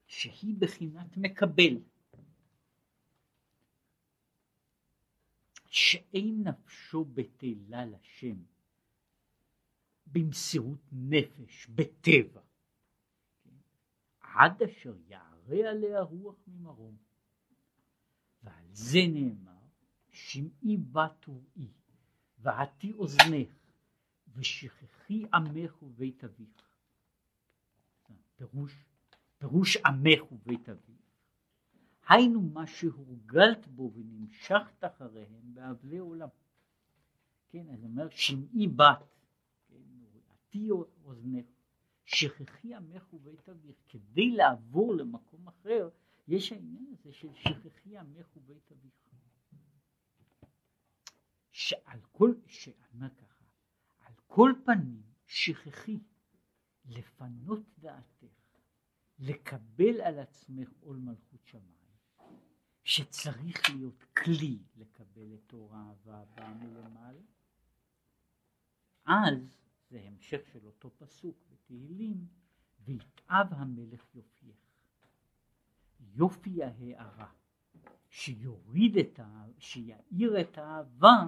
שהיא 0.07 0.55
בחינת 0.59 1.17
מקבל, 1.17 1.77
שאין 5.65 6.43
נפשו 6.47 7.05
בטלה 7.05 7.85
לשם, 7.85 8.43
במסירות 10.07 10.79
נפש, 10.91 11.67
בטבע, 11.67 12.41
עד 14.21 14.63
אשר 14.63 14.95
יערה 15.07 15.69
עליה 15.69 16.01
רוח 16.01 16.35
ממרום. 16.47 16.97
ועל 18.43 18.65
זה 18.71 18.99
נאמר, 19.09 19.59
שמעי 20.11 20.77
בת 20.77 21.29
וראי, 21.29 21.71
ועתי 22.39 22.93
אוזנך, 22.93 23.58
ושכחי 24.39 25.23
עמך 25.33 25.83
ובית 25.83 26.23
אביך. 26.23 26.69
פירוש 28.35 28.85
פירוש 29.39 29.77
עמך 29.77 30.31
ובית 30.31 30.69
אביך. 30.69 30.99
היינו 32.09 32.41
מה 32.41 32.67
שהורגלת 32.67 33.67
בו 33.67 33.91
ונמשכת 33.95 34.83
אחריהם 34.83 35.53
באבלי 35.53 35.97
עולם. 35.97 36.27
כן, 37.49 37.69
אז 37.69 37.83
אומר 37.83 38.09
שמעי 38.09 38.67
בת, 38.67 39.03
כן, 39.67 39.75
עתי 40.29 40.69
אוזנך, 41.03 41.45
שכחי 42.05 42.73
עמך 42.73 43.13
ובית 43.13 43.49
אביך, 43.49 43.75
כדי 43.87 44.31
לעבור 44.31 44.95
למקום 44.95 45.47
אחר, 45.47 45.89
יש 46.27 46.51
העניין 46.51 46.85
הזה 46.91 47.13
של 47.13 47.33
שכחי 47.33 47.97
עמך 47.97 48.37
ובית 48.37 48.71
אביך. 48.71 48.93
שעל 51.51 51.99
כל, 52.11 52.33
על 52.47 52.83
כל 54.31 54.53
פנים 54.65 55.01
שכחי 55.25 55.99
לפנות 56.85 57.61
דעתך 57.79 58.25
לקבל 59.19 60.01
על 60.01 60.19
עצמך 60.19 60.69
עול 60.79 60.97
מלכות 60.97 61.45
שמיים, 61.45 61.95
שצריך 62.83 63.69
להיות 63.69 64.03
כלי 64.17 64.59
לקבל 64.77 65.33
את 65.33 65.53
אור 65.53 65.75
האהבה 65.75 66.21
הבאה 66.21 66.53
מלמעלה, 66.53 67.21
אז 69.05 69.57
זה 69.89 70.01
המשך 70.07 70.41
של 70.53 70.65
אותו 70.65 70.89
פסוק 70.97 71.37
בתהילים, 71.51 72.27
ויתאב 72.79 73.47
המלך 73.53 74.15
יופייך. 74.15 74.57
יופי 75.99 76.63
ההארה, 76.63 77.31
שיוריד 78.09 78.97
את 78.97 79.19
ה... 79.19 79.45
שיאיר 79.59 80.41
את 80.41 80.57
האהבה 80.57 81.23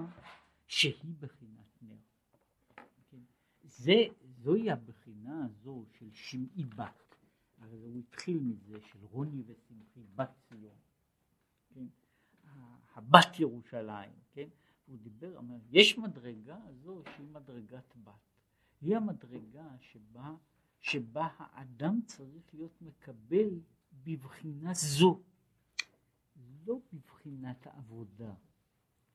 שהיא 0.66 1.14
בחינת? 1.20 1.71
זה, 3.64 3.96
זוהי 4.42 4.70
הבחינה 4.70 5.44
הזו 5.44 5.84
של 5.98 6.10
שמעי 6.12 6.64
בת. 6.64 7.16
הרי 7.58 7.76
הוא 7.76 7.98
התחיל 7.98 8.38
מזה 8.38 8.80
של 8.80 8.98
רוני 9.04 9.42
ושמחי 9.46 10.00
בת 10.14 10.30
ציון. 10.48 10.78
כן? 11.74 11.86
הבת 12.94 13.40
ירושלים, 13.40 14.12
כן? 14.32 14.48
הוא 14.86 14.96
דיבר, 14.98 15.36
אומר, 15.36 15.56
יש 15.70 15.98
מדרגה 15.98 16.58
הזו 16.64 17.02
שהיא 17.16 17.28
מדרגת 17.28 17.96
בת. 18.04 18.12
היא 18.80 18.96
המדרגה 18.96 19.76
שבה, 19.80 20.34
שבה 20.80 21.28
האדם 21.38 22.00
צריך 22.06 22.54
להיות 22.54 22.82
מקבל 22.82 23.60
בבחינה 24.04 24.74
זו, 24.74 25.20
לא 26.66 26.78
בבחינת 26.92 27.66
העבודה, 27.66 28.34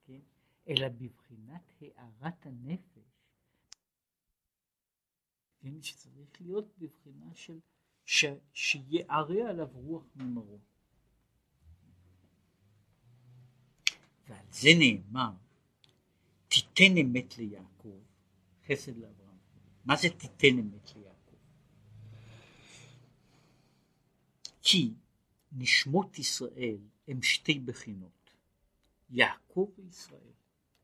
כן? 0.06 0.20
אלא 0.68 0.90
בבחינת 0.90 1.74
הארת 1.82 2.46
הנפש, 2.46 3.17
כן? 5.62 5.82
שצריך 5.82 6.42
להיות 6.42 6.78
בבחינה 6.78 7.34
של 7.34 7.60
ש, 8.06 8.26
שיערה 8.54 9.50
עליו 9.50 9.68
רוח 9.74 10.04
ממרום. 10.16 10.60
ועל 14.28 14.46
זה 14.52 14.70
נאמר, 14.80 15.32
תיתן 16.48 16.98
אמת 16.98 17.38
ליעקב, 17.38 18.00
חסד 18.68 18.98
לאברהם. 18.98 19.38
מה 19.86 19.96
זה 19.96 20.10
תיתן 20.10 20.60
אמת 20.60 20.96
ליעקב? 20.96 21.18
כי 24.62 24.94
נשמות 25.52 26.20
ישראל 26.20 26.78
הם 27.08 27.22
שתי 27.22 27.60
בחינות, 27.60 28.32
יעקב 29.10 29.72
וישראל. 29.78 30.34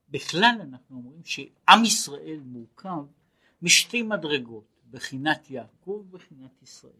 בכלל 0.10 0.58
אנחנו 0.62 0.96
אומרים 0.96 1.24
שעם 1.24 1.86
ישראל 1.86 2.40
מורכב 2.46 3.06
משתי 3.64 4.02
מדרגות, 4.02 4.80
בחינת 4.92 5.50
יעקב 5.50 6.06
ובחינת 6.10 6.62
ישראל. 6.62 6.94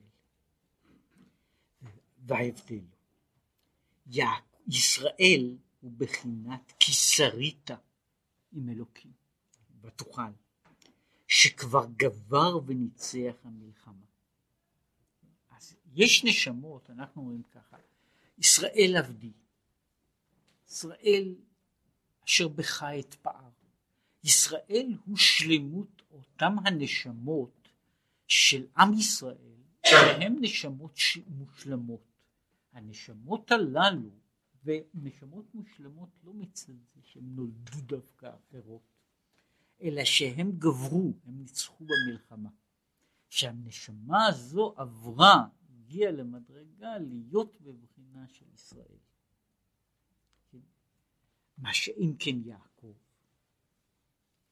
וההבדל, 2.26 2.86
ישראל 4.68 5.58
הוא 5.82 5.92
בחינת 5.98 6.74
כיסריתא 6.80 7.76
עם 8.52 8.70
אלוקים, 8.70 9.12
ותוכל, 9.82 10.32
שכבר 11.28 11.86
גבר 11.98 12.60
וניצח 12.66 13.36
המלחמה. 13.44 14.06
אז 15.50 15.76
יש 15.94 16.24
נשמות, 16.24 16.90
אנחנו 16.90 17.22
אומרים 17.22 17.44
ככה, 17.44 17.78
ישראל 18.38 18.96
עבדי, 18.98 19.32
ישראל 20.70 21.36
אשר 22.26 22.48
בך 22.48 22.84
אתפאר. 23.00 23.63
ישראל 24.24 24.98
הוא 25.06 25.18
שלמות 25.18 26.02
אותם 26.12 26.56
הנשמות 26.66 27.70
של 28.28 28.68
עם 28.78 28.94
ישראל, 28.94 29.54
שהן 29.86 30.38
נשמות 30.42 30.98
מושלמות. 31.28 32.02
הנשמות 32.74 33.52
הללו, 33.52 34.10
ונשמות 34.64 35.56
מושלמות 35.56 36.10
לא 36.24 36.34
מצד 36.34 36.74
זה 36.96 37.02
שהן 37.04 37.24
נולדו 37.26 37.82
דווקא 37.82 38.32
אחרות, 38.36 38.82
אלא 39.82 40.06
שהם 40.06 40.52
גברו, 40.52 41.14
הם 41.26 41.40
ניצחו 41.40 41.86
במלחמה. 41.86 42.50
שהנשמה 43.30 44.26
הזו 44.26 44.74
עברה, 44.78 45.48
הגיעה 45.70 46.12
למדרגה 46.12 46.98
להיות 46.98 47.62
בבחינה 47.62 48.28
של 48.28 48.46
ישראל. 48.54 48.98
מה 51.58 51.74
שאם 51.74 52.14
כן 52.20 52.36
יעקב, 52.46 52.94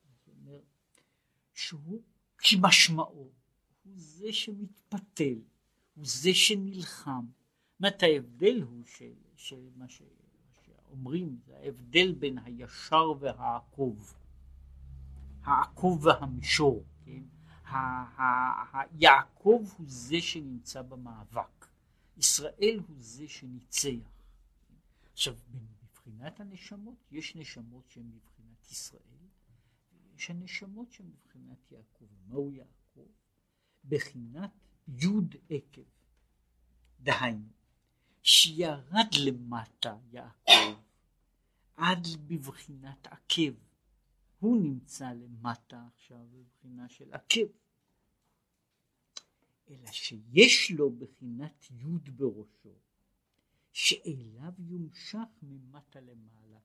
זאת 0.03 0.27
אומרת 0.27 0.63
שהוא 1.61 2.01
כמשמעו, 2.37 3.31
הוא 3.83 3.93
זה 3.95 4.33
שמתפתל, 4.33 5.39
הוא 5.95 6.05
זה 6.05 6.33
שנלחם. 6.33 7.25
זאת 7.25 7.79
אומרת 7.79 8.03
ההבדל 8.03 8.61
הוא 8.61 8.85
של, 8.85 9.13
של 9.35 9.69
מה 9.75 9.85
שאומרים, 9.87 11.39
זה 11.45 11.57
ההבדל 11.57 12.13
בין 12.13 12.37
הישר 12.37 13.11
והעקוב, 13.19 14.13
העקוב 15.43 16.05
והמישור, 16.05 16.83
כן? 17.05 17.23
יעקב 18.91 19.63
הוא 19.77 19.85
זה 19.87 20.21
שנמצא 20.21 20.81
במאבק, 20.81 21.67
ישראל 22.17 22.79
הוא 22.87 22.95
זה 22.99 23.27
שניצח. 23.27 24.09
עכשיו 25.13 25.35
מבחינת 25.83 26.39
הנשמות, 26.39 26.97
יש 27.11 27.35
נשמות 27.35 27.89
שהן 27.89 28.05
מבחינת 28.05 28.71
ישראל, 28.71 29.20
ויש 30.21 30.29
הנשמות 30.29 30.91
שהן 30.91 31.07
מבחינת 31.07 31.71
יעקב. 31.71 32.05
מהו 32.27 32.51
יעקב? 32.51 33.07
בחינת 33.85 34.51
יוד 34.87 35.35
עקב. 35.49 35.81
דהיינו, 36.99 37.47
שירד 38.23 39.07
למטה 39.25 39.97
יעקב 40.11 40.81
עד 41.75 42.07
בבחינת 42.27 43.07
עקב. 43.07 43.53
הוא 44.39 44.57
נמצא 44.63 45.13
למטה 45.13 45.87
עכשיו 45.95 46.27
בבחינה 46.31 46.89
של 46.89 47.13
עקב. 47.13 47.47
אלא 49.69 49.91
שיש 49.91 50.71
לו 50.71 50.91
בחינת 50.91 51.65
יוד 51.71 52.09
בראשו, 52.17 52.75
שאליו 53.71 54.53
יומשך 54.59 55.29
ממטה 55.41 55.99
למעלה. 55.99 56.59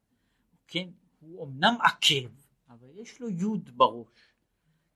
כן, 0.66 0.88
הוא 1.20 1.46
אמנם 1.46 1.74
עקב, 1.82 2.45
אבל 2.68 2.90
יש 2.94 3.20
לו 3.20 3.28
יוד 3.28 3.70
בראש, 3.76 4.34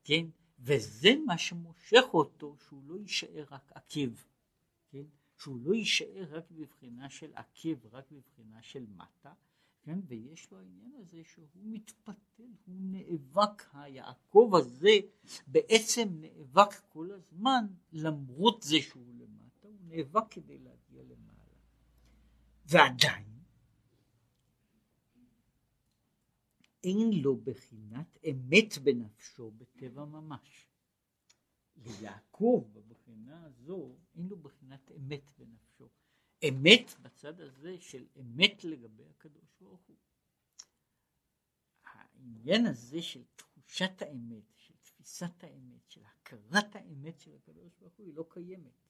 כן, 0.05 0.27
וזה 0.59 1.11
מה 1.27 1.39
שמושך 1.39 2.05
אותו, 2.13 2.57
שהוא 2.69 2.83
לא 2.87 2.99
יישאר 2.99 3.45
רק 3.51 3.73
עקב, 3.75 4.11
כן, 4.91 5.05
שהוא 5.37 5.61
לא 5.63 5.75
יישאר 5.75 6.27
רק 6.31 6.51
בבחינה 6.51 7.11
של 7.11 7.33
עקב, 7.35 7.87
רק 7.93 8.11
בבחינה 8.11 8.63
של 8.63 8.87
מטה, 8.97 9.33
כן, 9.83 9.99
ויש 10.07 10.51
לו 10.51 10.59
העניין 10.59 10.93
הזה 10.95 11.23
שהוא 11.25 11.49
מתפתל, 11.55 12.51
הוא 12.67 12.81
נאבק, 12.81 13.63
היעקב 13.73 14.53
הזה 14.55 14.95
בעצם 15.47 16.09
נאבק 16.21 16.81
כל 16.89 17.11
הזמן, 17.13 17.67
למרות 17.93 18.63
זה 18.63 18.77
שהוא 18.81 19.15
למטה, 19.15 19.69
הוא 19.69 19.79
נאבק 19.89 20.25
כדי 20.31 20.59
להגיע 20.59 21.03
למעלה. 21.03 21.41
ועדיין 22.67 23.40
אין 26.85 27.11
לו 27.23 27.37
בחינת 27.37 28.19
אמת 28.31 28.79
בנפשו 28.79 29.51
בטבע 29.51 30.05
ממש. 30.05 30.69
ליעקב 31.77 32.69
בבחינה 32.73 33.45
הזו 33.45 33.97
אין 34.15 34.27
לו 34.27 34.37
בחינת 34.37 34.91
אמת 34.97 35.31
בנפשו. 35.39 35.89
אמת 36.49 36.95
בצד 37.03 37.41
הזה 37.41 37.81
של 37.81 38.07
אמת 38.21 38.65
לגבי 38.65 39.05
הקדוש 39.05 39.55
ברוך 39.61 39.81
הוא. 39.87 39.97
העניין 41.85 42.67
הזה 42.67 43.03
של 43.03 43.25
תחושת 43.37 44.03
האמת, 44.03 44.45
של 44.57 44.75
תפיסת 44.83 45.45
האמת, 45.45 45.91
של 45.91 46.05
הכרת 46.05 46.77
האמת 46.77 47.21
של 47.21 47.35
הקדוש 47.35 47.73
ברוך 47.79 47.95
הוא, 47.97 48.07
היא 48.07 48.15
לא 48.15 48.27
קיימת. 48.29 48.89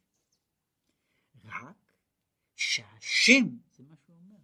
רק 1.44 1.92
שהשם, 2.54 3.44
זה 3.76 3.82
מה 3.82 3.96
שהוא 3.96 4.16
אומר, 4.16 4.38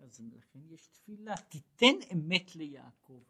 אז 0.00 0.20
לכן 0.20 0.60
יש 0.66 0.86
תפילה, 0.86 1.34
תיתן 1.36 2.12
אמת 2.12 2.56
ליעקב. 2.56 3.22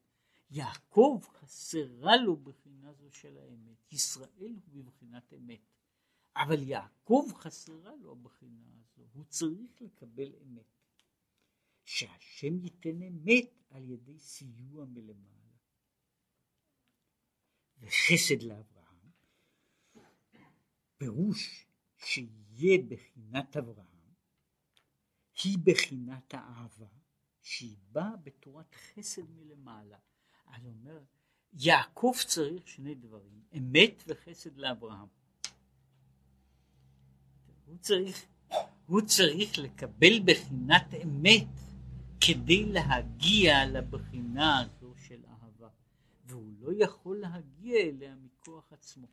יעקב 0.51 1.21
חסרה 1.33 2.17
לו 2.17 2.37
בחינה 2.37 2.93
זו 2.93 3.11
של 3.13 3.39
האמת, 3.39 3.93
ישראל 3.93 4.57
הוא 4.65 4.85
בבחינת 4.85 5.35
אמת, 5.35 5.61
אבל 6.37 6.63
יעקב 6.63 7.29
חסרה 7.35 7.97
לו 7.97 8.13
הבחינה 8.13 8.65
הזו, 8.73 9.03
הוא 9.13 9.25
צריך 9.25 9.83
לקבל 9.83 10.35
אמת. 10.43 10.75
שהשם 11.85 12.65
ייתן 12.65 13.03
אמת 13.03 13.63
על 13.71 13.91
ידי 13.91 14.19
סיוע 14.19 14.85
מלמעלה. 14.85 15.57
וחסד 17.79 18.43
לאברהם, 18.43 19.11
פירוש 20.97 21.67
שיהיה 21.97 22.79
בחינת 22.89 23.57
אברהם, 23.57 23.94
היא 25.43 25.59
בחינת 25.65 26.35
האהבה, 26.35 26.87
שהיא 27.43 27.77
באה 27.93 28.17
בתורת 28.17 28.75
חסד 28.75 29.31
מלמעלה. 29.31 29.99
אני 30.49 30.69
אומר, 30.69 31.03
יעקב 31.53 32.13
צריך 32.27 32.69
שני 32.69 32.95
דברים, 32.95 33.43
אמת 33.59 34.05
וחסד 34.07 34.57
לאברהם. 34.57 35.09
הוא 37.67 37.77
צריך, 37.79 38.25
הוא 38.87 39.01
צריך 39.01 39.59
לקבל 39.59 40.21
בחינת 40.25 40.95
אמת 41.05 41.49
כדי 42.21 42.65
להגיע 42.65 43.67
לבחינה 43.67 44.61
הזו 44.61 44.95
של 44.97 45.25
אהבה, 45.27 45.69
והוא 46.25 46.53
לא 46.59 46.85
יכול 46.85 47.21
להגיע 47.21 47.77
אליה 47.81 48.15
מכוח 48.15 48.73
עצמו. 48.73 49.07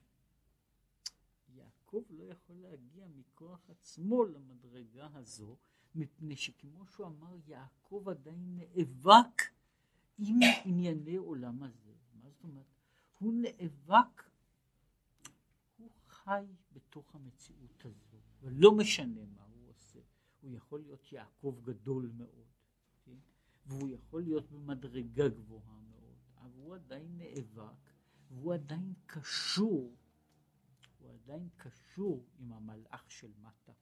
יעקב 1.55 2.03
לא 2.09 2.23
יכול 2.23 2.55
להגיע 2.55 3.07
מכוח 3.07 3.69
עצמו 3.69 4.25
למדרגה 4.25 5.07
הזו, 5.13 5.57
מפני 5.95 6.35
שכמו 6.35 6.85
שהוא 6.87 7.07
אמר, 7.07 7.35
יעקב 7.47 8.09
עדיין 8.09 8.59
נאבק 8.59 9.41
עם 10.17 10.39
ענייני 10.65 11.15
עולם 11.15 11.63
הזה. 11.63 11.93
מה 12.13 12.29
זאת 12.29 12.43
אומרת? 12.43 12.65
הוא 13.19 13.33
נאבק, 13.33 14.29
הוא 15.77 15.89
חי 16.07 16.45
בתוך 16.71 17.15
המציאות 17.15 17.85
הזו, 17.85 18.17
ולא 18.41 18.71
משנה 18.77 19.25
מה 19.25 19.43
הוא 19.43 19.69
עושה. 19.69 19.99
הוא 20.41 20.51
יכול 20.51 20.79
להיות 20.79 21.11
יעקב 21.11 21.59
גדול 21.63 22.11
מאוד, 22.17 22.47
כן? 23.05 23.17
והוא 23.65 23.89
יכול 23.89 24.23
להיות 24.23 24.51
במדרגה 24.51 25.29
גבוהה 25.29 25.79
מאוד, 25.81 26.17
אבל 26.37 26.51
הוא 26.55 26.75
עדיין 26.75 27.17
נאבק, 27.17 27.91
והוא 28.29 28.53
עדיין 28.53 28.93
קשור, 29.05 29.95
הוא 30.99 31.11
עדיין 31.11 31.49
קשור 31.57 32.25
עם 32.39 32.53
המלאך 32.53 33.11
של 33.11 33.31
מטה, 33.41 33.73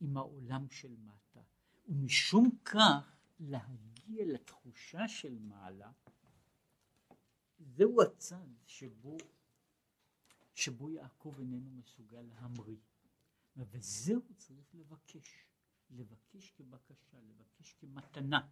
עם 0.00 0.16
העולם 0.16 0.70
של 0.70 0.96
מטה, 0.96 1.40
ומשום 1.88 2.50
כך 2.64 3.16
להגיע 3.40 4.24
לתחושה 4.26 5.08
של 5.08 5.38
מעלה, 5.38 5.92
זהו 7.58 8.02
הצד 8.02 8.48
שבו, 8.66 9.16
שבו 10.54 10.90
יעקב 10.90 11.34
איננו 11.38 11.70
מסוגל 11.70 12.22
להמריא. 12.22 12.76
וזה 13.56 14.14
הוא 14.14 14.34
צריך 14.36 14.74
לבקש, 14.74 15.46
לבקש 15.90 16.50
כבקשה, 16.50 17.18
לבקש 17.20 17.72
כמתנה. 17.72 18.48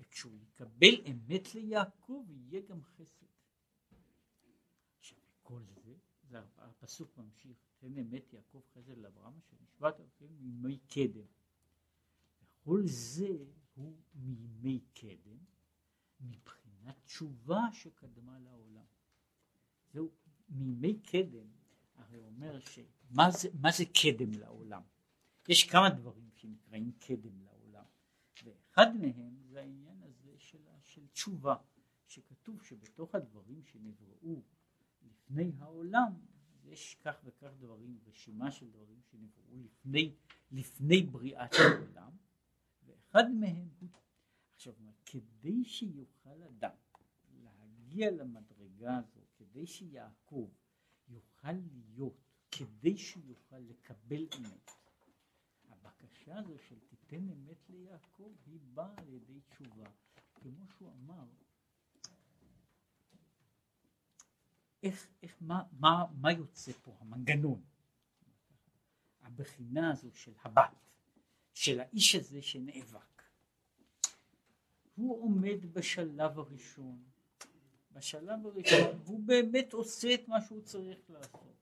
וכשהוא 0.00 0.38
יקבל 0.38 1.10
אמת 1.10 1.54
ליעקב, 1.54 2.26
יהיה 2.28 2.60
גם 2.60 2.82
חסד. 2.82 3.26
עכשיו, 4.98 5.18
כל 5.42 5.62
זה, 5.84 5.94
זה 6.28 6.38
הפסוק 6.58 7.18
ממשיך, 7.18 7.56
תן 7.78 7.98
אמת 7.98 8.32
יעקב 8.32 8.60
חסד 8.74 8.98
לאברהם 8.98 9.38
אשר 9.38 9.56
נשבעת 9.62 10.00
מימי 10.40 10.78
קדם. 10.78 11.26
וכל 12.42 12.82
זה 12.86 13.28
הוא 13.74 13.96
מימי 14.14 14.80
קדם, 14.94 15.38
מבחינת 16.20 16.96
תשובה 17.04 17.60
שקדמה 17.72 18.38
לעולם. 18.38 18.84
זהו, 19.92 20.10
מימי 20.48 20.98
קדם, 21.00 21.46
הרי 21.94 22.18
אומר 22.18 22.60
שמה 22.60 23.30
זה, 23.30 23.48
מה 23.60 23.68
זה 23.72 23.84
קדם 23.84 24.32
לעולם? 24.32 24.82
יש 25.48 25.64
כמה 25.64 25.90
דברים 25.90 26.30
שנקראים 26.34 26.92
קדם 26.98 27.42
לעולם, 27.42 27.84
ואחד 28.44 28.96
מהם 28.96 29.36
זה 29.50 29.60
העניין 29.60 30.02
הזה 30.02 30.34
של, 30.38 30.58
של 30.82 31.06
תשובה, 31.06 31.56
שכתוב 32.06 32.62
שבתוך 32.62 33.14
הדברים 33.14 33.64
שנבראו 33.64 34.42
לפני 35.02 35.52
העולם, 35.58 36.12
יש 36.64 36.94
כך 36.94 37.20
וכך 37.24 37.50
דברים, 37.58 37.98
רשימה 38.06 38.50
של 38.50 38.70
דברים 38.70 39.00
שנבראו 39.02 39.58
לפני, 39.58 40.14
לפני 40.50 41.02
בריאת 41.02 41.50
העולם, 41.54 42.12
ואחד 42.86 43.30
מהם 43.30 43.68
הוא 43.80 43.88
עכשיו, 44.54 44.74
כדי 45.06 45.64
שיוכל 45.64 46.42
אדם 46.42 46.74
להגיע 47.30 48.10
למדרגה 48.10 48.96
הזו, 48.96 49.20
כדי 49.34 49.66
שיעקב 49.66 50.50
יוכל 51.08 51.52
להיות, 51.52 52.32
כדי 52.50 52.96
שיוכל 52.96 53.58
לקבל 53.58 54.26
אמת, 54.38 54.70
הבקשה 55.68 56.38
הזו 56.38 56.58
של 56.58 56.78
תיתן 56.80 57.28
אמת 57.28 57.70
ליעקב, 57.70 58.32
היא 58.46 58.60
באה 58.74 58.94
על 58.96 59.08
ידי 59.08 59.40
תשובה. 59.48 59.90
כמו 60.34 60.66
שהוא 60.66 60.92
אמר, 60.92 61.26
איך, 64.82 65.06
איך, 65.22 65.36
מה, 65.40 65.62
מה, 65.80 66.04
מה 66.20 66.32
יוצא 66.32 66.72
פה, 66.72 66.96
המנגנון, 67.00 67.62
הבחינה 69.22 69.90
הזו 69.90 70.08
של 70.14 70.32
הבת, 70.44 70.70
של 71.54 71.80
האיש 71.80 72.14
הזה 72.14 72.42
שנאבק. 72.42 73.22
הוא 74.94 75.22
עומד 75.22 75.72
בשלב 75.72 76.38
הראשון. 76.38 77.02
בשלב 77.92 78.46
הראשון 78.46 79.00
הוא 79.06 79.20
באמת 79.20 79.72
עושה 79.72 80.14
את 80.14 80.28
מה 80.28 80.40
שהוא 80.40 80.60
צריך 80.60 80.98
לעשות. 81.10 81.56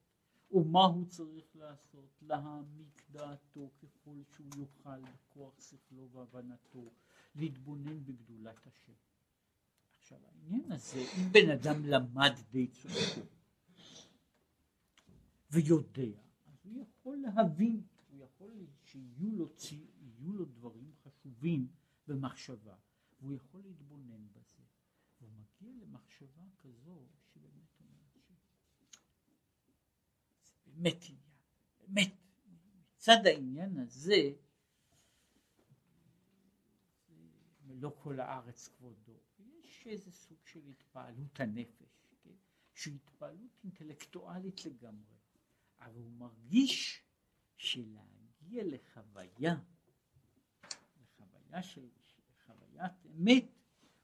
ומה 0.51 0.85
הוא 0.85 1.07
צריך 1.07 1.45
לעשות? 1.55 2.11
להעמיק 2.23 3.03
דעתו 3.11 3.71
ככל 3.83 4.17
שהוא 4.35 4.49
יוכל 4.57 5.01
בכוח 5.01 5.61
שכלו 5.61 6.11
והבנתו, 6.11 6.91
להתבונן 7.35 8.05
בגדולת 8.05 8.67
השם. 8.67 8.93
עכשיו 10.07 10.19
העניין 10.27 10.73
הזה, 10.73 10.99
אם 10.99 11.33
בן 11.33 11.51
אדם 11.51 11.85
למד 11.85 12.33
די 12.51 12.67
צורכו 12.67 13.21
ויודע, 15.51 16.19
אז 16.47 16.65
הוא 16.65 16.83
יכול 16.83 17.17
להבין, 17.17 17.83
הוא 18.09 18.25
יכול 18.25 18.51
שיהיו 18.85 19.31
לו, 19.33 19.49
לו 20.21 20.45
דברים 20.45 20.93
חשובים 21.03 21.69
במחשבה. 22.07 22.77
והוא 23.21 23.35
יכול 23.35 23.61
להתבונן 23.65 24.29
בזה. 24.33 24.63
והוא 25.21 25.31
מגיע 25.33 25.73
למחשבה 25.83 26.45
כזו 26.61 27.07
שבאמת 27.33 27.81
אומרת 27.81 28.15
ש... 28.15 28.23
זה 30.45 30.53
באמת 30.67 31.03
עניין, 31.03 31.21
באמת, 31.79 32.15
מצד 32.97 33.27
העניין 33.27 33.79
הזה, 33.79 34.33
מלוא 37.67 37.91
כל 38.03 38.21
הארץ 38.21 38.69
כבודו, 38.69 39.21
יש 39.87 39.93
איזה 39.93 40.13
סוג 40.13 40.39
של 40.47 40.67
התפעלות 40.67 41.41
הנפש, 41.41 42.07
כן? 42.23 42.31
שהיא 42.75 42.95
התפעלות 42.95 43.51
אינטלקטואלית 43.65 44.65
לגמרי, 44.65 45.17
אבל 45.81 46.01
הוא 46.01 46.13
מרגיש 46.13 47.03
שלהגיע 47.57 48.65
לחוויה, 48.65 49.55
לחוויה 51.01 51.63
של 51.63 51.89
חוויית 52.47 52.93
אמת 53.07 53.45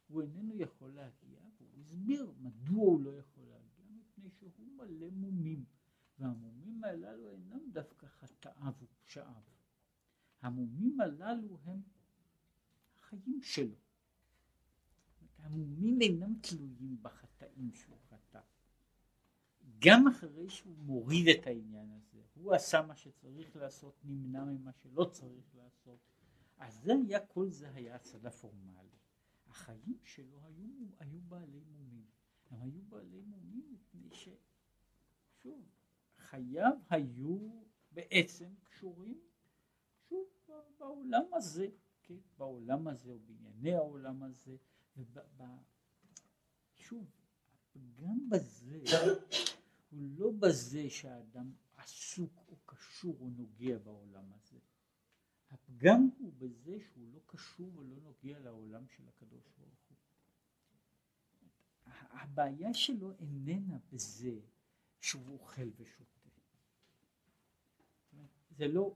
הוא 0.09 0.23
איננו 0.23 0.57
יכול 0.57 0.91
להגיע, 0.91 1.41
והוא 1.59 1.81
הסביר 1.81 2.33
מדוע 2.39 2.85
הוא 2.85 3.01
לא 3.01 3.19
יכול 3.19 3.45
להגיע, 3.45 3.85
מפני 4.19 4.51
שהוא 4.51 4.73
מלא 4.77 5.11
מומים, 5.11 5.65
והמומים 6.19 6.85
הללו 6.85 7.31
אינם 7.31 7.71
דווקא 7.73 8.07
חטאיו 8.07 8.73
ופשעיו, 8.83 9.43
המומים 10.41 11.01
הללו 11.01 11.59
הם 11.65 11.83
החיים 12.97 13.43
שלו. 13.43 13.77
המומים 15.43 16.01
אינם 16.01 16.35
תלויים 16.41 17.03
בחטאים 17.03 17.73
שהוא 17.73 17.99
חטא. 18.09 18.41
גם 19.79 20.09
אחרי 20.09 20.49
שהוא 20.49 20.77
מוריד 20.79 21.29
את 21.29 21.47
העניין 21.47 21.91
הזה, 21.91 22.23
הוא 22.35 22.55
עשה 22.55 22.83
מה 22.83 22.97
שצריך 22.97 23.57
לעשות, 23.57 23.95
נמנע 24.05 24.45
ממה 24.45 24.73
שלא 24.73 25.05
צריך 25.05 25.55
לעשות, 25.55 25.99
אז 26.59 26.81
זה 26.83 26.93
היה, 27.07 27.27
כל 27.27 27.51
זה 27.51 27.71
היה 27.75 27.95
הצד 27.95 28.27
הפורמלי. 28.27 28.99
החיים 29.47 29.99
שלו 30.05 30.41
היו, 30.45 30.67
היו 30.99 31.21
בעלי 31.21 31.61
מומים. 31.61 32.05
הם 32.51 32.63
היו 32.63 32.83
בעלי 32.83 33.21
מומים 33.21 33.73
מפני 33.73 34.09
ש... 34.13 34.29
שוב, 35.43 35.69
חייו 36.17 36.73
היו 36.91 37.39
בעצם 37.93 38.55
קשורים, 38.65 39.21
שוב, 40.09 40.27
בעולם 40.79 41.25
הזה, 41.33 41.67
כן? 42.03 42.19
בעולם 42.37 42.89
הזה 42.89 43.11
או 43.11 43.19
בענייני 43.19 43.75
העולם 43.75 44.23
הזה, 44.23 44.57
שוב, 46.77 47.07
גם 47.97 48.29
בזה, 48.31 48.83
הוא 49.91 50.09
לא 50.19 50.31
בזה 50.41 50.91
שהאדם 50.91 51.53
עסוק 51.77 52.45
או 52.49 52.57
קשור 52.67 53.17
או 53.21 53.31
נוגע 53.31 53.79
בעולם 53.79 54.33
הזה. 54.33 54.59
הפגם 55.51 56.09
הוא 56.19 56.33
בזה 56.39 56.79
שהוא 56.81 57.13
לא 57.13 57.21
קשור 57.27 57.77
ולא 57.77 57.97
נוגע 58.01 58.39
לעולם 58.39 58.89
של 58.89 59.09
הקדוש 59.09 59.45
ברוך 59.59 59.81
הוא. 59.89 59.97
הבעיה 62.11 62.75
שלו 62.75 63.13
איננה 63.13 63.79
בזה 63.93 64.41
שהוא 65.01 65.39
אוכל 65.39 65.69
ושותה. 65.77 66.13
זה 68.57 68.69
לא, 68.69 68.95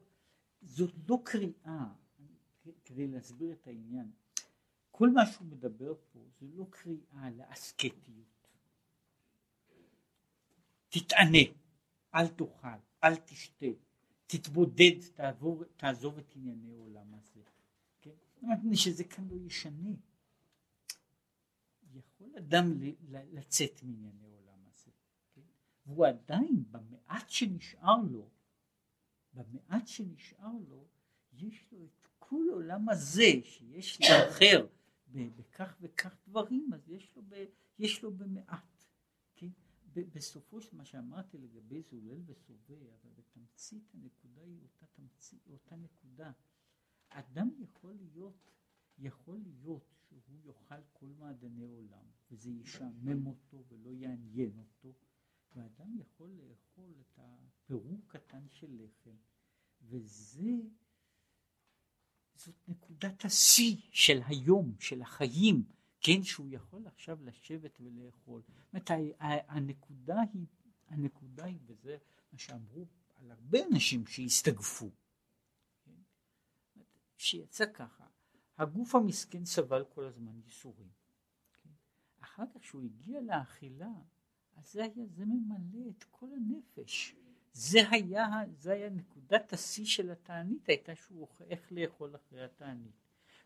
זאת 0.63 0.95
לא 1.09 1.19
קריאה, 1.25 1.95
כדי 2.85 3.07
להסביר 3.07 3.53
את 3.53 3.67
העניין, 3.67 4.11
כל 4.99 5.11
מה 5.11 5.27
שהוא 5.27 5.47
מדבר 5.47 5.95
פה 6.13 6.19
זה 6.41 6.47
לא 6.55 6.67
קריאה 6.71 7.31
לאסקטיות. 7.31 8.49
תתענה, 10.89 11.39
אל 12.15 12.29
תאכל, 12.29 12.69
אל 13.05 13.17
תשתה, 13.17 13.67
תתבודד, 14.27 15.01
תעבור, 15.15 15.65
תעזוב 15.77 16.19
את 16.19 16.33
ענייני 16.37 16.75
העולם 16.75 17.15
הזה. 17.15 17.41
כן? 18.01 18.11
שזה 18.75 19.05
כאן 19.05 19.29
לא 19.29 19.37
ישנה. 19.47 19.91
יכול 21.95 22.33
אדם 22.39 22.73
לצאת 23.33 23.83
מענייני 23.83 24.25
העולם 24.25 24.59
הזה. 24.67 24.91
כן? 25.35 25.41
והוא 25.87 26.07
עדיין, 26.07 26.65
במעט 26.71 27.29
שנשאר 27.29 27.97
לו, 28.11 28.29
במעט 29.35 29.87
שנשאר 29.87 30.53
לו, 30.69 30.85
יש 31.33 31.67
לו 31.73 31.85
את 31.85 32.09
כל 32.19 32.47
עולם 32.53 32.89
הזה 32.89 33.31
שיש 33.43 34.01
לאחר 34.01 34.67
בכך 35.13 35.77
וכך 35.81 36.17
דברים, 36.29 36.73
אז 36.75 36.89
יש 36.89 37.17
לו, 37.17 37.23
ב, 37.29 37.45
יש 37.79 38.03
לו 38.03 38.15
במעט. 38.15 38.85
כן? 39.37 39.51
בסופו 39.95 40.61
של 40.61 40.77
מה 40.77 40.85
שאמרתי 40.85 41.39
לגבי 41.39 41.83
זולל 41.83 42.21
וסובא, 42.27 42.75
אבל 42.75 43.11
בתמצית 43.15 43.95
הנקודה 43.95 44.43
היא 44.43 44.61
אותה 44.63 44.87
תמצית, 44.87 45.47
אותה 45.47 45.77
נקודה. 45.77 46.33
אדם 47.09 47.51
יכול 47.59 47.95
להיות, 47.95 48.51
יכול 48.99 49.39
להיות 49.39 49.95
שהוא 50.01 50.41
יאכל 50.45 50.83
כל 50.93 51.07
מעדני 51.07 51.67
עולם, 51.67 52.05
וזה 52.31 52.51
ישעמם 52.51 53.27
אותו 53.27 53.65
ולא 53.69 53.91
יעניין 53.91 54.59
אותו, 54.59 54.93
ואדם 55.55 55.99
יכול 55.99 56.31
לאכול 56.31 56.95
את 57.01 57.19
הפירוק 57.19 58.17
קטן 58.17 58.49
של 58.49 58.83
לחם, 58.83 59.17
וזה, 59.83 60.53
זאת 62.37 62.55
נקודת 62.69 63.25
השיא 63.25 63.77
של 63.91 64.21
היום, 64.27 64.75
של 64.81 65.03
החיים, 65.03 65.65
כן, 66.01 66.23
שהוא 66.23 66.49
יכול 66.51 66.87
עכשיו 66.87 67.19
לשבת 67.25 67.81
ולאכול. 67.81 68.43
זאת 68.43 68.51
אומרת, 68.73 68.91
הנקודה 69.49 70.21
היא, 70.33 70.47
הנקודה 70.89 71.45
היא, 71.45 71.59
וזה 71.67 71.97
מה 72.33 72.39
שאמרו 72.39 72.87
על 73.15 73.31
הרבה 73.31 73.59
אנשים 73.73 74.07
שהסתגפו, 74.07 74.91
כן? 75.85 76.01
שיצא 77.17 77.65
ככה, 77.75 78.07
הגוף 78.59 78.95
המסכן 78.95 79.45
סבל 79.45 79.85
כל 79.85 80.05
הזמן 80.05 80.41
ייסורים. 80.45 80.91
כן? 81.63 81.71
אחר 82.21 82.45
כך 82.55 82.61
כשהוא 82.61 82.83
הגיע 82.83 83.21
לאכילה, 83.21 83.93
אז 84.57 84.73
זה 84.73 84.83
היה, 84.85 85.07
זה 85.07 85.25
ממלא 85.27 85.91
את 85.91 86.05
כל 86.11 86.29
הנפש. 86.37 87.15
זה 87.57 87.79
היה, 87.91 88.27
זה 88.59 88.73
היה 88.73 88.91
נקודת 88.91 89.53
השיא 89.53 89.85
של 89.85 90.11
התענית, 90.11 90.69
הייתה 90.69 90.95
שהוא 90.97 91.21
אוכל, 91.23 91.45
איך 91.45 91.73
לאכול 91.73 92.17
אחרי 92.17 92.45
התענית. 92.45 92.93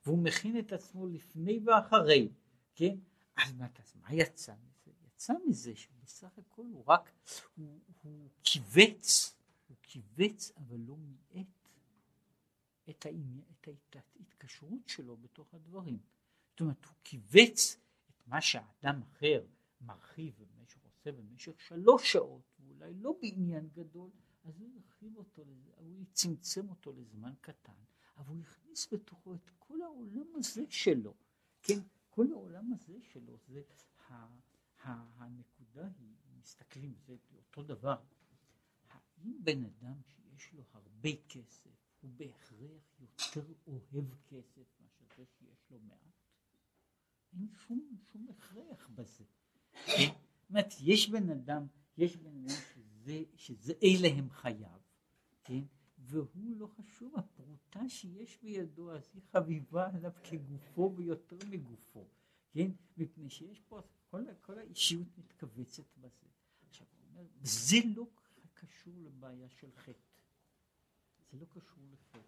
והוא 0.07 0.19
מכין 0.19 0.59
את 0.59 0.73
עצמו 0.73 1.07
לפני 1.07 1.61
ואחרי, 1.65 2.29
כן? 2.75 2.97
אז 3.37 3.53
מה, 3.53 3.67
אז 3.79 3.97
מה 3.97 4.15
יצא 4.15 4.53
מזה? 4.53 4.91
יצא 5.07 5.33
מזה 5.47 5.77
שבסך 5.77 6.39
הכל 6.39 6.63
הוא 6.63 6.85
רק, 6.87 7.13
הוא, 7.57 7.81
הוא 8.03 8.31
כיווץ, 8.43 9.37
הוא 9.69 9.77
כיווץ 9.83 10.53
אבל 10.57 10.77
לא 10.79 10.97
מיעט 10.97 11.47
את, 12.91 13.07
את 13.51 13.97
ההתקשרות 13.97 14.89
שלו 14.89 15.17
בתוך 15.17 15.55
הדברים. 15.55 15.99
זאת 16.51 16.61
אומרת, 16.61 16.85
הוא 16.85 16.95
כיווץ 17.05 17.77
את 18.11 18.27
מה 18.27 18.41
שאדם 18.41 19.03
אחר 19.03 19.45
מרחיב 19.81 20.35
במשך, 20.39 20.79
עושה 20.85 21.13
במשך 21.13 21.61
שלוש 21.61 22.13
שעות, 22.13 22.50
ואולי 22.81 22.95
לא 22.95 23.19
בעניין 23.23 23.69
גדול, 23.73 24.11
אז 24.45 24.61
הוא 24.61 24.71
הרחיב 24.77 25.17
אותו, 25.17 25.45
הוא 25.77 26.05
צמצם 26.13 26.69
אותו 26.69 26.93
לזמן 26.93 27.35
קטן, 27.41 27.73
אבל 28.17 28.35
הוא 28.35 28.43
הכניס 28.43 28.93
בתוכו 28.93 29.35
את 29.35 29.51
כל 29.59 29.83
העולם 29.83 30.27
הזה 30.35 30.65
שלו, 30.69 31.15
כן, 31.63 31.79
כל 32.11 32.27
העולם 32.33 32.73
הזה 32.73 32.99
שלו, 33.03 33.37
זה 33.49 33.63
ה, 34.09 34.15
ה, 34.83 35.25
הנקודה 35.25 35.89
היא, 35.99 36.17
מסתכלים, 36.39 36.95
זה 37.07 37.17
אותו 37.37 37.63
דבר, 37.63 38.03
האם 38.89 39.45
בן 39.45 39.65
אדם 39.65 40.01
שיש 40.03 40.53
לו 40.55 40.63
הרבה 40.73 41.11
כסף, 41.29 41.71
הוא 42.01 42.11
בהכרח 42.17 43.01
יותר 43.01 43.53
אוהב 43.67 44.15
כסף 44.27 44.81
מאשר 44.81 45.05
זה 45.17 45.25
שיש 45.39 45.71
לו 45.71 45.79
מעט? 45.79 45.99
אין 47.33 47.49
שום, 47.67 47.97
שום 48.13 48.27
הכרח 48.31 48.89
בזה. 48.95 49.25
זאת 49.87 50.51
אומרת, 50.51 50.75
יש 50.81 51.11
בן 51.11 51.31
אדם, 51.31 51.67
יש 52.01 52.17
בן 52.17 52.49
שזה, 52.49 53.23
שזה 53.37 53.73
אלה 53.83 54.09
הם 54.09 54.31
חייו, 54.31 54.81
כן? 55.45 55.63
והוא 55.99 56.57
לא 56.57 56.67
חשוב, 56.67 57.15
הפרוטה 57.17 57.89
שיש 57.89 58.39
בידו 58.43 58.93
אז 58.93 59.11
היא 59.15 59.23
חביבה 59.33 59.89
עליו 59.95 60.13
כגופו 60.25 60.93
ויותר 60.97 61.37
מגופו, 61.51 62.09
כן? 62.53 62.71
מפני 62.97 63.31
שיש 63.31 63.61
פה, 63.61 63.81
כל, 64.11 64.25
כל 64.41 64.59
האישיות 64.59 65.19
מתכווצת 65.19 65.97
בזה. 65.97 66.27
עכשיו 66.69 66.87
הוא 66.91 67.09
אומר, 67.11 67.29
זה 67.43 67.77
לא 67.97 68.07
קשור 68.55 68.95
לבעיה 68.97 69.49
של 69.49 69.71
חטא, 69.77 69.93
זה 71.31 71.39
לא 71.39 71.45
קשור 71.45 71.85
לחטא, 71.93 72.19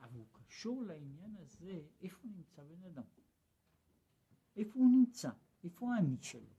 אבל 0.00 0.18
הוא 0.18 0.26
קשור 0.32 0.82
לעניין 0.82 1.36
הזה, 1.36 1.82
איפה 2.00 2.28
נמצא 2.28 2.62
בן 2.62 2.84
אדם? 2.84 3.04
איפה 4.56 4.78
הוא 4.78 4.90
נמצא? 4.90 5.30
איפה 5.64 5.94
האני 5.94 6.16
שלו? 6.22 6.56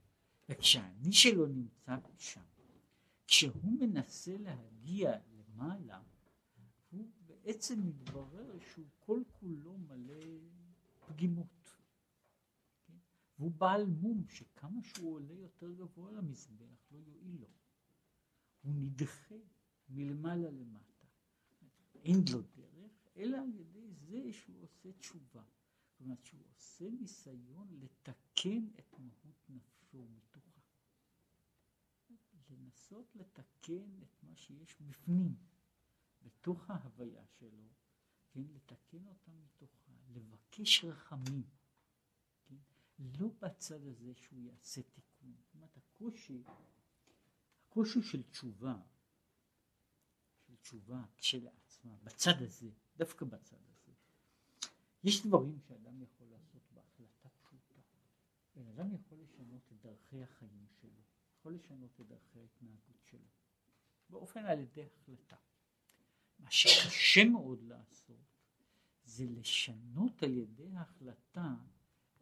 וכשהאני 0.50 1.14
שלו 1.14 1.48
נמצא 1.48 1.96
שם, 2.18 2.42
כשהוא 3.28 3.80
מנסה 3.80 4.38
להגיע 4.38 5.20
למעלה, 5.30 6.02
הוא 6.90 7.06
בעצם 7.26 7.88
מתברר 7.88 8.60
שהוא 8.60 8.86
כל 9.00 9.22
כולו 9.32 9.78
מלא 9.78 10.24
פגימות. 11.08 11.78
כן? 12.88 12.98
והוא 13.40 13.52
בעל 13.52 13.86
מום 13.86 14.26
שכמה 14.30 14.84
שהוא 14.84 15.14
עולה 15.14 15.34
יותר 15.34 15.74
גבוה 15.74 16.12
למזבח 16.12 16.92
לא 16.92 16.98
יועיל 16.98 17.42
לו. 17.42 17.48
הוא 18.62 18.74
נדחה 18.76 19.36
מלמעלה 19.90 20.52
למטה. 20.52 21.08
אין 21.96 22.20
לו 22.34 22.42
דרך, 22.42 23.10
אלא 23.18 23.38
על 23.38 23.56
ידי 23.56 23.88
זה 23.92 24.34
שהוא 24.34 24.64
עושה 24.64 24.92
תשובה. 24.92 25.44
זאת 25.90 26.02
אומרת 26.02 26.26
שהוא 26.26 26.42
עושה 26.56 26.90
ניסיון 26.90 27.80
לתקן 27.80 28.68
את 28.80 29.00
מהות 29.00 29.50
נפשו. 29.50 30.08
לנסות 32.50 33.16
לתקן 33.16 34.02
את 34.04 34.24
מה 34.24 34.36
שיש 34.36 34.82
בפנים. 34.82 35.36
בתוך 36.22 36.70
ההוויה 36.70 37.26
שלו, 37.28 37.68
כן, 38.30 38.44
לתקן 38.54 39.08
אותה 39.08 39.32
מתוכה, 39.32 39.92
לבקש 40.10 40.84
רחמים, 40.84 41.44
כן, 42.48 42.56
לא 43.00 43.28
בצד 43.42 43.86
הזה 43.86 44.16
שהוא 44.16 44.40
יעשה 44.40 44.82
תיקון, 44.82 45.34
זאת 45.38 45.56
אומרת 45.56 45.78
הקושי, 45.78 46.44
הקושי 47.66 48.02
של 48.02 48.24
תשובה, 48.24 48.82
של 50.48 50.56
תשובה 50.56 51.06
כשלעצמה, 51.18 51.96
בצד 52.04 52.42
הזה, 52.42 52.70
דווקא 52.98 53.26
בצד 53.26 53.58
הזה, 53.70 53.92
יש 55.04 55.26
דברים 55.26 55.60
שאדם 55.60 56.02
יכול 56.02 56.28
לעשות 56.28 56.62
בהחלטה 56.74 57.30
פשוטה, 57.30 57.82
בן 58.56 58.68
אדם 58.68 58.94
יכול 58.94 59.20
לשנות 59.22 59.72
את 59.72 59.82
דרכי 59.82 60.24
החיים 60.24 60.68
שלו, 60.82 61.02
יכול 61.40 61.54
לשנות 61.56 62.02
את 62.02 62.08
דרכי 62.08 62.40
ההתנהגות 62.40 63.04
שלו, 63.04 63.28
באופן 64.10 64.46
על 64.46 64.60
ידי 64.60 64.84
החלטה. 64.84 65.36
מה 66.40 66.52
שקשה 66.52 67.24
מאוד 67.32 67.64
לעשות 67.64 68.18
זה 69.06 69.26
לשנות 69.26 70.24
על 70.24 70.34
ידי 70.34 70.72
ההחלטה 70.74 71.56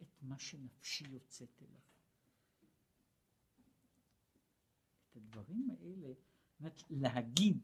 את 0.02 0.22
מה 0.22 0.38
שנפשי 0.38 1.04
יוצאת 1.08 1.62
אליו. 1.62 1.80
את 5.10 5.16
הדברים 5.16 5.70
האלה, 5.70 6.12
זאת 6.60 6.82
להגיד 6.90 7.58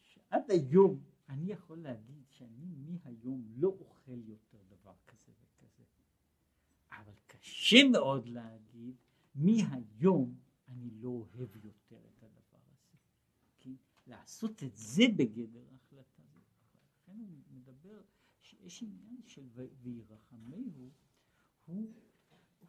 שעד 0.00 0.50
היום 0.50 1.02
אני 1.28 1.52
יכול 1.52 1.78
להגיד 1.78 2.24
שאני 2.28 2.66
מהיום 2.66 3.44
לא 3.56 3.68
אוכל 3.80 4.18
יותר 4.24 4.58
דבר 4.68 4.94
כזה 5.06 5.32
וכזה, 5.40 5.84
אבל 6.92 7.14
קשה 7.26 7.88
מאוד 7.92 8.28
להגיד 8.28 8.96
מהיום 9.34 10.38
אני 10.68 10.90
לא 10.90 11.08
אוהב 11.08 11.56
יותר 11.64 12.06
את 12.06 12.22
הדבר. 12.22 12.42
לעשות 14.06 14.62
את 14.62 14.76
זה 14.76 15.02
בגדר 15.16 15.64
ההחלטה. 15.72 16.22
לכן 16.84 17.18
הוא 17.18 17.42
מדבר 17.50 18.02
שיש 18.40 18.82
עניין 18.82 19.22
של 19.26 19.48
וירחמהו 19.82 20.90
הוא, 21.64 21.92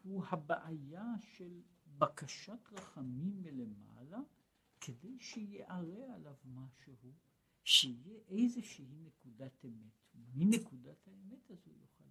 הוא 0.03 0.23
הבעיה 0.25 1.13
של 1.19 1.61
בקשת 1.97 2.69
רחמים 2.71 3.41
מלמעלה 3.41 4.19
כדי 4.81 5.19
שיערה 5.19 6.15
עליו 6.15 6.35
משהו, 6.45 7.13
שיהיה 7.63 8.19
איזושהי 8.27 8.95
נקודת 9.03 9.65
אמת. 9.65 10.03
מנקודת 10.35 11.07
האמת 11.07 11.51
הזו 11.51 11.71
יוכל. 11.71 12.03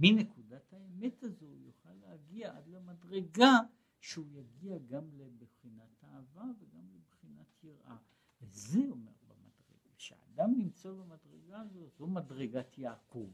מנקודת 0.00 0.72
האמת 0.72 1.22
הזו 1.22 1.46
הוא 1.46 1.60
יוכל 1.60 1.92
להגיע 1.92 2.56
עד 2.56 2.68
למדרגה 2.68 3.52
שהוא 4.00 4.26
יגיע 4.30 4.78
גם 4.78 5.04
לבחינת 5.14 6.04
אהבה 6.04 6.44
וגם 6.58 6.88
לבחינת 6.94 7.64
יראה. 7.64 7.96
וזה 8.40 8.78
אומר 8.90 9.12
במדרגה, 9.28 9.90
כשאדם 9.96 10.54
נמצא 10.58 10.90
במדרגה 10.90 11.60
הזו, 11.60 11.88
זו 11.98 12.06
מדרגת 12.06 12.78
יעקב. 12.78 13.30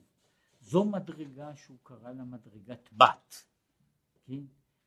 זו 0.60 0.84
מדרגה 0.84 1.56
שהוא 1.56 1.78
קרא 1.82 2.12
לה 2.12 2.24
מדרגת 2.24 2.88
בת, 2.92 3.34
כן? 4.24 4.44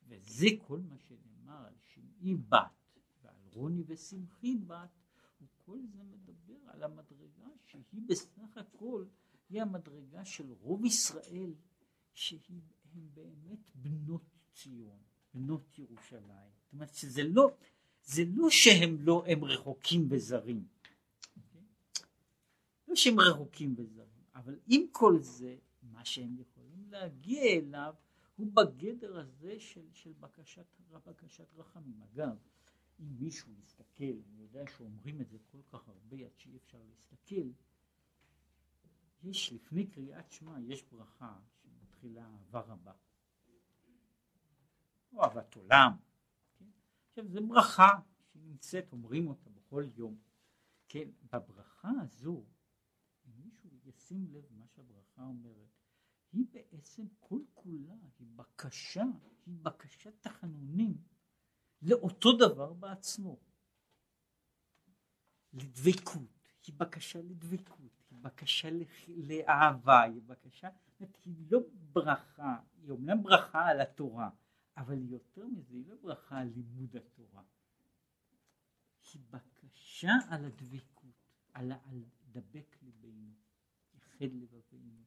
וזה 0.08 0.48
כל 0.68 0.80
מה 0.80 0.98
שנאמר 0.98 1.66
על 1.66 1.74
שמעי 1.80 2.36
בת 2.36 3.00
ועל 3.22 3.36
רוני 3.54 3.84
ושמחי 3.88 4.56
בת, 4.56 4.90
וכל 5.42 5.80
זה 5.88 6.04
מדבר 6.04 6.58
על 6.68 6.84
המדרגה 6.84 7.48
שהיא 7.64 8.02
בסך 8.08 8.58
הכל, 8.58 9.06
היא 9.50 9.62
המדרגה 9.62 10.26
של 10.26 10.52
רוב 10.52 10.86
ישראל, 10.86 11.54
שהן 12.14 12.60
באמת 13.14 13.60
בנות 13.76 14.24
ציון. 14.54 15.00
בנות 15.36 15.80
ירושלים. 15.80 16.52
זאת 16.64 16.74
אומרת 16.74 16.94
שזה 16.94 17.24
לא, 17.24 17.52
זה 18.04 18.24
לא 18.28 18.50
שהם 18.50 19.02
לא, 19.02 19.24
הם 19.28 19.44
רחוקים 19.44 20.08
וזרים, 20.10 20.68
כמה 22.86 22.96
שהם 22.96 23.20
רחוקים 23.20 23.74
וזרים, 23.78 24.24
אבל 24.36 24.60
עם 24.68 24.82
כל 24.92 25.20
זה, 25.20 25.58
מה 25.82 26.06
שהם 26.06 26.38
יכולים 26.40 26.92
להגיע 26.92 27.44
אליו 27.44 27.96
הוא 28.36 28.48
בגדר 28.54 29.20
הזה 29.20 29.60
של, 29.60 29.86
של 29.94 30.14
בקשת, 30.20 30.66
בקשת 31.06 31.54
רחמים. 31.56 32.02
אגב, 32.04 32.38
אם 33.00 33.06
מישהו 33.20 33.54
יסתכל, 33.60 34.04
אני 34.04 34.42
יודע 34.42 34.64
שאומרים 34.78 35.22
את 35.22 35.30
זה 35.30 35.38
כל 35.52 35.62
כך 35.68 35.88
הרבה 35.88 36.18
עד 36.18 36.38
שאי 36.38 36.58
אפשר 36.58 36.78
להסתכל, 36.90 37.50
יש 39.26 39.54
לפני 39.54 39.88
קריאת 39.88 40.32
שמע, 40.32 40.60
יש 40.60 40.84
ברכה 40.84 41.40
שמתחילה 41.64 42.26
אהבה 42.26 42.60
רבה. 42.60 42.94
או 45.14 45.24
אהבת 45.24 45.56
עולם. 45.56 45.92
כן? 46.58 46.66
עכשיו 47.10 47.28
זו 47.28 47.48
ברכה 47.48 47.90
שנמצאת, 48.34 48.92
אומרים 48.92 49.28
אותה 49.28 49.50
בכל 49.50 49.84
יום. 49.96 50.18
כן, 50.88 51.10
בברכה 51.34 51.92
הזו, 52.02 52.46
אם 53.28 53.32
מישהו 53.44 53.70
ישים 53.86 54.28
לב 54.32 54.46
מה 54.52 54.68
שהברכה 54.68 55.24
אומרת, 55.24 55.70
היא 56.32 56.46
בעצם 56.52 57.04
כל 57.20 57.40
כולה, 57.54 57.94
היא 58.20 58.28
בקשה, 58.36 59.04
היא 59.46 59.56
בקשת 59.62 60.14
תחנונים 60.22 60.98
לאותו 61.82 62.38
דבר 62.38 62.74
בעצמו. 62.74 63.40
לדבקות, 65.54 66.50
היא 66.68 66.76
בקשה 66.78 67.22
לדבקות, 67.22 68.05
בקשה 68.26 68.70
לאהבה, 69.08 70.02
היא 70.02 70.22
בקשה, 70.26 70.70
היא 71.26 71.36
לא 71.52 71.60
ברכה, 71.94 72.58
היא 72.82 72.92
אומנם 72.92 73.24
ברכה 73.24 73.68
על 73.68 73.82
התורה, 73.82 74.30
אבל 74.78 75.02
יותר 75.10 75.48
מזה, 75.48 75.74
היא 75.74 75.88
לא 75.88 75.96
ברכה 76.02 76.40
על 76.40 76.48
לימוד 76.48 76.96
התורה. 76.96 77.44
היא 79.14 79.22
בקשה 79.30 80.12
על 80.30 80.46
הדבקות, 80.46 81.30
על, 81.54 81.72
על 81.72 82.04
דבק 82.32 82.78
ליבנו, 82.82 83.32
יחד 83.96 84.34
לבבינו. 84.34 85.04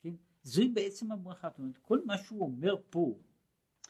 כן? 0.00 0.14
זוהי 0.42 0.68
בעצם 0.68 1.12
הברכה, 1.12 1.48
זאת 1.48 1.58
אומרת, 1.58 1.78
כל 1.78 2.04
מה 2.04 2.18
שהוא 2.18 2.42
אומר 2.42 2.74
פה, 2.90 3.18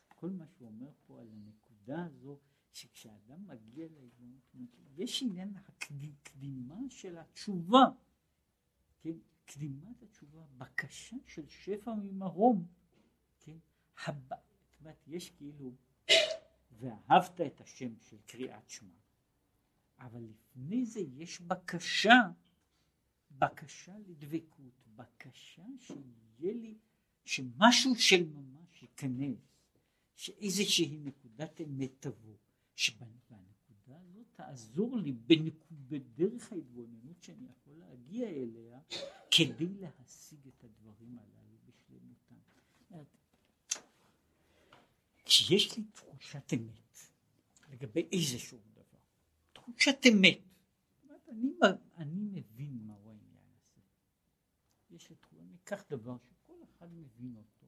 כל 0.08 0.30
מה 0.30 0.46
שהוא 0.46 0.68
אומר 0.68 0.90
פה 1.06 1.20
על 1.20 1.28
הנקודה 1.32 2.04
הזו, 2.04 2.38
שכשאדם 2.72 3.46
מגיע 3.46 3.88
לעליון, 3.88 4.38
יש 4.96 5.22
עניין 5.22 5.54
הקדימה 5.56 6.78
של 6.88 7.18
התשובה, 7.18 7.84
כן? 9.00 9.16
קדימת 9.46 10.02
התשובה, 10.02 10.44
בקשה 10.58 11.16
של 11.26 11.48
שפע 11.48 11.94
ממרום, 11.94 12.66
כן? 13.40 13.56
הבא, 14.06 14.36
זאת 14.70 14.80
אומרת, 14.80 15.04
יש 15.06 15.30
כאילו, 15.30 15.72
ואהבת 16.70 17.40
את 17.40 17.60
השם 17.60 17.96
של 18.00 18.16
קריאת 18.26 18.68
שמע, 18.70 18.98
אבל 19.98 20.22
לפני 20.22 20.86
זה 20.86 21.00
יש 21.00 21.40
בקשה, 21.40 22.20
בקשה 23.30 23.94
לדבקות, 24.06 24.86
בקשה 24.96 25.64
שיהיה 25.78 26.54
לי, 26.54 26.78
שמשהו 27.24 27.96
של 27.96 28.24
ממש 28.24 28.82
ייכנס, 28.82 29.38
שאיזושהי 30.14 30.98
נקודת 31.02 31.60
אמת 31.60 31.90
תבוא, 32.00 32.36
שבנקודה 32.74 34.00
הזאת 34.00 34.17
תעזור 34.38 34.96
לי 34.96 35.12
בדרך 35.88 36.52
ההתבוננות 36.52 37.22
שאני 37.22 37.46
יכול 37.50 37.74
להגיע 37.74 38.28
אליה, 38.28 38.80
כדי 39.30 39.68
להשיג 39.68 40.48
את 40.48 40.64
הדברים 40.64 41.18
הללו 41.18 41.56
בשלמותם. 41.66 42.34
כשיש 45.24 45.76
לי 45.76 45.84
תחושת 45.84 46.52
אמת 46.54 46.98
לגבי 47.70 48.08
איזשהו 48.12 48.58
דבר, 48.72 48.98
תחושת 49.52 49.98
אמת, 50.12 50.38
אני, 51.28 51.52
אני 51.96 52.20
מבין 52.20 52.78
מהו 52.86 53.08
העניין 53.08 53.44
הזה. 53.54 53.80
יש 54.90 55.10
לי 55.10 55.16
תחושה, 55.16 55.42
אני 55.42 55.56
אקח 55.64 55.84
דבר 55.90 56.16
שכל 56.18 56.58
אחד 56.64 56.92
מבין 56.92 57.36
אותו. 57.36 57.66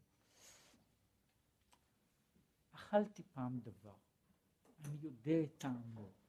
אכלתי 2.72 3.22
פעם 3.34 3.60
דבר, 3.60 3.96
אני 4.84 4.96
יודע 5.00 5.42
את 5.44 5.58
טעמו, 5.58 6.19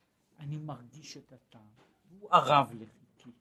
אני 0.41 0.57
מרגיש 0.57 1.17
את 1.17 1.31
הטעם, 1.31 1.73
הוא 2.09 2.29
ערב 2.31 2.71
לחיקי. 2.73 3.31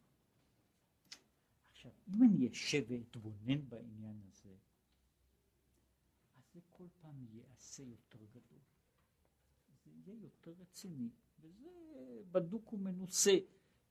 עכשיו, 1.71 1.93
אם 2.09 2.23
אני 2.23 2.49
אשב 2.51 2.85
ואתבונן 2.89 3.69
בעניין 3.69 4.21
הזה, 4.27 4.55
אז 6.37 6.43
זה 6.55 6.61
כל 6.71 6.87
פעם 7.01 7.27
ייעשה 7.33 7.83
יותר 7.83 8.19
גדול. 8.31 8.61
זה 9.85 9.91
יהיה 9.91 10.23
יותר 10.23 10.53
רציני, 10.61 11.09
וזה 11.41 11.69
בדוק 12.33 12.73
ומנוסה. 12.73 13.39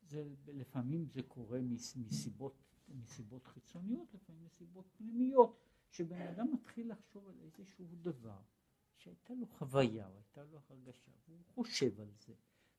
זה, 0.01 0.23
לפעמים 0.47 1.05
זה 1.05 1.23
קורה 1.23 1.59
מסיבות, 1.95 2.55
מסיבות 2.89 3.47
חיצוניות, 3.47 4.13
לפעמים 4.13 4.45
מסיבות 4.45 4.85
פנימיות, 4.97 5.59
שבן 5.91 6.21
אדם 6.21 6.53
מתחיל 6.53 6.91
לחשוב 6.91 7.27
על 7.27 7.35
איזשהו 7.41 7.85
דבר. 8.01 8.41
שהייתה 8.97 9.33
לו 9.33 9.47
חוויה, 9.47 10.07
או 10.07 10.17
הייתה 10.17 10.43
לו 10.43 10.59
הרגשה, 10.69 11.11
והוא 11.27 11.45
חושב 11.45 11.99
על 11.99 12.11
זה, 12.19 12.33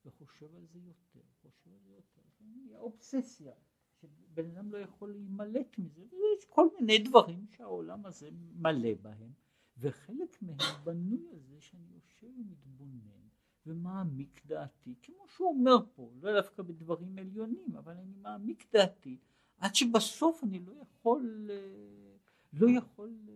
וחושב 0.05 0.55
על 0.55 0.67
זה 0.67 0.79
יותר, 0.79 1.21
חושב 1.43 1.71
על 1.73 1.79
זה 1.87 1.93
יותר, 1.95 2.23
זה 2.69 2.79
אובססיה, 2.79 3.53
שבן 4.01 4.51
אדם 4.51 4.73
לא 4.73 4.79
יכול 4.79 5.13
להימלט 5.13 5.79
מזה, 5.79 6.01
ויש 6.01 6.45
כל 6.49 6.69
מיני 6.81 6.99
דברים 6.99 7.47
שהעולם 7.47 8.07
הזה 8.07 8.31
מלא 8.33 8.95
בהם, 9.03 9.33
וחלק 9.79 10.43
מהם 10.43 10.85
בנוי 10.85 11.29
על 11.33 11.41
זה 11.41 11.61
שאני 11.61 11.87
יושב 11.95 12.27
ומתבונן 12.39 13.21
ומעמיק 13.67 14.47
דעתי, 14.47 14.95
כמו 15.03 15.29
שהוא 15.29 15.49
אומר 15.49 15.77
פה, 15.95 16.13
לא 16.21 16.41
דווקא 16.41 16.63
בדברים 16.63 17.19
עליונים, 17.19 17.77
אבל 17.77 17.97
אני 17.97 18.15
מעמיק 18.15 18.73
דעתי, 18.73 19.19
עד 19.59 19.75
שבסוף 19.75 20.45
אני 20.45 20.59
לא 20.59 20.73
יכול, 20.83 21.51
אה, 21.51 22.17
לא 22.53 22.71
יכול 22.71 23.19
אה, 23.29 23.35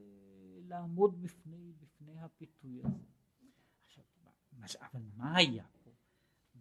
לעמוד 0.68 1.22
בפני, 1.22 1.72
בפני 1.80 2.20
הפיתוי 2.20 2.80
הזה. 2.84 3.04
עכשיו, 3.84 4.04
אבל 4.92 5.02
מה 5.16 5.36
היה? 5.36 5.64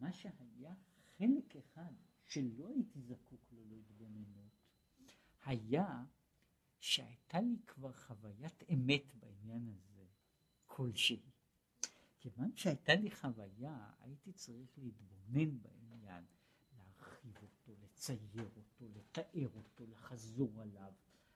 מה 0.04 0.14
שהיה 0.14 0.74
חלק 1.18 1.56
אחד 1.56 1.94
שלא 2.26 2.68
הייתי 2.68 3.02
זקוק 3.02 3.52
לו 3.52 3.66
להתבוננות, 3.66 4.52
היה 5.46 6.06
שהייתה 6.80 7.42
לי 7.42 7.58
כבר 7.68 7.94
חוויית 7.94 8.64
אמת 8.74 9.16
בעניין 9.16 9.68
הזה 9.68 10.06
כלשהי. 10.66 11.22
כיוון 12.20 12.56
שהייתה 12.56 12.96
לי 12.96 13.12
חוויה, 13.12 13.92
הייתי 14.00 14.34
צריך 14.34 14.78
להתבונן 14.78 15.62
בעניין, 15.62 16.26
להרחיב 16.76 17.38
אותו, 17.42 17.76
לצייר 17.84 18.50
אותו, 18.56 18.90
לתאר 18.90 19.50
אותו, 19.56 19.86
לחזור 19.88 20.62
עליו. 20.62 20.94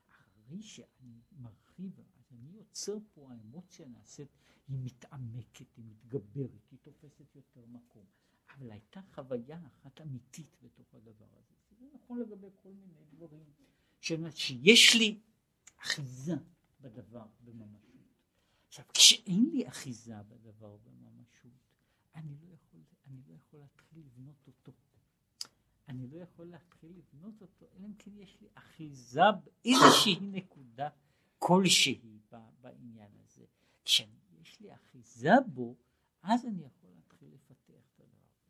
אחרי 0.07 0.61
שאני 0.61 1.22
מרחיב, 1.32 1.99
אז 1.99 2.32
אני 2.32 2.51
יוצר 2.51 2.97
פה, 3.13 3.32
האמוציה 3.32 3.88
נעשית, 3.88 4.30
היא 4.68 4.80
מתעמקת, 4.84 5.76
היא 5.76 5.86
מתגברת, 5.86 6.72
היא 6.72 6.80
תופסת 6.82 7.36
יותר 7.36 7.65
מקום. 7.65 8.05
אבל 8.49 8.71
הייתה 8.71 9.01
חוויה 9.15 9.59
אחת 9.67 10.01
אמיתית 10.01 10.57
בתוך 10.61 10.93
הדבר 10.93 11.25
הזה. 11.37 11.55
זה 11.79 11.85
נכון 11.93 12.19
לגבי 12.19 12.47
כל 12.55 12.69
מיני 12.73 13.05
דברים, 13.09 13.45
שיש 14.35 14.95
לי 14.95 15.19
אחיזה 15.77 16.35
בדבר 16.81 17.25
בממשות. 17.43 17.87
עכשיו, 18.67 18.85
כשאין 18.93 19.49
לי 19.53 19.67
אחיזה 19.67 20.23
בדבר 20.23 20.77
בממשות, 20.77 21.51
אני 22.15 22.35
לא 22.41 22.53
יכול, 22.53 22.79
אני 23.07 23.21
לא 23.27 23.33
יכול 23.35 23.59
להתחיל 23.59 23.99
לבנות 23.99 24.47
אותו. 24.47 24.71
אני 25.87 26.07
לא 26.07 26.17
יכול 26.17 26.45
להתחיל 26.45 26.91
לבנות 26.97 27.41
אותו, 27.41 27.65
אלא 27.75 27.85
אם 27.85 27.93
כן 27.99 28.11
יש 28.17 28.37
לי 28.41 28.47
אחיזה 28.53 29.21
באיזושהי 29.43 30.19
נקודה 30.21 30.89
כלשהי 31.39 32.19
בעניין 32.61 33.11
הזה. 33.23 33.45
כשיש 33.85 34.59
לי 34.59 34.73
אחיזה 34.73 35.31
בו, 35.53 35.75
אז 36.21 36.45
אני 36.45 36.65
יכול 36.65 36.89
להתחיל 36.95 37.29
לפתח. 37.33 37.96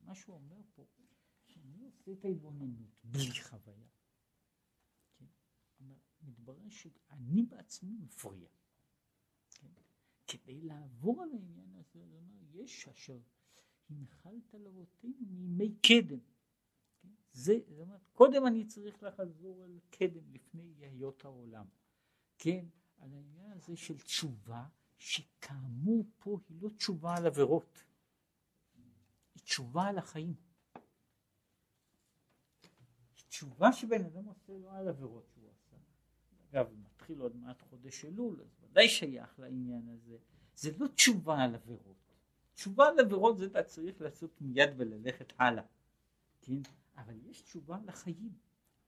מה 0.08 0.16
שהוא 0.16 0.36
אומר 0.36 0.62
פה, 0.76 0.86
שאני 1.46 1.84
עושה 1.84 2.12
את 2.12 2.26
ההתבוננות 2.26 3.00
בלי 3.04 3.42
חוויה. 3.42 3.88
כן? 5.18 5.26
מתברר 6.22 6.70
שאני 6.70 7.44
בעצמי 7.44 7.98
מפריע. 8.00 8.50
כן? 9.52 9.68
כדי 10.28 10.62
לעבור 10.62 11.24
על 11.24 11.30
העניין 11.32 11.76
הזה, 11.76 12.00
הוא 12.00 12.18
אומר, 12.18 12.36
יש 12.52 12.88
אשר 12.88 13.20
הנחלת 13.90 14.54
לאבותינו 14.54 15.26
מימי 15.28 15.76
קדם. 15.76 16.20
כן? 17.02 17.10
זה, 17.32 17.60
זאת 17.68 17.80
אומרת, 17.80 18.02
קודם 18.14 18.48
אני 18.48 18.66
צריך 18.66 19.04
לחזור 19.04 19.66
אל 19.66 19.80
קדם 19.90 20.34
לפני 20.34 20.74
היות 20.86 21.26
העולם. 21.26 21.66
כן, 22.38 22.66
על 22.98 23.14
העניין 23.14 23.52
הזה 23.52 23.76
של 23.76 24.00
תשובה, 24.00 24.68
שכאמור 24.98 26.06
פה 26.20 26.40
היא 26.50 26.62
לא 26.62 26.70
תשובה 26.70 27.16
על 27.16 27.26
עבירות, 27.26 27.84
תשובה 29.48 29.88
על 29.88 29.98
החיים. 29.98 30.34
תשובה 33.28 33.74
שבן 33.74 34.06
אדם 34.06 34.26
עושה 34.26 34.54
לא 34.58 34.72
על 34.72 34.88
עבירות 34.88 35.30
שהוא 35.34 35.50
עשה. 35.52 35.76
אגב, 36.50 36.74
מתחיל 36.74 37.20
עוד 37.20 37.36
מעט 37.36 37.62
חודש 37.62 38.06
אלול, 38.06 38.42
אז 38.42 38.48
ודאי 38.62 38.90
שייך 38.90 39.40
לעניין 39.40 39.90
הזה. 39.90 40.18
זה 40.56 40.70
לא 40.78 40.88
תשובה 40.88 41.44
על 41.44 41.56
עבירות. 41.56 42.14
תשובה 42.54 42.88
על 42.88 43.00
עבירות 43.00 43.38
זה 43.38 43.46
אתה 43.46 43.64
צריך 43.64 44.02
לעשות 44.02 44.42
מיד 44.42 44.70
וללכת 44.78 45.34
הלאה, 45.38 45.64
כן? 46.42 46.62
אבל 46.98 47.16
יש 47.26 47.42
תשובה 47.42 47.78
לחיים. 47.86 48.34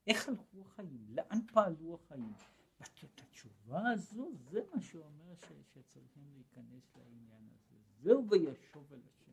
איך 0.07 0.29
הלכו 0.29 0.61
החיים, 0.61 1.05
לאן 1.09 1.39
פעלו 1.53 1.95
החיים. 1.95 2.33
ואת 2.79 3.21
התשובה 3.21 3.89
הזו, 3.91 4.31
זה 4.51 4.61
מה 4.73 4.81
שאומר 4.81 5.33
שצריכים 5.73 6.23
להיכנס 6.33 6.95
לעניין 6.95 7.49
הזה. 7.53 7.75
זהו 8.01 8.29
וישוב 8.29 8.93
אל 8.93 8.99
השם. 9.05 9.28